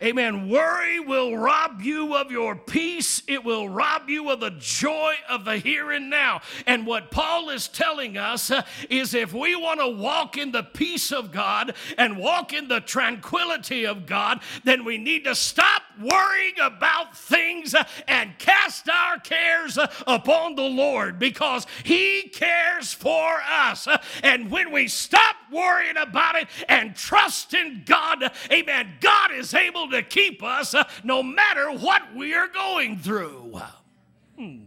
Amen. 0.02 0.48
Worry 0.48 1.00
will 1.00 1.36
rob 1.36 1.82
you 1.82 2.16
of 2.16 2.32
your 2.32 2.56
peace. 2.56 3.24
It 3.28 3.44
will 3.44 3.68
rob 3.68 4.10
you 4.10 4.30
of 4.30 4.40
the 4.40 4.52
joy 4.52 5.16
of 5.28 5.44
the 5.44 5.58
here 5.58 5.92
and 5.92 6.10
now. 6.10 6.42
And 6.68 6.86
what 6.86 7.10
Paul 7.10 7.50
is 7.50 7.68
telling 7.68 8.16
us 8.16 8.52
uh, 8.52 8.62
is 8.90 9.16
if 9.16 9.34
we 9.34 9.56
want 9.56 9.80
to 9.80 9.88
walk 9.88 10.38
in 10.38 10.52
the 10.52 10.62
peace 10.62 11.12
of 11.12 11.32
God 11.32 11.74
and 11.98 12.18
walk 12.18 12.54
in 12.54 12.68
the 12.68 12.80
tranquility 12.80 13.86
of 13.86 14.06
God, 14.06 14.42
then 14.64 14.86
we 14.86 15.00
need 15.00 15.24
to 15.24 15.34
stop 15.34 15.82
worrying 16.00 16.54
about 16.62 17.18
things 17.18 17.74
uh, 17.74 17.84
and 18.08 18.38
cast 18.38 18.88
our 18.90 19.20
cares 19.20 19.80
uh, 19.80 19.92
upon 20.06 20.56
the 20.56 20.62
Lord 20.62 21.18
because 21.18 21.66
He 21.84 22.30
cares 22.34 22.94
for 22.94 23.40
us. 23.50 23.88
And 24.22 24.52
when 24.52 24.72
we 24.72 24.88
stop 24.88 25.36
worrying 25.52 25.98
about 25.98 26.36
it 26.36 26.48
and 26.70 26.96
trust 26.96 27.56
in 27.56 27.84
God, 27.86 28.32
amen, 28.52 28.94
God 29.02 29.32
is 29.32 29.54
able 29.54 29.87
able 29.88 29.98
to 29.98 30.04
keep 30.04 30.44
us 30.44 30.74
uh, 30.74 30.84
no 31.04 31.24
matter 31.24 31.72
what 31.72 32.16
we 32.16 32.34
are 32.34 32.48
going 32.48 32.98
through. 32.98 33.60
Hmm. 34.38 34.60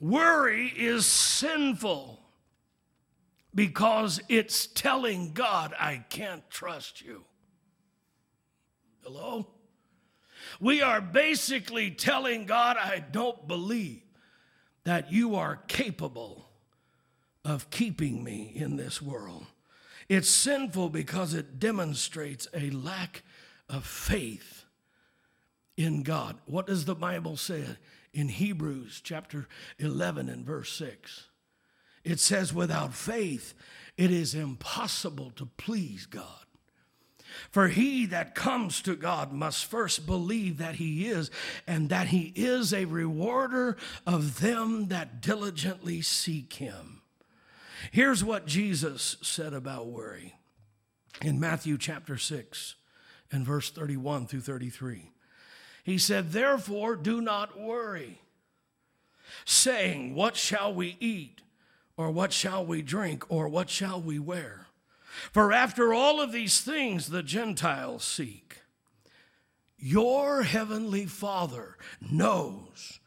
Worry 0.00 0.72
is 0.76 1.06
sinful 1.06 2.20
because 3.54 4.20
it's 4.28 4.66
telling 4.66 5.32
God, 5.32 5.74
I 5.78 6.04
can't 6.08 6.48
trust 6.50 7.02
you. 7.02 7.24
Hello? 9.02 9.48
We 10.60 10.82
are 10.82 11.00
basically 11.00 11.90
telling 11.90 12.46
God, 12.46 12.76
I 12.76 13.00
don't 13.10 13.48
believe 13.48 14.02
that 14.84 15.10
you 15.10 15.34
are 15.34 15.56
capable 15.66 16.48
of 17.44 17.70
keeping 17.70 18.22
me 18.22 18.52
in 18.54 18.76
this 18.76 19.02
world. 19.02 19.46
It's 20.08 20.30
sinful 20.30 20.90
because 20.90 21.34
it 21.34 21.58
demonstrates 21.58 22.46
a 22.54 22.70
lack 22.70 23.22
of 23.68 23.86
faith 23.86 24.64
in 25.76 26.02
God. 26.02 26.36
What 26.46 26.66
does 26.66 26.84
the 26.84 26.94
Bible 26.94 27.36
say 27.36 27.64
in 28.12 28.28
Hebrews 28.28 29.00
chapter 29.02 29.46
11 29.78 30.28
and 30.28 30.44
verse 30.44 30.72
6? 30.72 31.28
It 32.04 32.20
says, 32.20 32.54
without 32.54 32.94
faith, 32.94 33.54
it 33.96 34.10
is 34.10 34.34
impossible 34.34 35.30
to 35.36 35.46
please 35.46 36.06
God. 36.06 36.44
For 37.50 37.68
he 37.68 38.06
that 38.06 38.34
comes 38.34 38.80
to 38.82 38.96
God 38.96 39.32
must 39.32 39.66
first 39.66 40.06
believe 40.06 40.58
that 40.58 40.76
he 40.76 41.06
is, 41.08 41.30
and 41.66 41.90
that 41.90 42.08
he 42.08 42.32
is 42.34 42.72
a 42.72 42.86
rewarder 42.86 43.76
of 44.06 44.40
them 44.40 44.88
that 44.88 45.20
diligently 45.20 46.00
seek 46.00 46.54
him. 46.54 47.02
Here's 47.92 48.24
what 48.24 48.46
Jesus 48.46 49.16
said 49.22 49.52
about 49.52 49.88
worry 49.88 50.34
in 51.20 51.38
Matthew 51.38 51.78
chapter 51.78 52.16
6 52.16 52.74
and 53.30 53.44
verse 53.44 53.70
31 53.70 54.26
through 54.26 54.40
33. 54.40 55.10
He 55.84 55.98
said, 55.98 56.32
Therefore, 56.32 56.96
do 56.96 57.20
not 57.20 57.58
worry, 57.58 58.20
saying, 59.44 60.14
What 60.14 60.36
shall 60.36 60.72
we 60.72 60.96
eat? 61.00 61.42
Or 61.96 62.10
what 62.10 62.32
shall 62.32 62.64
we 62.64 62.82
drink? 62.82 63.24
Or 63.28 63.48
what 63.48 63.68
shall 63.68 64.00
we 64.00 64.18
wear? 64.18 64.66
For 65.32 65.52
after 65.52 65.92
all 65.92 66.20
of 66.20 66.30
these 66.30 66.60
things 66.60 67.08
the 67.08 67.22
Gentiles 67.22 68.04
seek. 68.04 68.58
Your 69.78 70.42
heavenly 70.42 71.06
Father 71.06 71.76
knows 72.00 73.00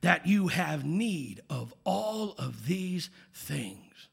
that 0.00 0.26
you 0.26 0.48
have 0.48 0.84
need 0.84 1.40
of 1.48 1.74
all 1.84 2.34
of 2.38 2.66
these 2.66 3.10
things. 3.32 4.08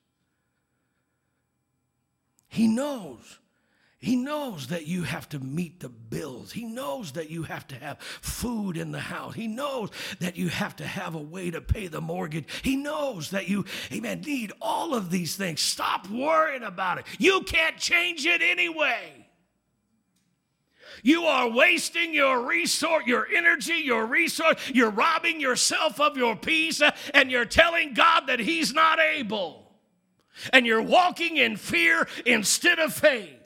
He 2.47 2.67
knows. 2.67 3.39
He 3.99 4.15
knows 4.15 4.67
that 4.67 4.85
you 4.85 5.03
have 5.03 5.27
to 5.29 5.39
meet 5.39 5.79
the 5.79 5.89
bills. 5.89 6.51
He 6.51 6.65
knows 6.65 7.13
that 7.13 7.31
you 7.31 7.43
have 7.43 7.67
to 7.69 7.75
have 7.75 7.99
food 7.99 8.77
in 8.77 8.91
the 8.91 8.99
house. 8.99 9.33
He 9.33 9.47
knows 9.47 9.89
that 10.19 10.37
you 10.37 10.49
have 10.49 10.75
to 10.75 10.85
have 10.85 11.15
a 11.15 11.21
way 11.21 11.49
to 11.49 11.61
pay 11.61 11.87
the 11.87 11.99
mortgage. 11.99 12.45
He 12.61 12.75
knows 12.75 13.31
that 13.31 13.47
you, 13.47 13.65
amen, 13.91 14.21
need 14.21 14.53
all 14.61 14.93
of 14.93 15.09
these 15.09 15.35
things. 15.35 15.61
Stop 15.61 16.07
worrying 16.09 16.61
about 16.61 16.99
it. 16.99 17.05
You 17.17 17.41
can't 17.41 17.77
change 17.77 18.27
it 18.27 18.43
anyway. 18.43 19.25
You 21.01 21.23
are 21.23 21.49
wasting 21.49 22.13
your 22.13 22.47
resource, 22.47 23.03
your 23.07 23.27
energy, 23.33 23.81
your 23.83 24.05
resource. 24.05 24.57
You're 24.73 24.91
robbing 24.91 25.39
yourself 25.39 25.99
of 25.99 26.17
your 26.17 26.35
peace, 26.35 26.81
uh, 26.81 26.91
and 27.15 27.31
you're 27.31 27.45
telling 27.45 27.93
God 27.93 28.27
that 28.27 28.39
He's 28.39 28.73
not 28.73 28.99
able 28.99 29.67
and 30.53 30.65
you're 30.65 30.81
walking 30.81 31.37
in 31.37 31.57
fear 31.57 32.07
instead 32.25 32.79
of 32.79 32.93
faith. 32.93 33.36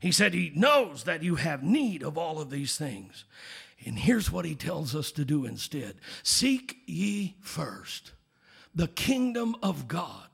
He 0.00 0.12
said 0.12 0.34
he 0.34 0.52
knows 0.54 1.04
that 1.04 1.22
you 1.22 1.36
have 1.36 1.62
need 1.62 2.02
of 2.02 2.18
all 2.18 2.40
of 2.40 2.50
these 2.50 2.76
things. 2.76 3.24
And 3.84 3.98
here's 3.98 4.30
what 4.30 4.44
he 4.44 4.54
tells 4.54 4.94
us 4.94 5.12
to 5.12 5.24
do 5.24 5.44
instead 5.44 5.96
Seek 6.22 6.78
ye 6.86 7.36
first 7.40 8.12
the 8.74 8.88
kingdom 8.88 9.54
of 9.62 9.86
God 9.88 10.28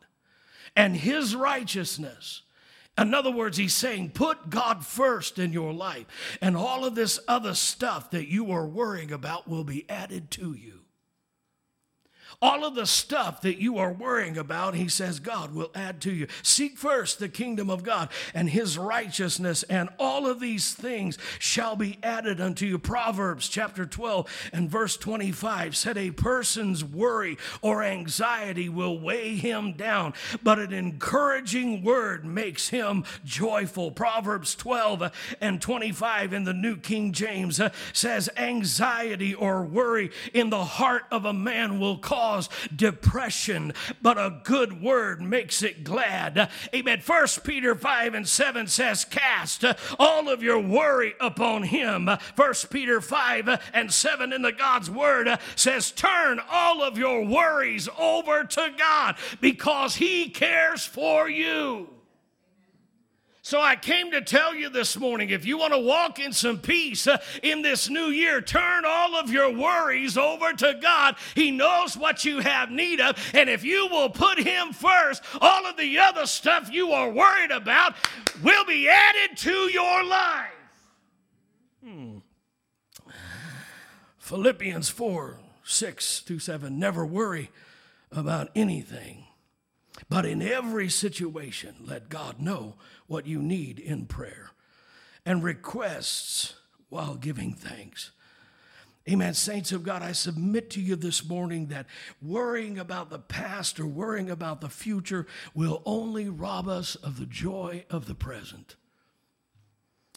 and 0.77 0.97
his 0.97 1.35
righteousness. 1.35 2.43
In 2.97 3.15
other 3.15 3.31
words, 3.31 3.57
he's 3.57 3.75
saying, 3.75 4.11
put 4.11 4.51
God 4.51 4.85
first 4.85 5.39
in 5.39 5.53
your 5.53 5.73
life, 5.73 6.07
and 6.41 6.57
all 6.57 6.85
of 6.85 6.97
this 6.97 7.21
other 7.29 7.55
stuff 7.55 8.11
that 8.11 8.27
you 8.27 8.51
are 8.51 8.67
worrying 8.67 9.13
about 9.13 9.47
will 9.47 9.63
be 9.63 9.89
added 9.89 10.33
to 10.33 10.53
you. 10.53 10.81
All 12.41 12.65
of 12.65 12.75
the 12.77 12.87
stuff 12.87 13.41
that 13.41 13.61
you 13.61 13.79
are 13.79 13.93
worrying 13.93 14.39
about, 14.39 14.75
he 14.75 14.87
says, 14.87 15.19
God 15.19 15.55
will 15.55 15.73
add 15.75 16.01
to 16.03 16.13
you. 16.13 16.29
Seek 16.43 16.79
first 16.79 17.19
the 17.19 17.29
kingdom 17.29 17.69
of 17.69 17.83
God 17.83 18.11
and 18.33 18.49
his 18.51 18.79
righteousness, 18.79 19.65
and 19.65 19.89
all 19.99 20.27
of 20.27 20.39
these 20.39 20.73
things 20.73 21.19
shall 21.41 21.75
be 21.75 21.99
added 22.03 22.41
unto 22.41 22.65
you. 22.65 22.79
Proverbs 22.79 23.49
chapter 23.49 23.87
12 23.87 24.51
and 24.53 24.71
verse 24.71 24.97
25 24.97 25.77
said, 25.77 25.99
A 25.99 26.13
person's 26.13 26.85
worry 26.85 27.39
or 27.61 27.83
anxiety 27.83 28.69
will 28.69 29.01
weigh 29.01 29.35
him 29.35 29.73
down, 29.73 30.15
but 30.43 30.61
an 30.61 30.73
encouraging 30.73 31.83
word 31.83 32.25
makes 32.25 32.69
him 32.69 33.05
joyful. 33.25 33.91
Proverbs 33.91 34.55
12 34.55 35.37
and 35.41 35.61
25 35.61 36.33
in 36.33 36.45
the 36.45 36.55
New 36.55 36.77
King 36.77 37.13
James 37.13 37.61
says, 37.93 38.29
Anxiety 38.37 39.35
or 39.35 39.65
worry 39.65 40.11
in 40.33 40.51
the 40.51 40.65
heart 40.65 41.05
of 41.11 41.25
a 41.25 41.33
man 41.33 41.81
will 41.81 41.99
cause 41.99 42.18
cause 42.19 42.49
depression, 42.75 43.73
but 44.03 44.19
a 44.19 44.41
good 44.43 44.83
word 44.83 45.23
makes 45.23 45.63
it 45.63 45.85
glad. 45.85 46.51
Amen. 46.75 47.01
First 47.01 47.45
Peter 47.45 47.77
5 47.77 48.15
and 48.15 48.27
7 48.27 48.67
says, 48.67 49.05
Cast 49.05 49.65
all 50.01 50.29
of 50.29 50.43
your 50.43 50.59
worry 50.59 51.15
upon 51.21 51.63
him. 51.63 52.11
First 52.35 52.71
Peter 52.71 53.01
5 53.01 53.71
and 53.73 53.93
7 53.93 54.33
in 54.33 54.43
the 54.43 54.51
God's 54.51 54.91
word 54.91 55.29
says, 55.55 55.93
Turn 55.93 56.41
all 56.51 56.83
of 56.83 56.99
your 56.99 57.25
worries 57.25 57.89
over 57.97 58.43
to 58.43 58.73
God 58.77 59.15
because 59.41 59.95
he 59.95 60.29
cares 60.29 60.85
for 60.85 61.29
you. 61.29 61.98
So 63.49 63.63
I 63.63 63.77
came 63.77 64.11
to 64.11 64.21
tell 64.21 64.55
you 64.55 64.69
this 64.69 64.95
morning 64.99 65.31
if 65.31 65.47
you 65.47 65.57
want 65.57 65.73
to 65.73 65.79
walk 65.79 66.19
in 66.19 66.35
some 66.35 66.59
peace 66.59 67.07
uh, 67.07 67.17
in 67.43 67.63
this 67.63 67.89
new 67.89 68.09
year, 68.09 68.43
turn 68.43 68.85
all 68.87 69.17
of 69.17 69.31
your 69.31 69.51
worries 69.51 70.19
over 70.19 70.53
to 70.53 70.79
God. 70.83 71.17
He 71.35 71.51
knows 71.51 71.97
what 71.97 72.27
you 72.27 72.41
have 72.41 72.71
need 72.71 73.01
of. 73.01 73.17
And 73.33 73.49
if 73.49 73.65
you 73.65 73.89
will 73.91 74.11
put 74.11 74.39
Him 74.39 74.75
first, 74.75 75.23
all 75.41 75.65
of 75.65 75.79
the 75.79 75.99
other 75.99 76.27
stuff 76.27 76.71
you 76.71 76.93
are 76.93 77.09
worried 77.09 77.51
about 77.51 77.95
will 78.43 78.67
be 78.67 78.87
added 78.87 79.39
to 79.39 79.51
your 79.51 80.05
life. 80.05 80.53
Hmm. 81.83 82.19
Philippians 84.19 84.91
4 84.91 85.39
6 85.65 86.21
through 86.21 86.41
7. 86.41 86.79
Never 86.79 87.07
worry 87.07 87.51
about 88.13 88.51
anything, 88.55 89.25
but 90.09 90.25
in 90.25 90.41
every 90.41 90.89
situation, 90.89 91.75
let 91.85 92.09
God 92.09 92.41
know 92.41 92.77
what 93.07 93.27
you 93.27 93.43
need 93.43 93.79
in 93.79 94.07
prayer 94.07 94.51
and 95.27 95.43
requests 95.43 96.55
while 96.89 97.15
giving 97.15 97.53
thanks. 97.53 98.11
Amen. 99.09 99.35
Saints 99.35 99.73
of 99.73 99.85
God, 99.85 100.03
I 100.03 100.13
submit 100.13 100.71
to 100.71 100.81
you 100.81 100.95
this 100.97 101.27
morning 101.27 101.67
that 101.67 101.87
worrying 102.21 102.79
about 102.79 103.09
the 103.11 103.19
past 103.19 103.81
or 103.81 103.87
worrying 103.87 104.31
about 104.31 104.61
the 104.61 104.69
future 104.69 105.27
will 105.55 105.83
only 105.87 106.29
rob 106.29 106.69
us 106.69 106.95
of 106.95 107.19
the 107.19 107.27
joy 107.27 107.85
of 107.91 108.07
the 108.07 108.15
present. 108.15 108.77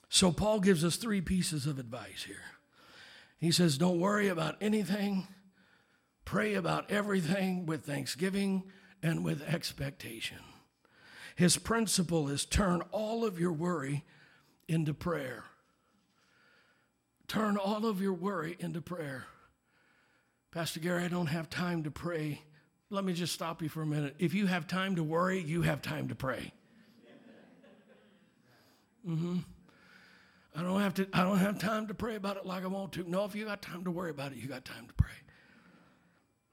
So, 0.09 0.31
Paul 0.33 0.59
gives 0.59 0.83
us 0.83 0.97
three 0.97 1.21
pieces 1.21 1.65
of 1.65 1.79
advice 1.79 2.23
here. 2.27 2.43
He 3.39 3.51
says, 3.51 3.77
Don't 3.77 3.99
worry 3.99 4.27
about 4.27 4.57
anything, 4.59 5.27
pray 6.25 6.53
about 6.53 6.91
everything 6.91 7.65
with 7.65 7.85
thanksgiving 7.85 8.63
and 9.03 9.23
with 9.23 9.41
expectation. 9.41 10.37
His 11.35 11.57
principle 11.57 12.27
is 12.29 12.45
turn 12.45 12.81
all 12.91 13.25
of 13.25 13.39
your 13.39 13.51
worry 13.51 14.03
into 14.67 14.93
prayer. 14.93 15.45
Turn 17.27 17.57
all 17.57 17.85
of 17.85 18.01
your 18.01 18.13
worry 18.13 18.57
into 18.59 18.81
prayer. 18.81 19.25
Pastor 20.51 20.81
Gary, 20.81 21.05
I 21.05 21.07
don't 21.07 21.27
have 21.27 21.49
time 21.49 21.83
to 21.83 21.91
pray. 21.91 22.41
Let 22.89 23.05
me 23.05 23.13
just 23.13 23.33
stop 23.33 23.61
you 23.61 23.69
for 23.69 23.81
a 23.81 23.85
minute. 23.85 24.15
If 24.19 24.33
you 24.33 24.47
have 24.47 24.67
time 24.67 24.97
to 24.97 25.03
worry, 25.03 25.39
you 25.39 25.61
have 25.61 25.81
time 25.81 26.09
to 26.09 26.15
pray. 26.15 26.51
Mm-hmm. 29.07 29.37
I 30.55 30.61
don't 30.61 30.81
have 30.81 30.93
to 30.95 31.07
I 31.13 31.23
don't 31.23 31.37
have 31.37 31.57
time 31.57 31.87
to 31.87 31.93
pray 31.93 32.15
about 32.15 32.37
it 32.37 32.45
like 32.45 32.63
I 32.63 32.67
want 32.67 32.91
to. 32.93 33.09
No, 33.09 33.23
if 33.23 33.33
you 33.33 33.45
got 33.45 33.61
time 33.61 33.85
to 33.85 33.91
worry 33.91 34.11
about 34.11 34.33
it, 34.33 34.37
you 34.37 34.47
got 34.47 34.65
time 34.65 34.85
to 34.87 34.93
pray. 34.93 35.09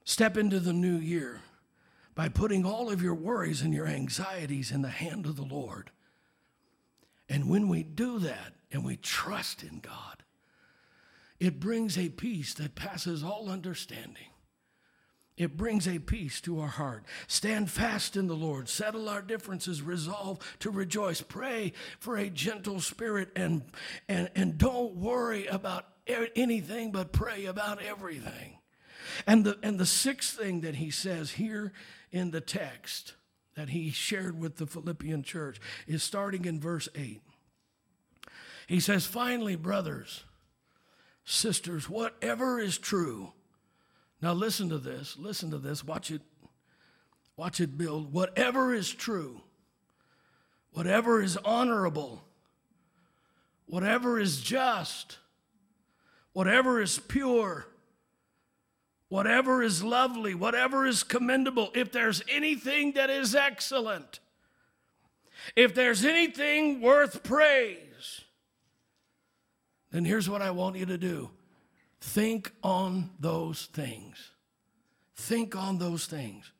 Step 0.05 0.37
into 0.37 0.59
the 0.59 0.73
new 0.73 0.95
year 0.95 1.41
by 2.19 2.27
putting 2.27 2.65
all 2.65 2.91
of 2.91 3.01
your 3.01 3.15
worries 3.15 3.61
and 3.61 3.73
your 3.73 3.87
anxieties 3.87 4.71
in 4.71 4.81
the 4.81 4.89
hand 4.89 5.25
of 5.25 5.37
the 5.37 5.41
Lord. 5.41 5.89
And 7.29 7.49
when 7.49 7.69
we 7.69 7.81
do 7.81 8.19
that 8.19 8.55
and 8.73 8.83
we 8.83 8.97
trust 8.97 9.63
in 9.63 9.79
God, 9.79 10.21
it 11.39 11.61
brings 11.61 11.97
a 11.97 12.09
peace 12.09 12.53
that 12.55 12.75
passes 12.75 13.23
all 13.23 13.47
understanding. 13.49 14.33
It 15.37 15.55
brings 15.55 15.87
a 15.87 15.97
peace 15.97 16.41
to 16.41 16.59
our 16.59 16.67
heart. 16.67 17.05
Stand 17.27 17.71
fast 17.71 18.17
in 18.17 18.27
the 18.27 18.35
Lord. 18.35 18.67
Settle 18.67 19.07
our 19.07 19.21
differences. 19.21 19.81
Resolve 19.81 20.39
to 20.59 20.71
rejoice. 20.71 21.21
Pray 21.21 21.71
for 21.99 22.17
a 22.17 22.29
gentle 22.29 22.81
spirit 22.81 23.29
and, 23.37 23.63
and, 24.09 24.29
and 24.35 24.57
don't 24.57 24.95
worry 24.95 25.45
about 25.45 25.85
anything, 26.35 26.91
but 26.91 27.13
pray 27.13 27.45
about 27.45 27.81
everything. 27.81 28.57
And 29.25 29.45
the, 29.45 29.57
and 29.63 29.79
the 29.79 29.85
sixth 29.85 30.37
thing 30.37 30.61
that 30.61 30.75
he 30.75 30.91
says 30.91 31.31
here 31.31 31.71
in 32.11 32.31
the 32.31 32.41
text 32.41 33.13
that 33.55 33.69
he 33.69 33.91
shared 33.91 34.39
with 34.39 34.57
the 34.57 34.65
Philippian 34.65 35.23
church 35.23 35.59
is 35.87 36.03
starting 36.03 36.45
in 36.45 36.59
verse 36.59 36.87
8. 36.95 37.21
He 38.67 38.79
says, 38.79 39.05
Finally, 39.05 39.55
brothers, 39.55 40.23
sisters, 41.25 41.89
whatever 41.89 42.59
is 42.59 42.77
true. 42.77 43.33
Now 44.21 44.33
listen 44.33 44.69
to 44.69 44.77
this, 44.77 45.17
listen 45.17 45.51
to 45.51 45.57
this, 45.57 45.83
watch 45.83 46.11
it, 46.11 46.21
watch 47.35 47.59
it 47.59 47.77
build. 47.77 48.13
Whatever 48.13 48.73
is 48.73 48.91
true, 48.93 49.41
whatever 50.71 51.21
is 51.21 51.37
honorable, 51.37 52.23
whatever 53.65 54.19
is 54.19 54.41
just, 54.41 55.17
whatever 56.33 56.81
is 56.81 56.99
pure 56.99 57.67
whatever 59.09 59.61
is 59.61 59.83
lovely, 59.83 60.33
whatever 60.33 60.85
is 60.85 61.03
commendable, 61.03 61.71
if 61.75 61.91
there's 61.91 62.23
anything 62.29 62.93
that 62.93 63.09
is 63.09 63.35
excellent, 63.35 64.19
if 65.55 65.75
there's 65.75 66.05
anything 66.05 66.81
worth 66.81 67.23
praise, 67.23 68.21
then 69.91 70.05
here's 70.05 70.29
what 70.29 70.41
I 70.41 70.51
want 70.51 70.77
you 70.77 70.85
to 70.85 70.97
do 70.97 71.29
think 72.01 72.53
on 72.63 73.09
those 73.19 73.65
things. 73.73 74.31
Think 75.15 75.53
on 75.53 75.79
those 75.79 76.05
things. 76.05 76.51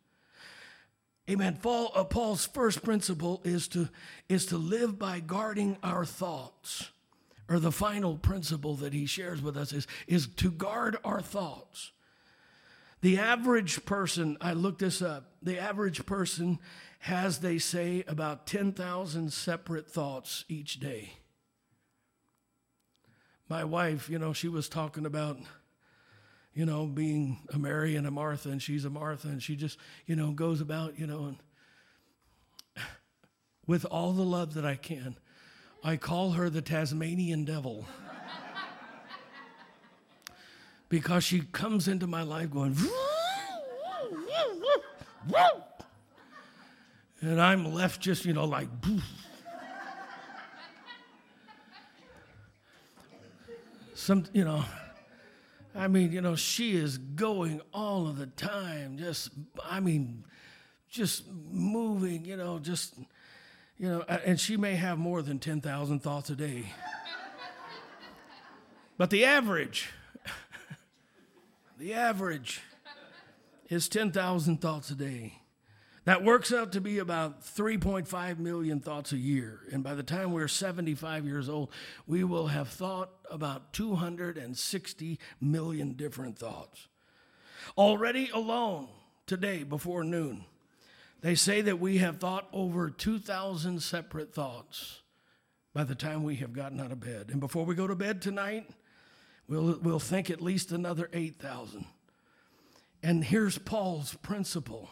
Amen. 1.29 1.59
Paul, 1.61 1.91
uh, 1.95 2.03
Paul's 2.03 2.45
first 2.45 2.83
principle 2.83 3.39
is 3.45 3.67
to, 3.69 3.87
is 4.27 4.47
to 4.47 4.57
live 4.57 4.99
by 4.99 5.19
guarding 5.19 5.77
our 5.81 6.03
thoughts. 6.03 6.89
Or 7.47 7.59
the 7.59 7.71
final 7.71 8.17
principle 8.17 8.75
that 8.75 8.93
he 8.93 9.05
shares 9.05 9.41
with 9.41 9.55
us 9.55 9.71
is, 9.71 9.87
is 10.07 10.27
to 10.37 10.51
guard 10.51 10.97
our 11.03 11.21
thoughts. 11.21 11.91
The 13.01 13.17
average 13.17 13.85
person, 13.85 14.37
I 14.41 14.53
looked 14.53 14.79
this 14.79 15.01
up, 15.01 15.31
the 15.41 15.57
average 15.57 16.05
person 16.05 16.59
has, 16.99 17.39
they 17.39 17.57
say, 17.57 18.03
about 18.07 18.45
10,000 18.45 19.31
separate 19.31 19.89
thoughts 19.89 20.43
each 20.49 20.79
day. 20.79 21.13
My 23.47 23.63
wife, 23.63 24.09
you 24.09 24.19
know, 24.19 24.33
she 24.33 24.49
was 24.49 24.67
talking 24.67 25.05
about, 25.05 25.39
you 26.53 26.65
know, 26.65 26.85
being 26.85 27.39
a 27.53 27.57
Mary 27.57 27.95
and 27.95 28.05
a 28.05 28.11
Martha, 28.11 28.49
and 28.49 28.61
she's 28.61 28.83
a 28.83 28.89
Martha, 28.89 29.29
and 29.29 29.41
she 29.41 29.55
just, 29.55 29.79
you 30.05 30.15
know, 30.15 30.31
goes 30.31 30.59
about, 30.59 30.99
you 30.99 31.07
know, 31.07 31.25
and 31.25 31.37
with 33.65 33.85
all 33.85 34.11
the 34.11 34.23
love 34.23 34.55
that 34.55 34.65
I 34.65 34.75
can, 34.75 35.15
I 35.81 35.95
call 35.95 36.31
her 36.31 36.49
the 36.49 36.61
Tasmanian 36.61 37.45
devil 37.45 37.85
because 40.89 41.23
she 41.23 41.41
comes 41.41 41.87
into 41.87 42.07
my 42.07 42.23
life 42.23 42.51
going, 42.51 42.75
and 47.21 47.39
I'm 47.39 47.73
left 47.73 48.01
just, 48.01 48.25
you 48.25 48.33
know, 48.33 48.45
like, 48.45 48.67
some, 53.93 54.25
you 54.33 54.43
know, 54.43 54.65
I 55.75 55.87
mean, 55.87 56.11
you 56.11 56.21
know, 56.21 56.35
she 56.35 56.75
is 56.75 56.97
going 56.97 57.61
all 57.71 58.07
of 58.07 58.17
the 58.17 58.25
time, 58.25 58.97
just, 58.97 59.29
I 59.63 59.79
mean, 59.79 60.23
just 60.89 61.25
moving, 61.51 62.25
you 62.25 62.35
know, 62.35 62.57
just, 62.57 62.95
you 63.77 63.87
know, 63.87 64.01
and 64.01 64.39
she 64.39 64.57
may 64.57 64.75
have 64.75 64.97
more 64.97 65.21
than 65.21 65.37
10,000 65.37 65.99
thoughts 65.99 66.31
a 66.31 66.35
day. 66.35 66.65
But 68.97 69.11
the 69.11 69.23
average, 69.23 69.89
the 71.79 71.93
average 71.93 72.61
is 73.69 73.87
10,000 73.87 74.59
thoughts 74.59 74.89
a 74.89 74.95
day. 74.95 75.39
That 76.03 76.23
works 76.23 76.51
out 76.51 76.73
to 76.73 76.81
be 76.81 76.99
about 76.99 77.41
3.5 77.41 78.37
million 78.37 78.79
thoughts 78.81 79.13
a 79.13 79.17
year. 79.17 79.61
And 79.71 79.83
by 79.83 79.95
the 79.95 80.03
time 80.03 80.33
we're 80.33 80.47
75 80.49 81.25
years 81.25 81.47
old, 81.47 81.71
we 82.05 82.23
will 82.23 82.47
have 82.47 82.67
thought 82.67 83.11
about 83.31 83.73
260 83.73 85.19
million 85.39 85.93
different 85.93 86.37
thoughts. 86.37 86.87
Already 87.77 88.29
alone 88.33 88.89
today 89.25 89.63
before 89.63 90.03
noon, 90.03 90.45
they 91.21 91.35
say 91.35 91.61
that 91.61 91.79
we 91.79 91.99
have 91.99 92.17
thought 92.17 92.47
over 92.51 92.89
2,000 92.89 93.81
separate 93.81 94.33
thoughts 94.33 95.01
by 95.73 95.83
the 95.83 95.95
time 95.95 96.23
we 96.23 96.37
have 96.37 96.51
gotten 96.51 96.79
out 96.81 96.91
of 96.91 96.99
bed. 96.99 97.27
And 97.29 97.39
before 97.39 97.65
we 97.65 97.75
go 97.75 97.87
to 97.87 97.95
bed 97.95 98.21
tonight, 98.21 98.69
We'll, 99.49 99.79
we'll 99.81 99.99
think 99.99 100.29
at 100.29 100.41
least 100.41 100.71
another 100.71 101.09
8,000. 101.11 101.85
And 103.01 103.23
here's 103.23 103.57
Paul's 103.57 104.13
principle 104.15 104.89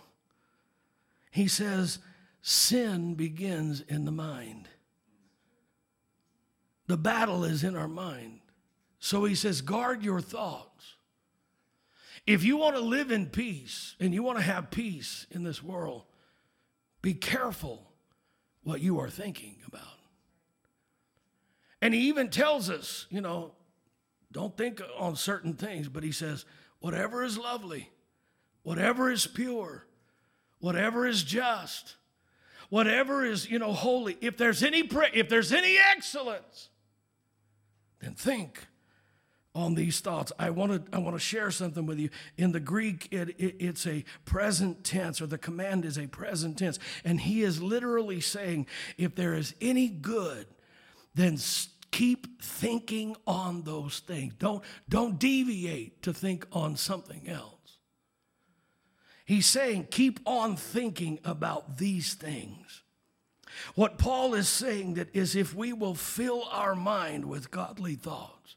he 1.29 1.47
says, 1.47 1.99
sin 2.41 3.13
begins 3.13 3.81
in 3.81 4.05
the 4.05 4.11
mind. 4.11 4.67
The 6.87 6.97
battle 6.97 7.43
is 7.43 7.63
in 7.63 7.75
our 7.75 7.87
mind. 7.87 8.39
So 8.97 9.25
he 9.25 9.35
says, 9.35 9.61
guard 9.61 10.03
your 10.03 10.19
thoughts. 10.19 10.95
If 12.25 12.43
you 12.43 12.57
want 12.57 12.75
to 12.75 12.81
live 12.81 13.11
in 13.11 13.27
peace 13.27 13.95
and 13.99 14.15
you 14.15 14.23
want 14.23 14.39
to 14.39 14.43
have 14.43 14.71
peace 14.71 15.27
in 15.29 15.43
this 15.43 15.61
world, 15.61 16.05
be 17.03 17.13
careful 17.13 17.91
what 18.63 18.81
you 18.81 18.99
are 18.99 19.09
thinking 19.09 19.57
about. 19.67 19.83
And 21.81 21.93
he 21.93 22.07
even 22.07 22.29
tells 22.29 22.69
us, 22.71 23.05
you 23.11 23.21
know, 23.21 23.51
don't 24.31 24.55
think 24.57 24.81
on 24.97 25.15
certain 25.15 25.53
things, 25.53 25.87
but 25.87 26.03
he 26.03 26.11
says, 26.11 26.45
whatever 26.79 27.23
is 27.23 27.37
lovely, 27.37 27.91
whatever 28.63 29.11
is 29.11 29.25
pure, 29.25 29.85
whatever 30.59 31.07
is 31.07 31.23
just, 31.23 31.95
whatever 32.69 33.25
is, 33.25 33.49
you 33.49 33.59
know, 33.59 33.71
holy, 33.71 34.17
if 34.21 34.37
there's 34.37 34.63
any 34.63 34.83
pra- 34.83 35.11
if 35.13 35.29
there's 35.29 35.53
any 35.53 35.77
excellence, 35.77 36.69
then 37.99 38.13
think 38.13 38.67
on 39.55 39.73
these 39.73 40.01
thoughts. 40.01 40.31
I 40.37 40.51
want 40.51 40.85
to 40.85 40.95
I 40.95 40.99
want 40.99 41.15
to 41.15 41.19
share 41.19 41.49
something 41.49 41.85
with 41.87 41.97
you. 41.97 42.09
In 42.37 42.51
the 42.51 42.59
Greek, 42.59 43.07
it, 43.11 43.29
it, 43.39 43.55
it's 43.59 43.87
a 43.87 44.05
present 44.23 44.83
tense, 44.83 45.19
or 45.19 45.25
the 45.25 45.39
command 45.39 45.83
is 45.83 45.97
a 45.97 46.07
present 46.07 46.59
tense, 46.59 46.77
and 47.03 47.19
he 47.19 47.41
is 47.41 47.61
literally 47.61 48.21
saying, 48.21 48.67
if 48.97 49.15
there 49.15 49.33
is 49.33 49.55
any 49.59 49.87
good, 49.87 50.45
then 51.15 51.37
keep 51.91 52.41
thinking 52.41 53.15
on 53.25 53.63
those 53.63 53.99
things. 53.99 54.33
Don't 54.39 54.63
don't 54.89 55.19
deviate 55.19 56.01
to 56.03 56.13
think 56.13 56.45
on 56.51 56.75
something 56.75 57.27
else. 57.27 57.53
He's 59.25 59.45
saying, 59.45 59.87
keep 59.91 60.21
on 60.25 60.55
thinking 60.55 61.19
about 61.25 61.77
these 61.77 62.13
things. 62.13 62.83
What 63.75 63.97
Paul 63.97 64.33
is 64.33 64.47
saying 64.47 64.93
that 64.93 65.13
is 65.13 65.35
if 65.35 65.53
we 65.53 65.73
will 65.73 65.95
fill 65.95 66.45
our 66.49 66.75
mind 66.75 67.25
with 67.25 67.51
godly 67.51 67.95
thoughts, 67.95 68.55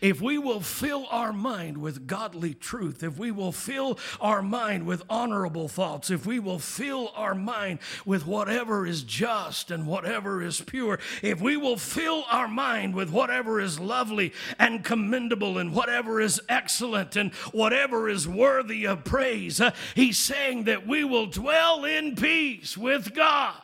if 0.00 0.20
we 0.20 0.38
will 0.38 0.60
fill 0.60 1.06
our 1.10 1.32
mind 1.32 1.78
with 1.78 2.06
godly 2.06 2.54
truth, 2.54 3.02
if 3.02 3.18
we 3.18 3.30
will 3.30 3.52
fill 3.52 3.98
our 4.20 4.42
mind 4.42 4.86
with 4.86 5.02
honorable 5.08 5.68
thoughts, 5.68 6.10
if 6.10 6.26
we 6.26 6.38
will 6.38 6.58
fill 6.58 7.12
our 7.14 7.34
mind 7.34 7.78
with 8.04 8.26
whatever 8.26 8.86
is 8.86 9.02
just 9.02 9.70
and 9.70 9.86
whatever 9.86 10.42
is 10.42 10.60
pure, 10.60 10.98
if 11.22 11.40
we 11.40 11.56
will 11.56 11.76
fill 11.76 12.24
our 12.30 12.48
mind 12.48 12.94
with 12.94 13.10
whatever 13.10 13.60
is 13.60 13.78
lovely 13.78 14.32
and 14.58 14.84
commendable 14.84 15.58
and 15.58 15.74
whatever 15.74 16.20
is 16.20 16.40
excellent 16.48 17.16
and 17.16 17.32
whatever 17.52 18.08
is 18.08 18.26
worthy 18.26 18.86
of 18.86 19.04
praise, 19.04 19.60
uh, 19.60 19.70
he's 19.94 20.18
saying 20.18 20.64
that 20.64 20.86
we 20.86 21.04
will 21.04 21.26
dwell 21.26 21.84
in 21.84 22.14
peace 22.16 22.76
with 22.76 23.14
God. 23.14 23.54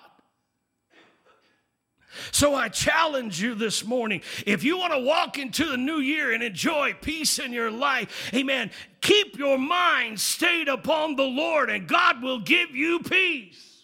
So 2.31 2.55
I 2.55 2.69
challenge 2.69 3.41
you 3.41 3.55
this 3.55 3.85
morning 3.85 4.23
if 4.47 4.65
you 4.65 4.79
want 4.79 4.93
to 4.93 5.01
walk 5.01 5.39
into 5.39 5.65
the 5.65 5.77
new 5.77 5.99
year 5.99 6.33
and 6.33 6.43
enjoy 6.43 6.95
peace 7.01 7.39
in 7.39 7.53
your 7.53 7.71
life, 7.71 8.31
amen, 8.35 8.71
keep 9.01 9.39
your 9.39 9.59
mind 9.59 10.21
stayed 10.21 10.69
upon 10.69 11.17
the 11.17 11.25
Lord 11.25 11.71
and 11.71 11.87
God 11.87 12.23
will 12.23 12.41
give 12.41 12.71
you 12.71 13.01
peace. 13.01 13.75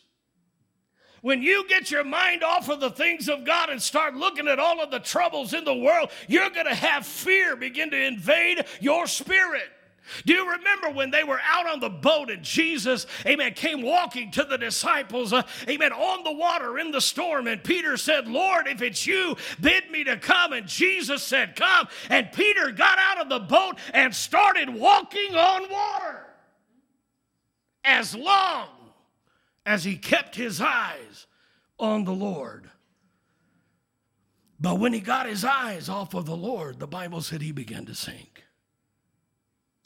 When 1.23 1.43
you 1.43 1.69
get 1.69 1.91
your 1.91 2.05
mind 2.05 2.43
off 2.43 2.69
of 2.71 2.81
the 2.81 2.91
things 2.91 3.29
of 3.29 3.45
God 3.45 3.69
and 3.69 3.81
start 3.81 4.15
looking 4.15 4.49
at 4.49 4.59
all 4.59 4.81
of 4.81 4.91
the 4.91 5.01
troubles 5.01 5.53
in 5.53 5.65
the 5.65 5.75
world, 5.75 6.11
you're 6.29 6.51
going 6.51 6.67
to 6.67 6.75
have 6.75 7.07
fear 7.07 7.57
begin 7.57 7.91
to 7.91 8.03
invade 8.03 8.65
your 8.81 9.07
spirit. 9.07 9.69
Do 10.25 10.33
you 10.33 10.51
remember 10.51 10.91
when 10.91 11.11
they 11.11 11.25
were 11.25 11.41
out 11.45 11.69
on 11.69 11.81
the 11.81 11.91
boat 11.91 12.31
and 12.31 12.43
Jesus, 12.43 13.07
amen, 13.27 13.55
came 13.55 13.83
walking 13.83 14.31
to 14.33 14.45
the 14.45 14.59
disciples, 14.59 15.33
uh, 15.33 15.43
amen, 15.69 15.93
on 15.93 16.25
the 16.25 16.33
water 16.33 16.79
in 16.79 16.91
the 16.91 17.01
storm? 17.01 17.47
And 17.47 17.63
Peter 17.63 17.97
said, 17.97 18.29
Lord, 18.29 18.67
if 18.67 18.83
it's 18.83 19.07
you, 19.07 19.37
bid 19.61 19.91
me 19.91 20.05
to 20.05 20.17
come. 20.17 20.53
And 20.53 20.67
Jesus 20.67 21.23
said, 21.23 21.57
Come. 21.57 21.89
And 22.09 22.31
Peter 22.33 22.71
got 22.71 22.99
out 22.99 23.21
of 23.21 23.29
the 23.29 23.41
boat 23.41 23.79
and 23.93 24.15
started 24.15 24.69
walking 24.69 25.35
on 25.35 25.71
water 25.71 26.27
as 27.85 28.15
long 28.15 28.69
as 29.65 29.85
he 29.85 29.97
kept 29.97 30.37
his 30.37 30.61
eyes 30.61 31.27
on 31.79 32.05
the 32.05 32.13
Lord. 32.13 32.71
But 34.61 34.79
when 34.79 34.93
he 34.93 35.01
got 35.01 35.27
his 35.27 35.45
eyes 35.45 35.89
off 35.89 36.13
of 36.15 36.27
the 36.27 36.37
Lord, 36.37 36.79
the 36.79 36.87
Bible 36.87 37.23
said 37.23 37.41
he 37.41 37.53
began 37.53 37.87
to 37.87 37.95
sink. 37.95 38.45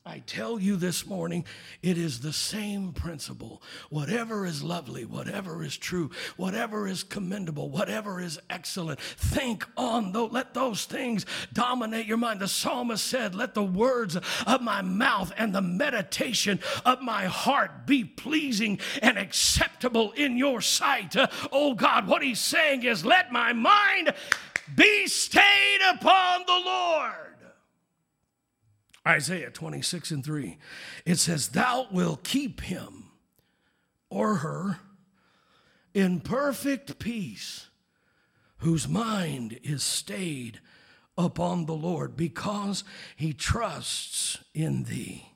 I 0.06 0.18
tell 0.26 0.58
you 0.58 0.76
this 0.76 1.06
morning, 1.06 1.46
it 1.82 1.96
is 1.96 2.20
the 2.20 2.32
same 2.32 2.92
principle. 2.92 3.62
Whatever 3.88 4.44
is 4.44 4.62
lovely, 4.62 5.06
whatever 5.06 5.64
is 5.64 5.78
true, 5.78 6.10
whatever 6.36 6.86
is 6.86 7.02
commendable, 7.02 7.70
whatever 7.70 8.20
is 8.20 8.38
excellent, 8.50 9.00
think 9.00 9.64
on 9.78 10.12
those, 10.12 10.30
let 10.30 10.52
those 10.52 10.84
things 10.84 11.24
dominate 11.54 12.04
your 12.04 12.18
mind. 12.18 12.40
The 12.40 12.48
psalmist 12.48 13.02
said, 13.02 13.34
Let 13.34 13.54
the 13.54 13.62
words 13.62 14.18
of 14.46 14.60
my 14.60 14.82
mouth 14.82 15.32
and 15.38 15.54
the 15.54 15.62
meditation 15.62 16.60
of 16.84 17.00
my 17.00 17.24
heart 17.24 17.86
be 17.86 18.04
pleasing 18.04 18.80
and 19.00 19.16
acceptable 19.16 20.12
in 20.12 20.36
your 20.36 20.60
sight. 20.60 21.16
Uh, 21.16 21.28
oh 21.50 21.72
God, 21.72 22.06
what 22.06 22.22
he's 22.22 22.40
saying 22.40 22.82
is, 22.82 23.06
Let 23.06 23.32
my 23.32 23.54
mind 23.54 24.12
be 24.76 25.06
stayed 25.06 25.80
upon 25.94 26.42
the 26.46 26.62
Lord. 26.62 27.33
Isaiah 29.06 29.50
26 29.50 30.10
and 30.10 30.24
3. 30.24 30.58
It 31.04 31.16
says, 31.16 31.48
Thou 31.48 31.86
will 31.90 32.16
keep 32.22 32.62
him 32.62 33.10
or 34.08 34.36
her 34.36 34.78
in 35.92 36.20
perfect 36.20 36.98
peace, 36.98 37.68
whose 38.58 38.88
mind 38.88 39.58
is 39.62 39.82
stayed 39.82 40.60
upon 41.16 41.66
the 41.66 41.74
Lord 41.74 42.16
because 42.16 42.82
he 43.16 43.32
trusts 43.32 44.38
in 44.54 44.84
thee. 44.84 45.30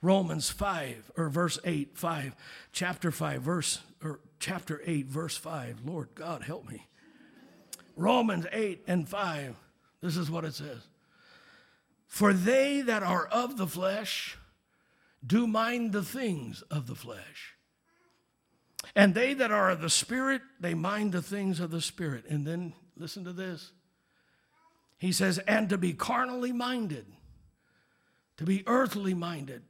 Romans 0.00 0.50
5 0.50 1.12
or 1.16 1.28
verse 1.28 1.58
8, 1.64 1.96
5, 1.96 2.34
chapter 2.72 3.10
5, 3.10 3.42
verse 3.42 3.80
or 4.02 4.20
chapter 4.40 4.80
8, 4.84 5.06
verse 5.06 5.36
5. 5.36 5.82
Lord 5.84 6.08
God, 6.14 6.42
help 6.42 6.68
me. 6.68 6.88
Romans 7.96 8.46
8 8.50 8.82
and 8.88 9.08
5. 9.08 9.54
This 10.00 10.16
is 10.16 10.30
what 10.30 10.44
it 10.44 10.54
says. 10.54 10.88
For 12.12 12.34
they 12.34 12.82
that 12.82 13.02
are 13.02 13.24
of 13.24 13.56
the 13.56 13.66
flesh 13.66 14.36
do 15.26 15.46
mind 15.46 15.92
the 15.92 16.02
things 16.02 16.60
of 16.70 16.86
the 16.86 16.94
flesh. 16.94 17.54
And 18.94 19.14
they 19.14 19.32
that 19.32 19.50
are 19.50 19.70
of 19.70 19.80
the 19.80 19.88
Spirit, 19.88 20.42
they 20.60 20.74
mind 20.74 21.12
the 21.12 21.22
things 21.22 21.58
of 21.58 21.70
the 21.70 21.80
Spirit. 21.80 22.26
And 22.28 22.46
then 22.46 22.74
listen 22.98 23.24
to 23.24 23.32
this. 23.32 23.72
He 24.98 25.10
says, 25.10 25.38
and 25.38 25.70
to 25.70 25.78
be 25.78 25.94
carnally 25.94 26.52
minded, 26.52 27.06
to 28.36 28.44
be 28.44 28.62
earthly 28.66 29.14
minded, 29.14 29.62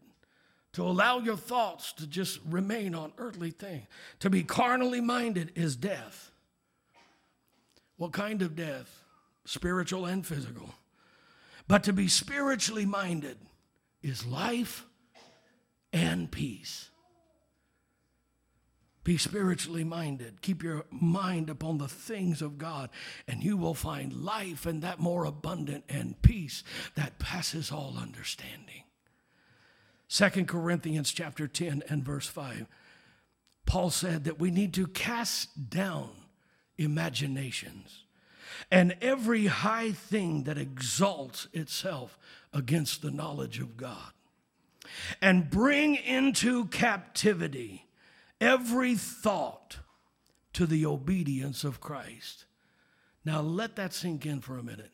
to 0.72 0.82
allow 0.82 1.20
your 1.20 1.36
thoughts 1.36 1.93
to 1.93 2.09
just 2.09 2.40
remain 2.51 2.93
on 2.97 3.12
earthly 3.18 3.53
things. 3.53 3.86
To 4.18 4.28
be 4.28 4.43
carnally 4.43 5.01
minded 5.01 5.53
is 5.55 5.76
death. 5.76 6.32
What 7.99 8.11
kind 8.11 8.43
of 8.43 8.57
death? 8.57 9.05
Spiritual 9.45 10.07
and 10.07 10.26
physical. 10.26 10.74
But 11.72 11.84
to 11.84 11.94
be 11.94 12.06
spiritually 12.06 12.84
minded 12.84 13.38
is 14.02 14.26
life 14.26 14.84
and 15.90 16.30
peace. 16.30 16.90
Be 19.04 19.16
spiritually 19.16 19.82
minded. 19.82 20.42
Keep 20.42 20.62
your 20.62 20.84
mind 20.90 21.48
upon 21.48 21.78
the 21.78 21.88
things 21.88 22.42
of 22.42 22.58
God, 22.58 22.90
and 23.26 23.42
you 23.42 23.56
will 23.56 23.72
find 23.72 24.12
life 24.12 24.66
and 24.66 24.82
that 24.82 25.00
more 25.00 25.24
abundant 25.24 25.84
and 25.88 26.20
peace 26.20 26.62
that 26.94 27.18
passes 27.18 27.72
all 27.72 27.96
understanding. 27.98 28.84
Second 30.08 30.48
Corinthians 30.48 31.10
chapter 31.10 31.48
10 31.48 31.84
and 31.88 32.04
verse 32.04 32.26
5. 32.26 32.66
Paul 33.64 33.88
said 33.88 34.24
that 34.24 34.38
we 34.38 34.50
need 34.50 34.74
to 34.74 34.88
cast 34.88 35.70
down 35.70 36.10
imaginations 36.76 38.04
and 38.70 38.96
every 39.00 39.46
high 39.46 39.92
thing 39.92 40.44
that 40.44 40.58
exalts 40.58 41.48
itself 41.52 42.18
against 42.52 43.02
the 43.02 43.10
knowledge 43.10 43.58
of 43.58 43.76
God. 43.76 44.12
And 45.20 45.50
bring 45.50 45.94
into 45.94 46.66
captivity 46.66 47.86
every 48.40 48.94
thought 48.94 49.78
to 50.52 50.66
the 50.66 50.84
obedience 50.84 51.64
of 51.64 51.80
Christ. 51.80 52.44
Now 53.24 53.40
let 53.40 53.76
that 53.76 53.94
sink 53.94 54.26
in 54.26 54.40
for 54.40 54.58
a 54.58 54.62
minute. 54.62 54.90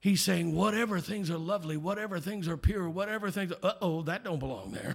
He's 0.00 0.22
saying, 0.22 0.54
whatever 0.54 1.00
things 1.00 1.30
are 1.30 1.38
lovely, 1.38 1.76
whatever 1.76 2.20
things 2.20 2.46
are 2.46 2.56
pure, 2.56 2.88
whatever 2.88 3.30
things, 3.30 3.52
uh 3.62 3.72
oh, 3.80 4.02
that 4.02 4.24
don't 4.24 4.38
belong 4.38 4.70
there. 4.70 4.94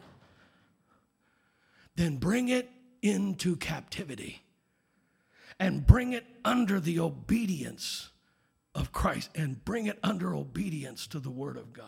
Then 1.96 2.18
bring 2.18 2.48
it 2.48 2.70
into 3.02 3.58
captivity 3.58 4.42
and 5.62 5.86
bring 5.86 6.12
it 6.12 6.26
under 6.44 6.80
the 6.80 7.00
obedience 7.00 8.10
of 8.74 8.92
Christ 8.92 9.30
and 9.36 9.64
bring 9.64 9.86
it 9.86 10.00
under 10.02 10.34
obedience 10.34 11.06
to 11.06 11.20
the 11.20 11.30
Word 11.30 11.56
of 11.56 11.72
God. 11.72 11.86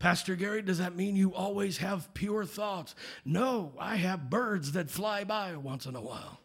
Pastor 0.00 0.34
Gary, 0.34 0.60
does 0.60 0.78
that 0.78 0.96
mean 0.96 1.14
you 1.14 1.32
always 1.32 1.78
have 1.78 2.12
pure 2.12 2.44
thoughts? 2.44 2.96
No, 3.24 3.72
I 3.78 3.96
have 3.96 4.30
birds 4.30 4.72
that 4.72 4.90
fly 4.90 5.22
by 5.22 5.54
once 5.54 5.86
in 5.86 5.94
a 5.94 6.00
while. 6.00 6.40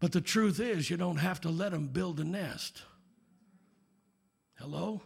But 0.00 0.10
the 0.10 0.20
truth 0.20 0.58
is, 0.58 0.90
you 0.90 0.96
don't 0.96 1.18
have 1.18 1.40
to 1.42 1.48
let 1.48 1.70
them 1.70 1.86
build 1.86 2.18
a 2.18 2.24
nest. 2.24 2.82
Hello? 4.58 5.02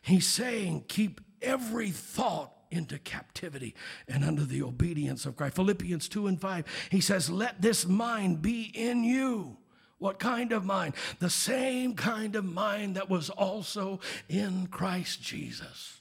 He's 0.00 0.28
saying, 0.28 0.84
keep 0.86 1.20
every 1.42 1.90
thought 1.90 2.53
into 2.74 2.98
captivity 2.98 3.74
and 4.08 4.24
under 4.24 4.44
the 4.44 4.62
obedience 4.62 5.26
of 5.26 5.36
Christ. 5.36 5.56
Philippians 5.56 6.08
2 6.08 6.26
and 6.26 6.40
5, 6.40 6.88
he 6.90 7.00
says, 7.00 7.30
Let 7.30 7.62
this 7.62 7.86
mind 7.86 8.42
be 8.42 8.70
in 8.74 9.04
you. 9.04 9.56
What 9.98 10.18
kind 10.18 10.52
of 10.52 10.64
mind? 10.64 10.94
The 11.18 11.30
same 11.30 11.94
kind 11.94 12.36
of 12.36 12.44
mind 12.44 12.96
that 12.96 13.08
was 13.08 13.30
also 13.30 14.00
in 14.28 14.66
Christ 14.66 15.22
Jesus. 15.22 16.00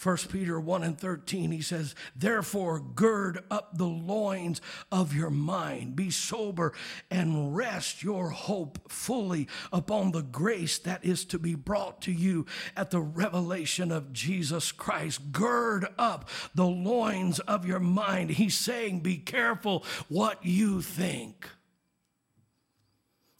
1 0.00 0.16
Peter 0.30 0.60
1 0.60 0.84
and 0.84 0.96
13, 0.96 1.50
he 1.50 1.60
says, 1.60 1.96
Therefore, 2.14 2.78
gird 2.78 3.42
up 3.50 3.76
the 3.76 3.84
loins 3.84 4.60
of 4.92 5.12
your 5.12 5.30
mind, 5.30 5.96
be 5.96 6.08
sober, 6.08 6.72
and 7.10 7.56
rest 7.56 8.04
your 8.04 8.30
hope 8.30 8.92
fully 8.92 9.48
upon 9.72 10.12
the 10.12 10.22
grace 10.22 10.78
that 10.78 11.04
is 11.04 11.24
to 11.24 11.38
be 11.38 11.56
brought 11.56 12.00
to 12.02 12.12
you 12.12 12.46
at 12.76 12.92
the 12.92 13.00
revelation 13.00 13.90
of 13.90 14.12
Jesus 14.12 14.70
Christ. 14.70 15.32
Gird 15.32 15.88
up 15.98 16.28
the 16.54 16.66
loins 16.66 17.40
of 17.40 17.66
your 17.66 17.80
mind. 17.80 18.30
He's 18.30 18.56
saying, 18.56 19.00
Be 19.00 19.16
careful 19.16 19.84
what 20.08 20.44
you 20.44 20.80
think. 20.80 21.48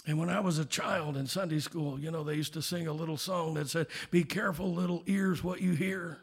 And 0.08 0.18
when 0.18 0.28
I 0.30 0.40
was 0.40 0.58
a 0.58 0.64
child 0.64 1.16
in 1.16 1.28
Sunday 1.28 1.60
school, 1.60 2.00
you 2.00 2.10
know, 2.10 2.24
they 2.24 2.34
used 2.34 2.54
to 2.54 2.62
sing 2.62 2.88
a 2.88 2.92
little 2.92 3.16
song 3.16 3.54
that 3.54 3.68
said, 3.68 3.86
Be 4.10 4.24
careful, 4.24 4.74
little 4.74 5.04
ears, 5.06 5.44
what 5.44 5.60
you 5.60 5.74
hear. 5.74 6.18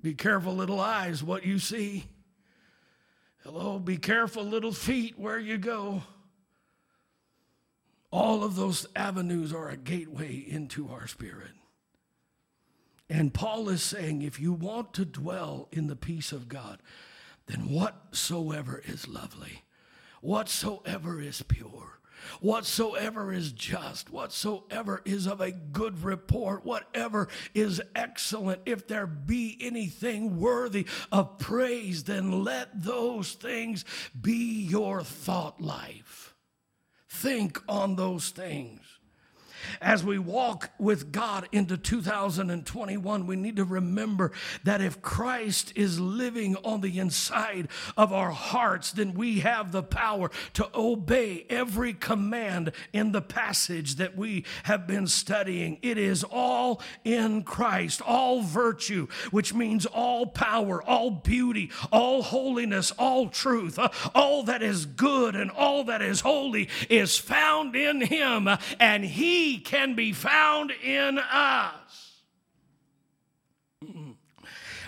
Be 0.00 0.14
careful, 0.14 0.54
little 0.54 0.80
eyes, 0.80 1.22
what 1.22 1.44
you 1.44 1.58
see. 1.58 2.06
Hello, 3.42 3.78
be 3.78 3.96
careful, 3.96 4.44
little 4.44 4.72
feet, 4.72 5.18
where 5.18 5.38
you 5.38 5.58
go. 5.58 6.02
All 8.10 8.44
of 8.44 8.56
those 8.56 8.86
avenues 8.96 9.52
are 9.52 9.68
a 9.68 9.76
gateway 9.76 10.44
into 10.46 10.88
our 10.88 11.06
spirit. 11.06 11.50
And 13.10 13.34
Paul 13.34 13.68
is 13.68 13.82
saying 13.82 14.22
if 14.22 14.38
you 14.38 14.52
want 14.52 14.92
to 14.94 15.04
dwell 15.04 15.68
in 15.72 15.86
the 15.86 15.96
peace 15.96 16.30
of 16.32 16.48
God, 16.48 16.80
then 17.46 17.70
whatsoever 17.70 18.82
is 18.84 19.08
lovely, 19.08 19.64
whatsoever 20.20 21.20
is 21.20 21.42
pure, 21.42 21.97
whatsoever 22.40 23.32
is 23.32 23.52
just, 23.52 24.10
whatsoever 24.10 25.02
is 25.04 25.26
of 25.26 25.40
a 25.40 25.52
good 25.52 26.02
report, 26.02 26.64
whatever 26.64 27.28
is 27.54 27.80
excellent, 27.94 28.60
if 28.66 28.86
there 28.86 29.06
be 29.06 29.56
anything 29.60 30.38
worthy 30.40 30.86
of 31.12 31.38
praise, 31.38 32.04
then 32.04 32.44
let 32.44 32.82
those 32.82 33.32
things 33.32 33.84
be 34.20 34.64
your 34.64 35.02
thought 35.02 35.60
life. 35.60 36.34
Think 37.08 37.62
on 37.68 37.96
those 37.96 38.30
things. 38.30 38.97
As 39.80 40.04
we 40.04 40.18
walk 40.18 40.70
with 40.78 41.12
God 41.12 41.48
into 41.52 41.76
2021, 41.76 43.26
we 43.26 43.36
need 43.36 43.56
to 43.56 43.64
remember 43.64 44.32
that 44.64 44.80
if 44.80 45.02
Christ 45.02 45.72
is 45.74 46.00
living 46.00 46.56
on 46.64 46.80
the 46.80 46.98
inside 46.98 47.68
of 47.96 48.12
our 48.12 48.30
hearts, 48.30 48.92
then 48.92 49.14
we 49.14 49.40
have 49.40 49.72
the 49.72 49.82
power 49.82 50.30
to 50.54 50.68
obey 50.74 51.46
every 51.48 51.92
command 51.92 52.72
in 52.92 53.12
the 53.12 53.22
passage 53.22 53.96
that 53.96 54.16
we 54.16 54.44
have 54.64 54.86
been 54.86 55.06
studying. 55.06 55.78
It 55.82 55.98
is 55.98 56.24
all 56.24 56.80
in 57.04 57.42
Christ, 57.42 58.02
all 58.02 58.42
virtue, 58.42 59.08
which 59.30 59.54
means 59.54 59.86
all 59.86 60.26
power, 60.26 60.82
all 60.82 61.10
beauty, 61.10 61.70
all 61.92 62.22
holiness, 62.22 62.92
all 62.98 63.28
truth, 63.28 63.78
uh, 63.78 63.88
all 64.14 64.42
that 64.44 64.62
is 64.62 64.86
good 64.86 65.34
and 65.34 65.50
all 65.50 65.84
that 65.84 66.02
is 66.02 66.20
holy 66.20 66.68
is 66.88 67.18
found 67.18 67.76
in 67.76 68.00
Him, 68.00 68.48
and 68.78 69.04
He 69.04 69.47
can 69.56 69.94
be 69.94 70.12
found 70.12 70.70
in 70.70 71.18
us. 71.18 72.20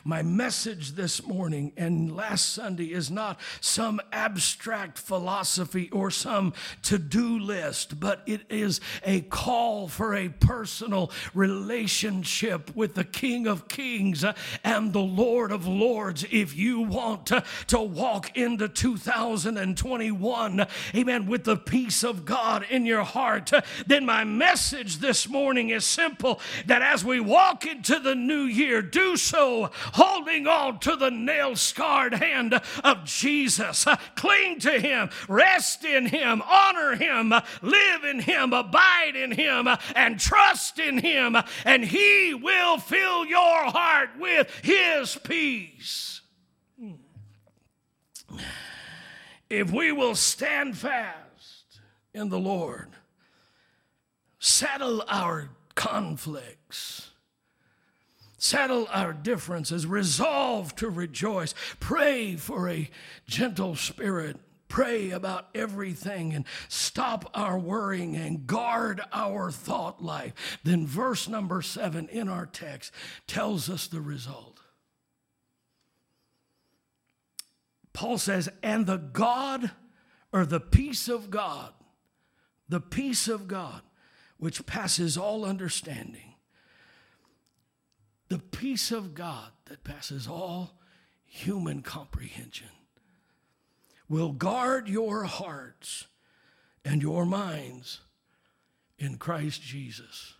My 0.05 0.23
message 0.23 0.93
this 0.93 1.27
morning 1.27 1.73
and 1.77 2.17
last 2.17 2.55
Sunday 2.55 2.93
is 2.93 3.11
not 3.11 3.39
some 3.61 4.01
abstract 4.13 4.99
philosophy 4.99 5.91
or 5.91 6.11
some 6.11 6.55
to 6.85 6.97
do 6.97 7.39
list, 7.39 8.01
but 8.01 8.23
it 8.27 8.41
is 8.49 8.81
a 9.05 9.21
call 9.21 9.89
for 9.89 10.15
a 10.15 10.31
personal 10.31 11.11
relationship 11.35 12.75
with 12.75 12.95
the 12.95 13.05
King 13.05 13.47
of 13.47 13.69
Kings 13.69 14.25
uh, 14.25 14.33
and 14.65 14.95
the 14.95 15.01
Lord 15.01 15.53
of 15.53 15.67
Lords. 15.67 16.25
If 16.31 16.57
you 16.57 16.81
want 16.81 17.27
to, 17.27 17.45
to 17.67 17.81
walk 17.81 18.37
into 18.37 18.69
2021, 18.69 20.67
amen, 20.95 21.27
with 21.27 21.45
the 21.45 21.57
peace 21.57 22.03
of 22.03 22.25
God 22.25 22.65
in 22.71 22.87
your 22.87 23.05
heart, 23.05 23.53
uh, 23.53 23.61
then 23.87 24.07
my 24.07 24.25
message 24.25 24.99
this 24.99 25.29
morning 25.29 25.69
is 25.69 25.85
simple 25.85 26.41
that 26.67 26.81
as 26.81 27.05
we 27.05 27.21
walk 27.21 27.67
into 27.67 27.99
the 27.99 28.15
new 28.15 28.45
year, 28.45 28.81
do 28.81 29.19
so 29.19 29.71
holding 29.95 30.47
on 30.47 30.79
to 30.81 30.97
the 30.97 31.11
nail 31.11 31.57
scarred 31.57 32.15
hand 32.15 32.61
of 32.85 33.05
Jesus. 33.05 33.87
Cling 34.15 34.59
to 34.61 34.81
him, 34.81 35.11
rest 35.29 35.85
in 35.85 36.07
him, 36.07 36.43
honor 36.43 36.97
him, 36.97 37.33
live 37.63 38.05
in 38.05 38.21
him, 38.21 38.53
abide 38.53 39.17
in 39.17 39.33
him, 39.33 39.69
and 39.95 40.19
trust 40.19 40.79
in 40.79 40.99
him, 40.99 41.37
and 41.65 41.85
he 41.85 42.35
will 42.35 42.79
fill 42.79 43.25
your 43.27 43.65
heart 43.71 44.11
with 44.19 44.51
his 44.63 45.17
peace. 45.25 46.21
If 49.49 49.73
we 49.73 49.91
will 49.91 50.15
stand 50.15 50.79
fast 50.79 51.81
in 52.15 52.29
the 52.29 52.39
Lord, 52.39 52.91
settle 54.39 55.03
our 55.09 55.51
conflicts 55.75 57.10
settle 58.41 58.89
our 58.91 59.13
differences, 59.13 59.87
resolve 59.87 60.75
to 60.77 60.89
rejoice, 60.89 61.55
pray 61.79 62.35
for 62.37 62.69
a 62.69 62.91
gentle 63.27 63.77
spirit. 63.77 64.37
Pray 64.69 65.11
about 65.11 65.49
everything 65.53 66.33
and 66.33 66.45
stop 66.69 67.29
our 67.35 67.59
worrying 67.59 68.15
and 68.15 68.47
guard 68.47 69.01
our 69.13 69.51
thought 69.51 70.01
life. 70.01 70.33
Then, 70.63 70.87
verse 70.87 71.29
number 71.29 71.61
seven 71.61 72.09
in 72.09 72.29
our 72.29 72.47
text 72.47 72.93
tells 73.27 73.69
us 73.69 73.89
the 73.89 74.01
result. 74.01 74.61
Paul 77.93 78.17
says, 78.17 78.49
And 78.63 78.87
the 78.87 78.97
God 78.97 79.73
or 80.33 80.47
the 80.47 80.61
peace 80.61 81.09
of 81.09 81.31
God, 81.31 81.73
the 82.69 82.81
peace 82.81 83.27
of 83.27 83.49
God, 83.49 83.83
which 84.39 84.65
passes 84.67 85.19
all 85.19 85.45
understanding 85.45 86.30
the 88.31 88.39
peace 88.39 88.93
of 88.93 89.13
God 89.13 89.51
that 89.67 89.85
passes 89.85 90.27
all 90.27 90.79
human 91.27 91.83
comprehension 91.83 92.69
will 94.09 94.33
guard 94.33 94.89
your 94.89 95.25
hearts 95.25 96.07
and 96.85 97.03
your 97.03 97.27
minds 97.27 98.01
in 98.99 99.19
Christ 99.19 99.61
Jesus. 99.61 100.35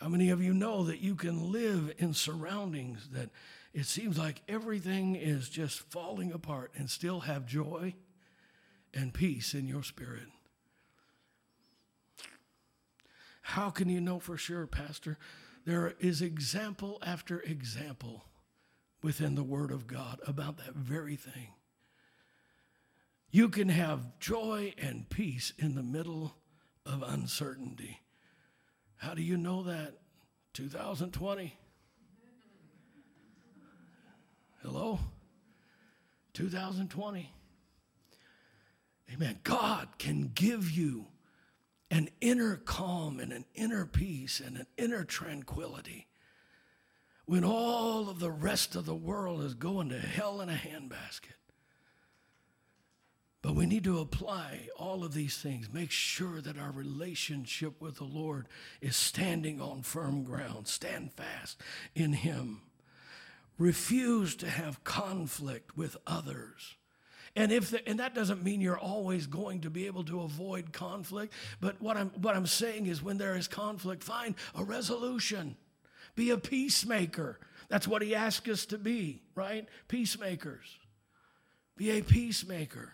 How 0.00 0.08
many 0.08 0.30
of 0.30 0.42
you 0.42 0.54
know 0.54 0.84
that 0.84 1.00
you 1.00 1.14
can 1.14 1.52
live 1.52 1.92
in 1.98 2.14
surroundings 2.14 3.10
that 3.12 3.28
it 3.74 3.86
seems 3.86 4.18
like 4.18 4.42
everything 4.48 5.14
is 5.14 5.50
just 5.50 5.80
falling 5.80 6.32
apart 6.32 6.72
and 6.76 6.88
still 6.88 7.20
have 7.20 7.46
joy 7.46 7.94
and 8.94 9.12
peace 9.12 9.52
in 9.52 9.68
your 9.68 9.82
spirit? 9.82 10.28
How 13.42 13.68
can 13.68 13.90
you 13.90 14.00
know 14.00 14.18
for 14.18 14.38
sure, 14.38 14.66
Pastor? 14.66 15.18
There 15.64 15.94
is 16.00 16.20
example 16.20 16.98
after 17.04 17.40
example 17.40 18.24
within 19.02 19.34
the 19.34 19.44
Word 19.44 19.70
of 19.70 19.86
God 19.86 20.20
about 20.26 20.58
that 20.58 20.74
very 20.74 21.16
thing. 21.16 21.48
You 23.30 23.48
can 23.48 23.68
have 23.68 24.18
joy 24.18 24.74
and 24.78 25.08
peace 25.08 25.52
in 25.58 25.74
the 25.74 25.82
middle 25.82 26.34
of 26.84 27.02
uncertainty. 27.02 28.00
How 28.96 29.14
do 29.14 29.22
you 29.22 29.36
know 29.36 29.62
that? 29.64 29.94
2020. 30.52 31.56
Hello? 34.62 35.00
2020. 36.34 37.32
Amen. 39.12 39.40
God 39.42 39.88
can 39.98 40.30
give 40.34 40.70
you 40.70 41.06
an 41.92 42.08
inner 42.22 42.56
calm 42.56 43.20
and 43.20 43.34
an 43.34 43.44
inner 43.54 43.84
peace 43.84 44.40
and 44.40 44.56
an 44.56 44.66
inner 44.78 45.04
tranquility 45.04 46.06
when 47.26 47.44
all 47.44 48.08
of 48.08 48.18
the 48.18 48.30
rest 48.30 48.74
of 48.74 48.86
the 48.86 48.94
world 48.94 49.42
is 49.42 49.52
going 49.52 49.90
to 49.90 49.98
hell 49.98 50.40
in 50.40 50.48
a 50.48 50.54
handbasket. 50.54 51.36
But 53.42 53.54
we 53.54 53.66
need 53.66 53.84
to 53.84 53.98
apply 53.98 54.68
all 54.78 55.04
of 55.04 55.12
these 55.12 55.36
things. 55.36 55.68
Make 55.70 55.90
sure 55.90 56.40
that 56.40 56.56
our 56.56 56.70
relationship 56.70 57.78
with 57.78 57.96
the 57.96 58.04
Lord 58.04 58.48
is 58.80 58.96
standing 58.96 59.60
on 59.60 59.82
firm 59.82 60.24
ground. 60.24 60.68
Stand 60.68 61.12
fast 61.12 61.60
in 61.94 62.14
Him. 62.14 62.62
Refuse 63.58 64.34
to 64.36 64.48
have 64.48 64.82
conflict 64.82 65.76
with 65.76 65.98
others. 66.06 66.76
And 67.34 67.50
if 67.50 67.70
the, 67.70 67.86
and 67.88 67.98
that 67.98 68.14
doesn't 68.14 68.44
mean 68.44 68.60
you're 68.60 68.78
always 68.78 69.26
going 69.26 69.62
to 69.62 69.70
be 69.70 69.86
able 69.86 70.04
to 70.04 70.20
avoid 70.20 70.72
conflict, 70.72 71.32
but 71.60 71.80
what 71.80 71.96
I'm 71.96 72.10
what 72.20 72.36
I'm 72.36 72.46
saying 72.46 72.86
is 72.86 73.02
when 73.02 73.16
there 73.16 73.36
is 73.36 73.48
conflict, 73.48 74.02
find 74.02 74.34
a 74.54 74.62
resolution. 74.62 75.56
Be 76.14 76.30
a 76.30 76.36
peacemaker. 76.36 77.40
That's 77.68 77.88
what 77.88 78.02
he 78.02 78.14
asks 78.14 78.48
us 78.50 78.66
to 78.66 78.78
be, 78.78 79.22
right? 79.34 79.66
Peacemakers. 79.88 80.76
Be 81.76 81.90
a 81.92 82.02
peacemaker. 82.02 82.92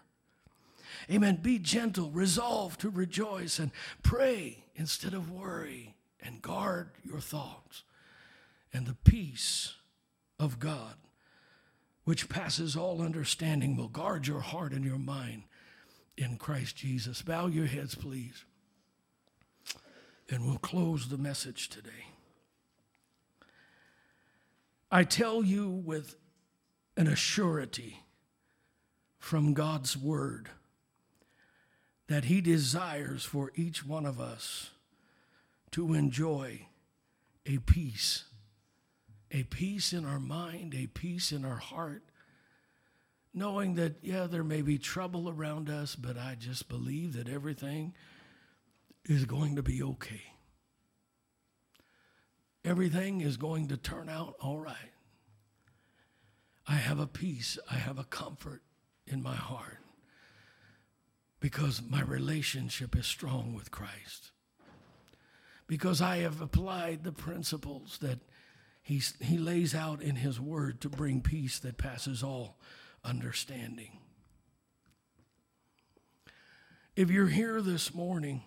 Amen. 1.10 1.40
Be 1.42 1.58
gentle, 1.58 2.10
resolve 2.10 2.78
to 2.78 2.90
rejoice, 2.90 3.58
and 3.58 3.72
pray 4.02 4.64
instead 4.76 5.14
of 5.14 5.30
worry, 5.32 5.96
and 6.22 6.40
guard 6.40 6.90
your 7.04 7.20
thoughts. 7.20 7.82
And 8.72 8.86
the 8.86 8.96
peace 9.04 9.74
of 10.38 10.60
God, 10.60 10.94
which 12.08 12.30
passes 12.30 12.74
all 12.74 13.02
understanding, 13.02 13.76
will 13.76 13.86
guard 13.86 14.26
your 14.26 14.40
heart 14.40 14.72
and 14.72 14.82
your 14.82 14.98
mind 14.98 15.42
in 16.16 16.38
Christ 16.38 16.74
Jesus. 16.74 17.20
Bow 17.20 17.48
your 17.48 17.66
heads, 17.66 17.94
please. 17.94 18.46
And 20.30 20.46
we'll 20.46 20.56
close 20.56 21.08
the 21.08 21.18
message 21.18 21.68
today. 21.68 22.06
I 24.90 25.04
tell 25.04 25.44
you 25.44 25.68
with 25.68 26.16
an 26.96 27.08
assurity 27.08 27.96
from 29.18 29.52
God's 29.52 29.94
word 29.94 30.48
that 32.06 32.24
He 32.24 32.40
desires 32.40 33.26
for 33.26 33.52
each 33.54 33.84
one 33.84 34.06
of 34.06 34.18
us 34.18 34.70
to 35.72 35.92
enjoy 35.92 36.68
a 37.44 37.58
peace, 37.58 38.24
a 39.30 39.42
peace 39.44 39.92
in 39.92 40.04
our 40.04 40.20
mind, 40.20 40.74
a 40.74 40.86
peace 40.86 41.32
in 41.32 41.44
our 41.44 41.56
heart, 41.56 42.02
knowing 43.34 43.74
that, 43.74 43.96
yeah, 44.02 44.26
there 44.26 44.44
may 44.44 44.62
be 44.62 44.78
trouble 44.78 45.28
around 45.28 45.68
us, 45.68 45.94
but 45.94 46.16
I 46.16 46.36
just 46.38 46.68
believe 46.68 47.12
that 47.14 47.28
everything 47.28 47.94
is 49.04 49.24
going 49.24 49.56
to 49.56 49.62
be 49.62 49.82
okay. 49.82 50.22
Everything 52.64 53.20
is 53.20 53.36
going 53.36 53.68
to 53.68 53.76
turn 53.76 54.08
out 54.08 54.34
all 54.40 54.58
right. 54.58 54.92
I 56.66 56.74
have 56.74 56.98
a 56.98 57.06
peace, 57.06 57.58
I 57.70 57.76
have 57.76 57.98
a 57.98 58.04
comfort 58.04 58.62
in 59.06 59.22
my 59.22 59.36
heart 59.36 59.78
because 61.40 61.80
my 61.88 62.02
relationship 62.02 62.96
is 62.96 63.06
strong 63.06 63.54
with 63.54 63.70
Christ. 63.70 64.32
Because 65.66 66.00
I 66.00 66.18
have 66.18 66.40
applied 66.40 67.04
the 67.04 67.12
principles 67.12 67.98
that 68.00 68.18
he's, 68.88 69.12
he 69.20 69.36
lays 69.36 69.74
out 69.74 70.00
in 70.00 70.16
his 70.16 70.40
word 70.40 70.80
to 70.80 70.88
bring 70.88 71.20
peace 71.20 71.58
that 71.58 71.76
passes 71.76 72.22
all 72.22 72.56
understanding. 73.04 73.90
If 76.96 77.10
you're 77.10 77.26
here 77.26 77.60
this 77.60 77.94
morning 77.94 78.42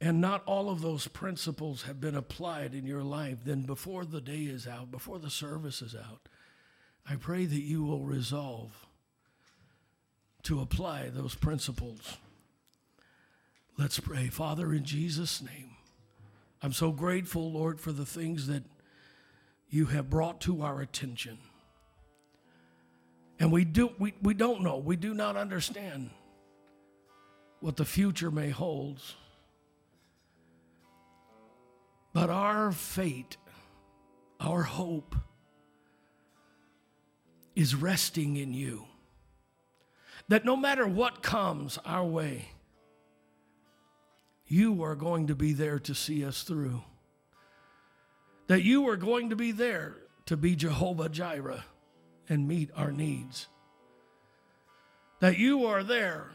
and 0.00 0.22
not 0.22 0.42
all 0.46 0.70
of 0.70 0.80
those 0.80 1.06
principles 1.06 1.82
have 1.82 2.00
been 2.00 2.16
applied 2.16 2.74
in 2.74 2.86
your 2.86 3.02
life, 3.02 3.44
then 3.44 3.62
before 3.62 4.06
the 4.06 4.22
day 4.22 4.44
is 4.44 4.66
out, 4.66 4.90
before 4.90 5.18
the 5.18 5.30
service 5.30 5.82
is 5.82 5.94
out, 5.94 6.30
I 7.06 7.16
pray 7.16 7.44
that 7.44 7.60
you 7.60 7.84
will 7.84 8.04
resolve 8.04 8.86
to 10.44 10.60
apply 10.60 11.10
those 11.10 11.34
principles. 11.34 12.16
Let's 13.76 14.00
pray. 14.00 14.28
Father, 14.28 14.72
in 14.72 14.84
Jesus' 14.84 15.42
name, 15.42 15.76
I'm 16.62 16.72
so 16.72 16.92
grateful, 16.92 17.50
Lord, 17.50 17.80
for 17.80 17.90
the 17.90 18.06
things 18.06 18.46
that 18.46 18.62
you 19.68 19.86
have 19.86 20.08
brought 20.08 20.40
to 20.42 20.62
our 20.62 20.80
attention. 20.80 21.38
And 23.40 23.50
we, 23.50 23.64
do, 23.64 23.90
we, 23.98 24.14
we 24.22 24.34
don't 24.34 24.62
know, 24.62 24.76
we 24.76 24.94
do 24.94 25.12
not 25.12 25.36
understand 25.36 26.10
what 27.58 27.76
the 27.76 27.84
future 27.84 28.30
may 28.30 28.50
hold. 28.50 29.00
But 32.12 32.30
our 32.30 32.70
fate, 32.70 33.36
our 34.38 34.62
hope, 34.62 35.16
is 37.56 37.74
resting 37.74 38.36
in 38.36 38.54
you. 38.54 38.84
That 40.28 40.44
no 40.44 40.56
matter 40.56 40.86
what 40.86 41.22
comes 41.22 41.78
our 41.84 42.04
way, 42.04 42.51
you 44.52 44.82
are 44.82 44.94
going 44.94 45.28
to 45.28 45.34
be 45.34 45.52
there 45.52 45.78
to 45.80 45.94
see 45.94 46.24
us 46.24 46.42
through. 46.42 46.82
That 48.48 48.62
you 48.62 48.88
are 48.88 48.96
going 48.96 49.30
to 49.30 49.36
be 49.36 49.52
there 49.52 49.96
to 50.26 50.36
be 50.36 50.56
Jehovah 50.56 51.08
Jireh 51.08 51.64
and 52.28 52.46
meet 52.46 52.70
our 52.76 52.92
needs. 52.92 53.48
That 55.20 55.38
you 55.38 55.66
are 55.66 55.82
there 55.82 56.30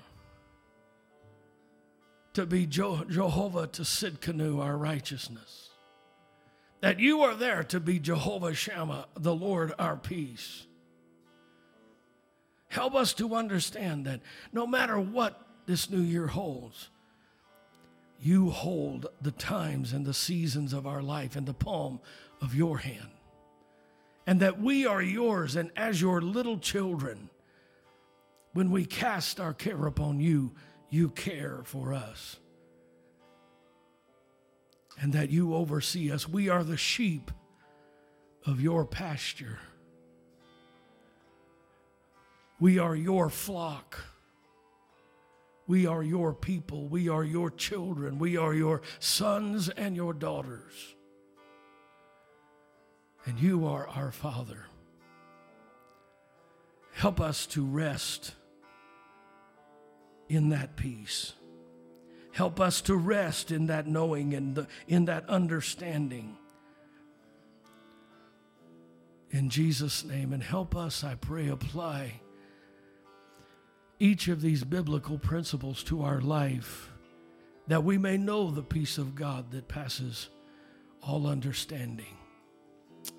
to 2.34 2.46
be 2.46 2.66
Jehovah 2.66 3.68
Tsidkenu, 3.68 4.62
our 4.62 4.78
righteousness 4.78 5.68
that 6.82 7.00
you 7.00 7.22
are 7.22 7.36
there 7.36 7.64
to 7.64 7.80
be 7.80 8.00
Jehovah 8.00 8.54
Shammah, 8.54 9.08
the 9.16 9.34
Lord 9.34 9.74
our 9.80 9.98
peace. 9.98 10.66
Help 12.70 12.96
us 12.96 13.14
to 13.16 13.36
understand 13.36 14.06
that 14.06 14.22
no 14.54 14.68
matter 14.68 15.00
what 15.00 15.42
this 15.66 15.90
new 15.90 16.02
year 16.02 16.28
holds, 16.28 16.90
you 18.20 18.50
hold 18.50 19.08
the 19.22 19.32
times 19.32 19.94
and 19.94 20.06
the 20.06 20.14
seasons 20.14 20.74
of 20.74 20.88
our 20.88 21.02
life 21.02 21.36
in 21.36 21.46
the 21.46 21.54
palm 21.54 22.00
of 22.42 22.56
your 22.56 22.80
hand. 22.80 23.10
And 24.26 24.40
that 24.42 24.60
we 24.60 24.86
are 24.86 25.02
yours, 25.02 25.56
and 25.56 25.72
as 25.76 26.02
your 26.02 26.22
little 26.22 26.58
children, 26.58 27.30
when 28.54 28.72
we 28.72 28.86
cast 28.86 29.40
our 29.40 29.54
care 29.54 29.86
upon 29.86 30.20
you, 30.20 30.54
you 30.90 31.10
care 31.10 31.62
for 31.64 31.94
us 31.94 32.38
and 35.00 35.14
that 35.14 35.30
you 35.30 35.54
oversee 35.54 36.12
us. 36.12 36.28
We 36.28 36.50
are 36.50 36.64
the 36.64 36.78
sheep 36.78 37.32
of 38.46 38.60
your 38.60 38.86
pasture. 38.86 39.60
We 42.60 42.80
are 42.80 42.96
your 42.96 43.30
flock. 43.30 44.00
We 45.68 45.86
are 45.86 46.02
your 46.02 46.34
people. 46.34 46.88
We 46.88 47.10
are 47.10 47.24
your 47.24 47.52
children. 47.52 48.20
We 48.20 48.38
are 48.38 48.54
your 48.54 48.82
sons 49.00 49.68
and 49.68 49.96
your 49.96 50.14
daughters. 50.14 50.96
And 53.26 53.38
you 53.38 53.68
are 53.68 53.88
our 53.90 54.14
Father. 54.14 54.66
Help 56.94 57.20
us 57.20 57.46
to 57.48 57.66
rest 57.66 58.34
in 60.30 60.50
that 60.50 60.78
peace. 60.78 61.34
Help 62.32 62.62
us 62.62 62.82
to 62.82 62.96
rest 62.96 63.52
in 63.52 63.68
that 63.68 63.88
knowing 63.88 64.34
and 64.34 64.56
the, 64.56 64.68
in 64.88 65.06
that 65.06 65.28
understanding. 65.30 66.38
In 69.32 69.50
Jesus' 69.50 70.06
name, 70.06 70.32
and 70.32 70.42
help 70.42 70.76
us, 70.76 71.04
I 71.04 71.16
pray, 71.16 71.50
apply 71.50 72.22
each 74.00 74.28
of 74.28 74.42
these 74.42 74.64
biblical 74.64 75.18
principles 75.18 75.84
to 75.84 76.04
our 76.04 76.22
life 76.22 76.92
that 77.68 77.84
we 77.84 77.98
may 77.98 78.18
know 78.18 78.50
the 78.50 78.64
peace 78.64 78.98
of 78.98 79.16
God 79.16 79.52
that 79.52 79.68
passes 79.68 80.30
all 81.02 81.28
understanding. 81.28 82.18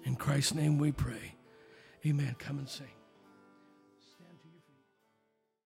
In 0.04 0.16
Christ's 0.16 0.54
name 0.54 0.78
we 0.78 0.92
pray. 0.92 1.34
Amen. 2.06 2.36
Come 2.38 2.58
and 2.58 2.68
sing. 2.68 2.97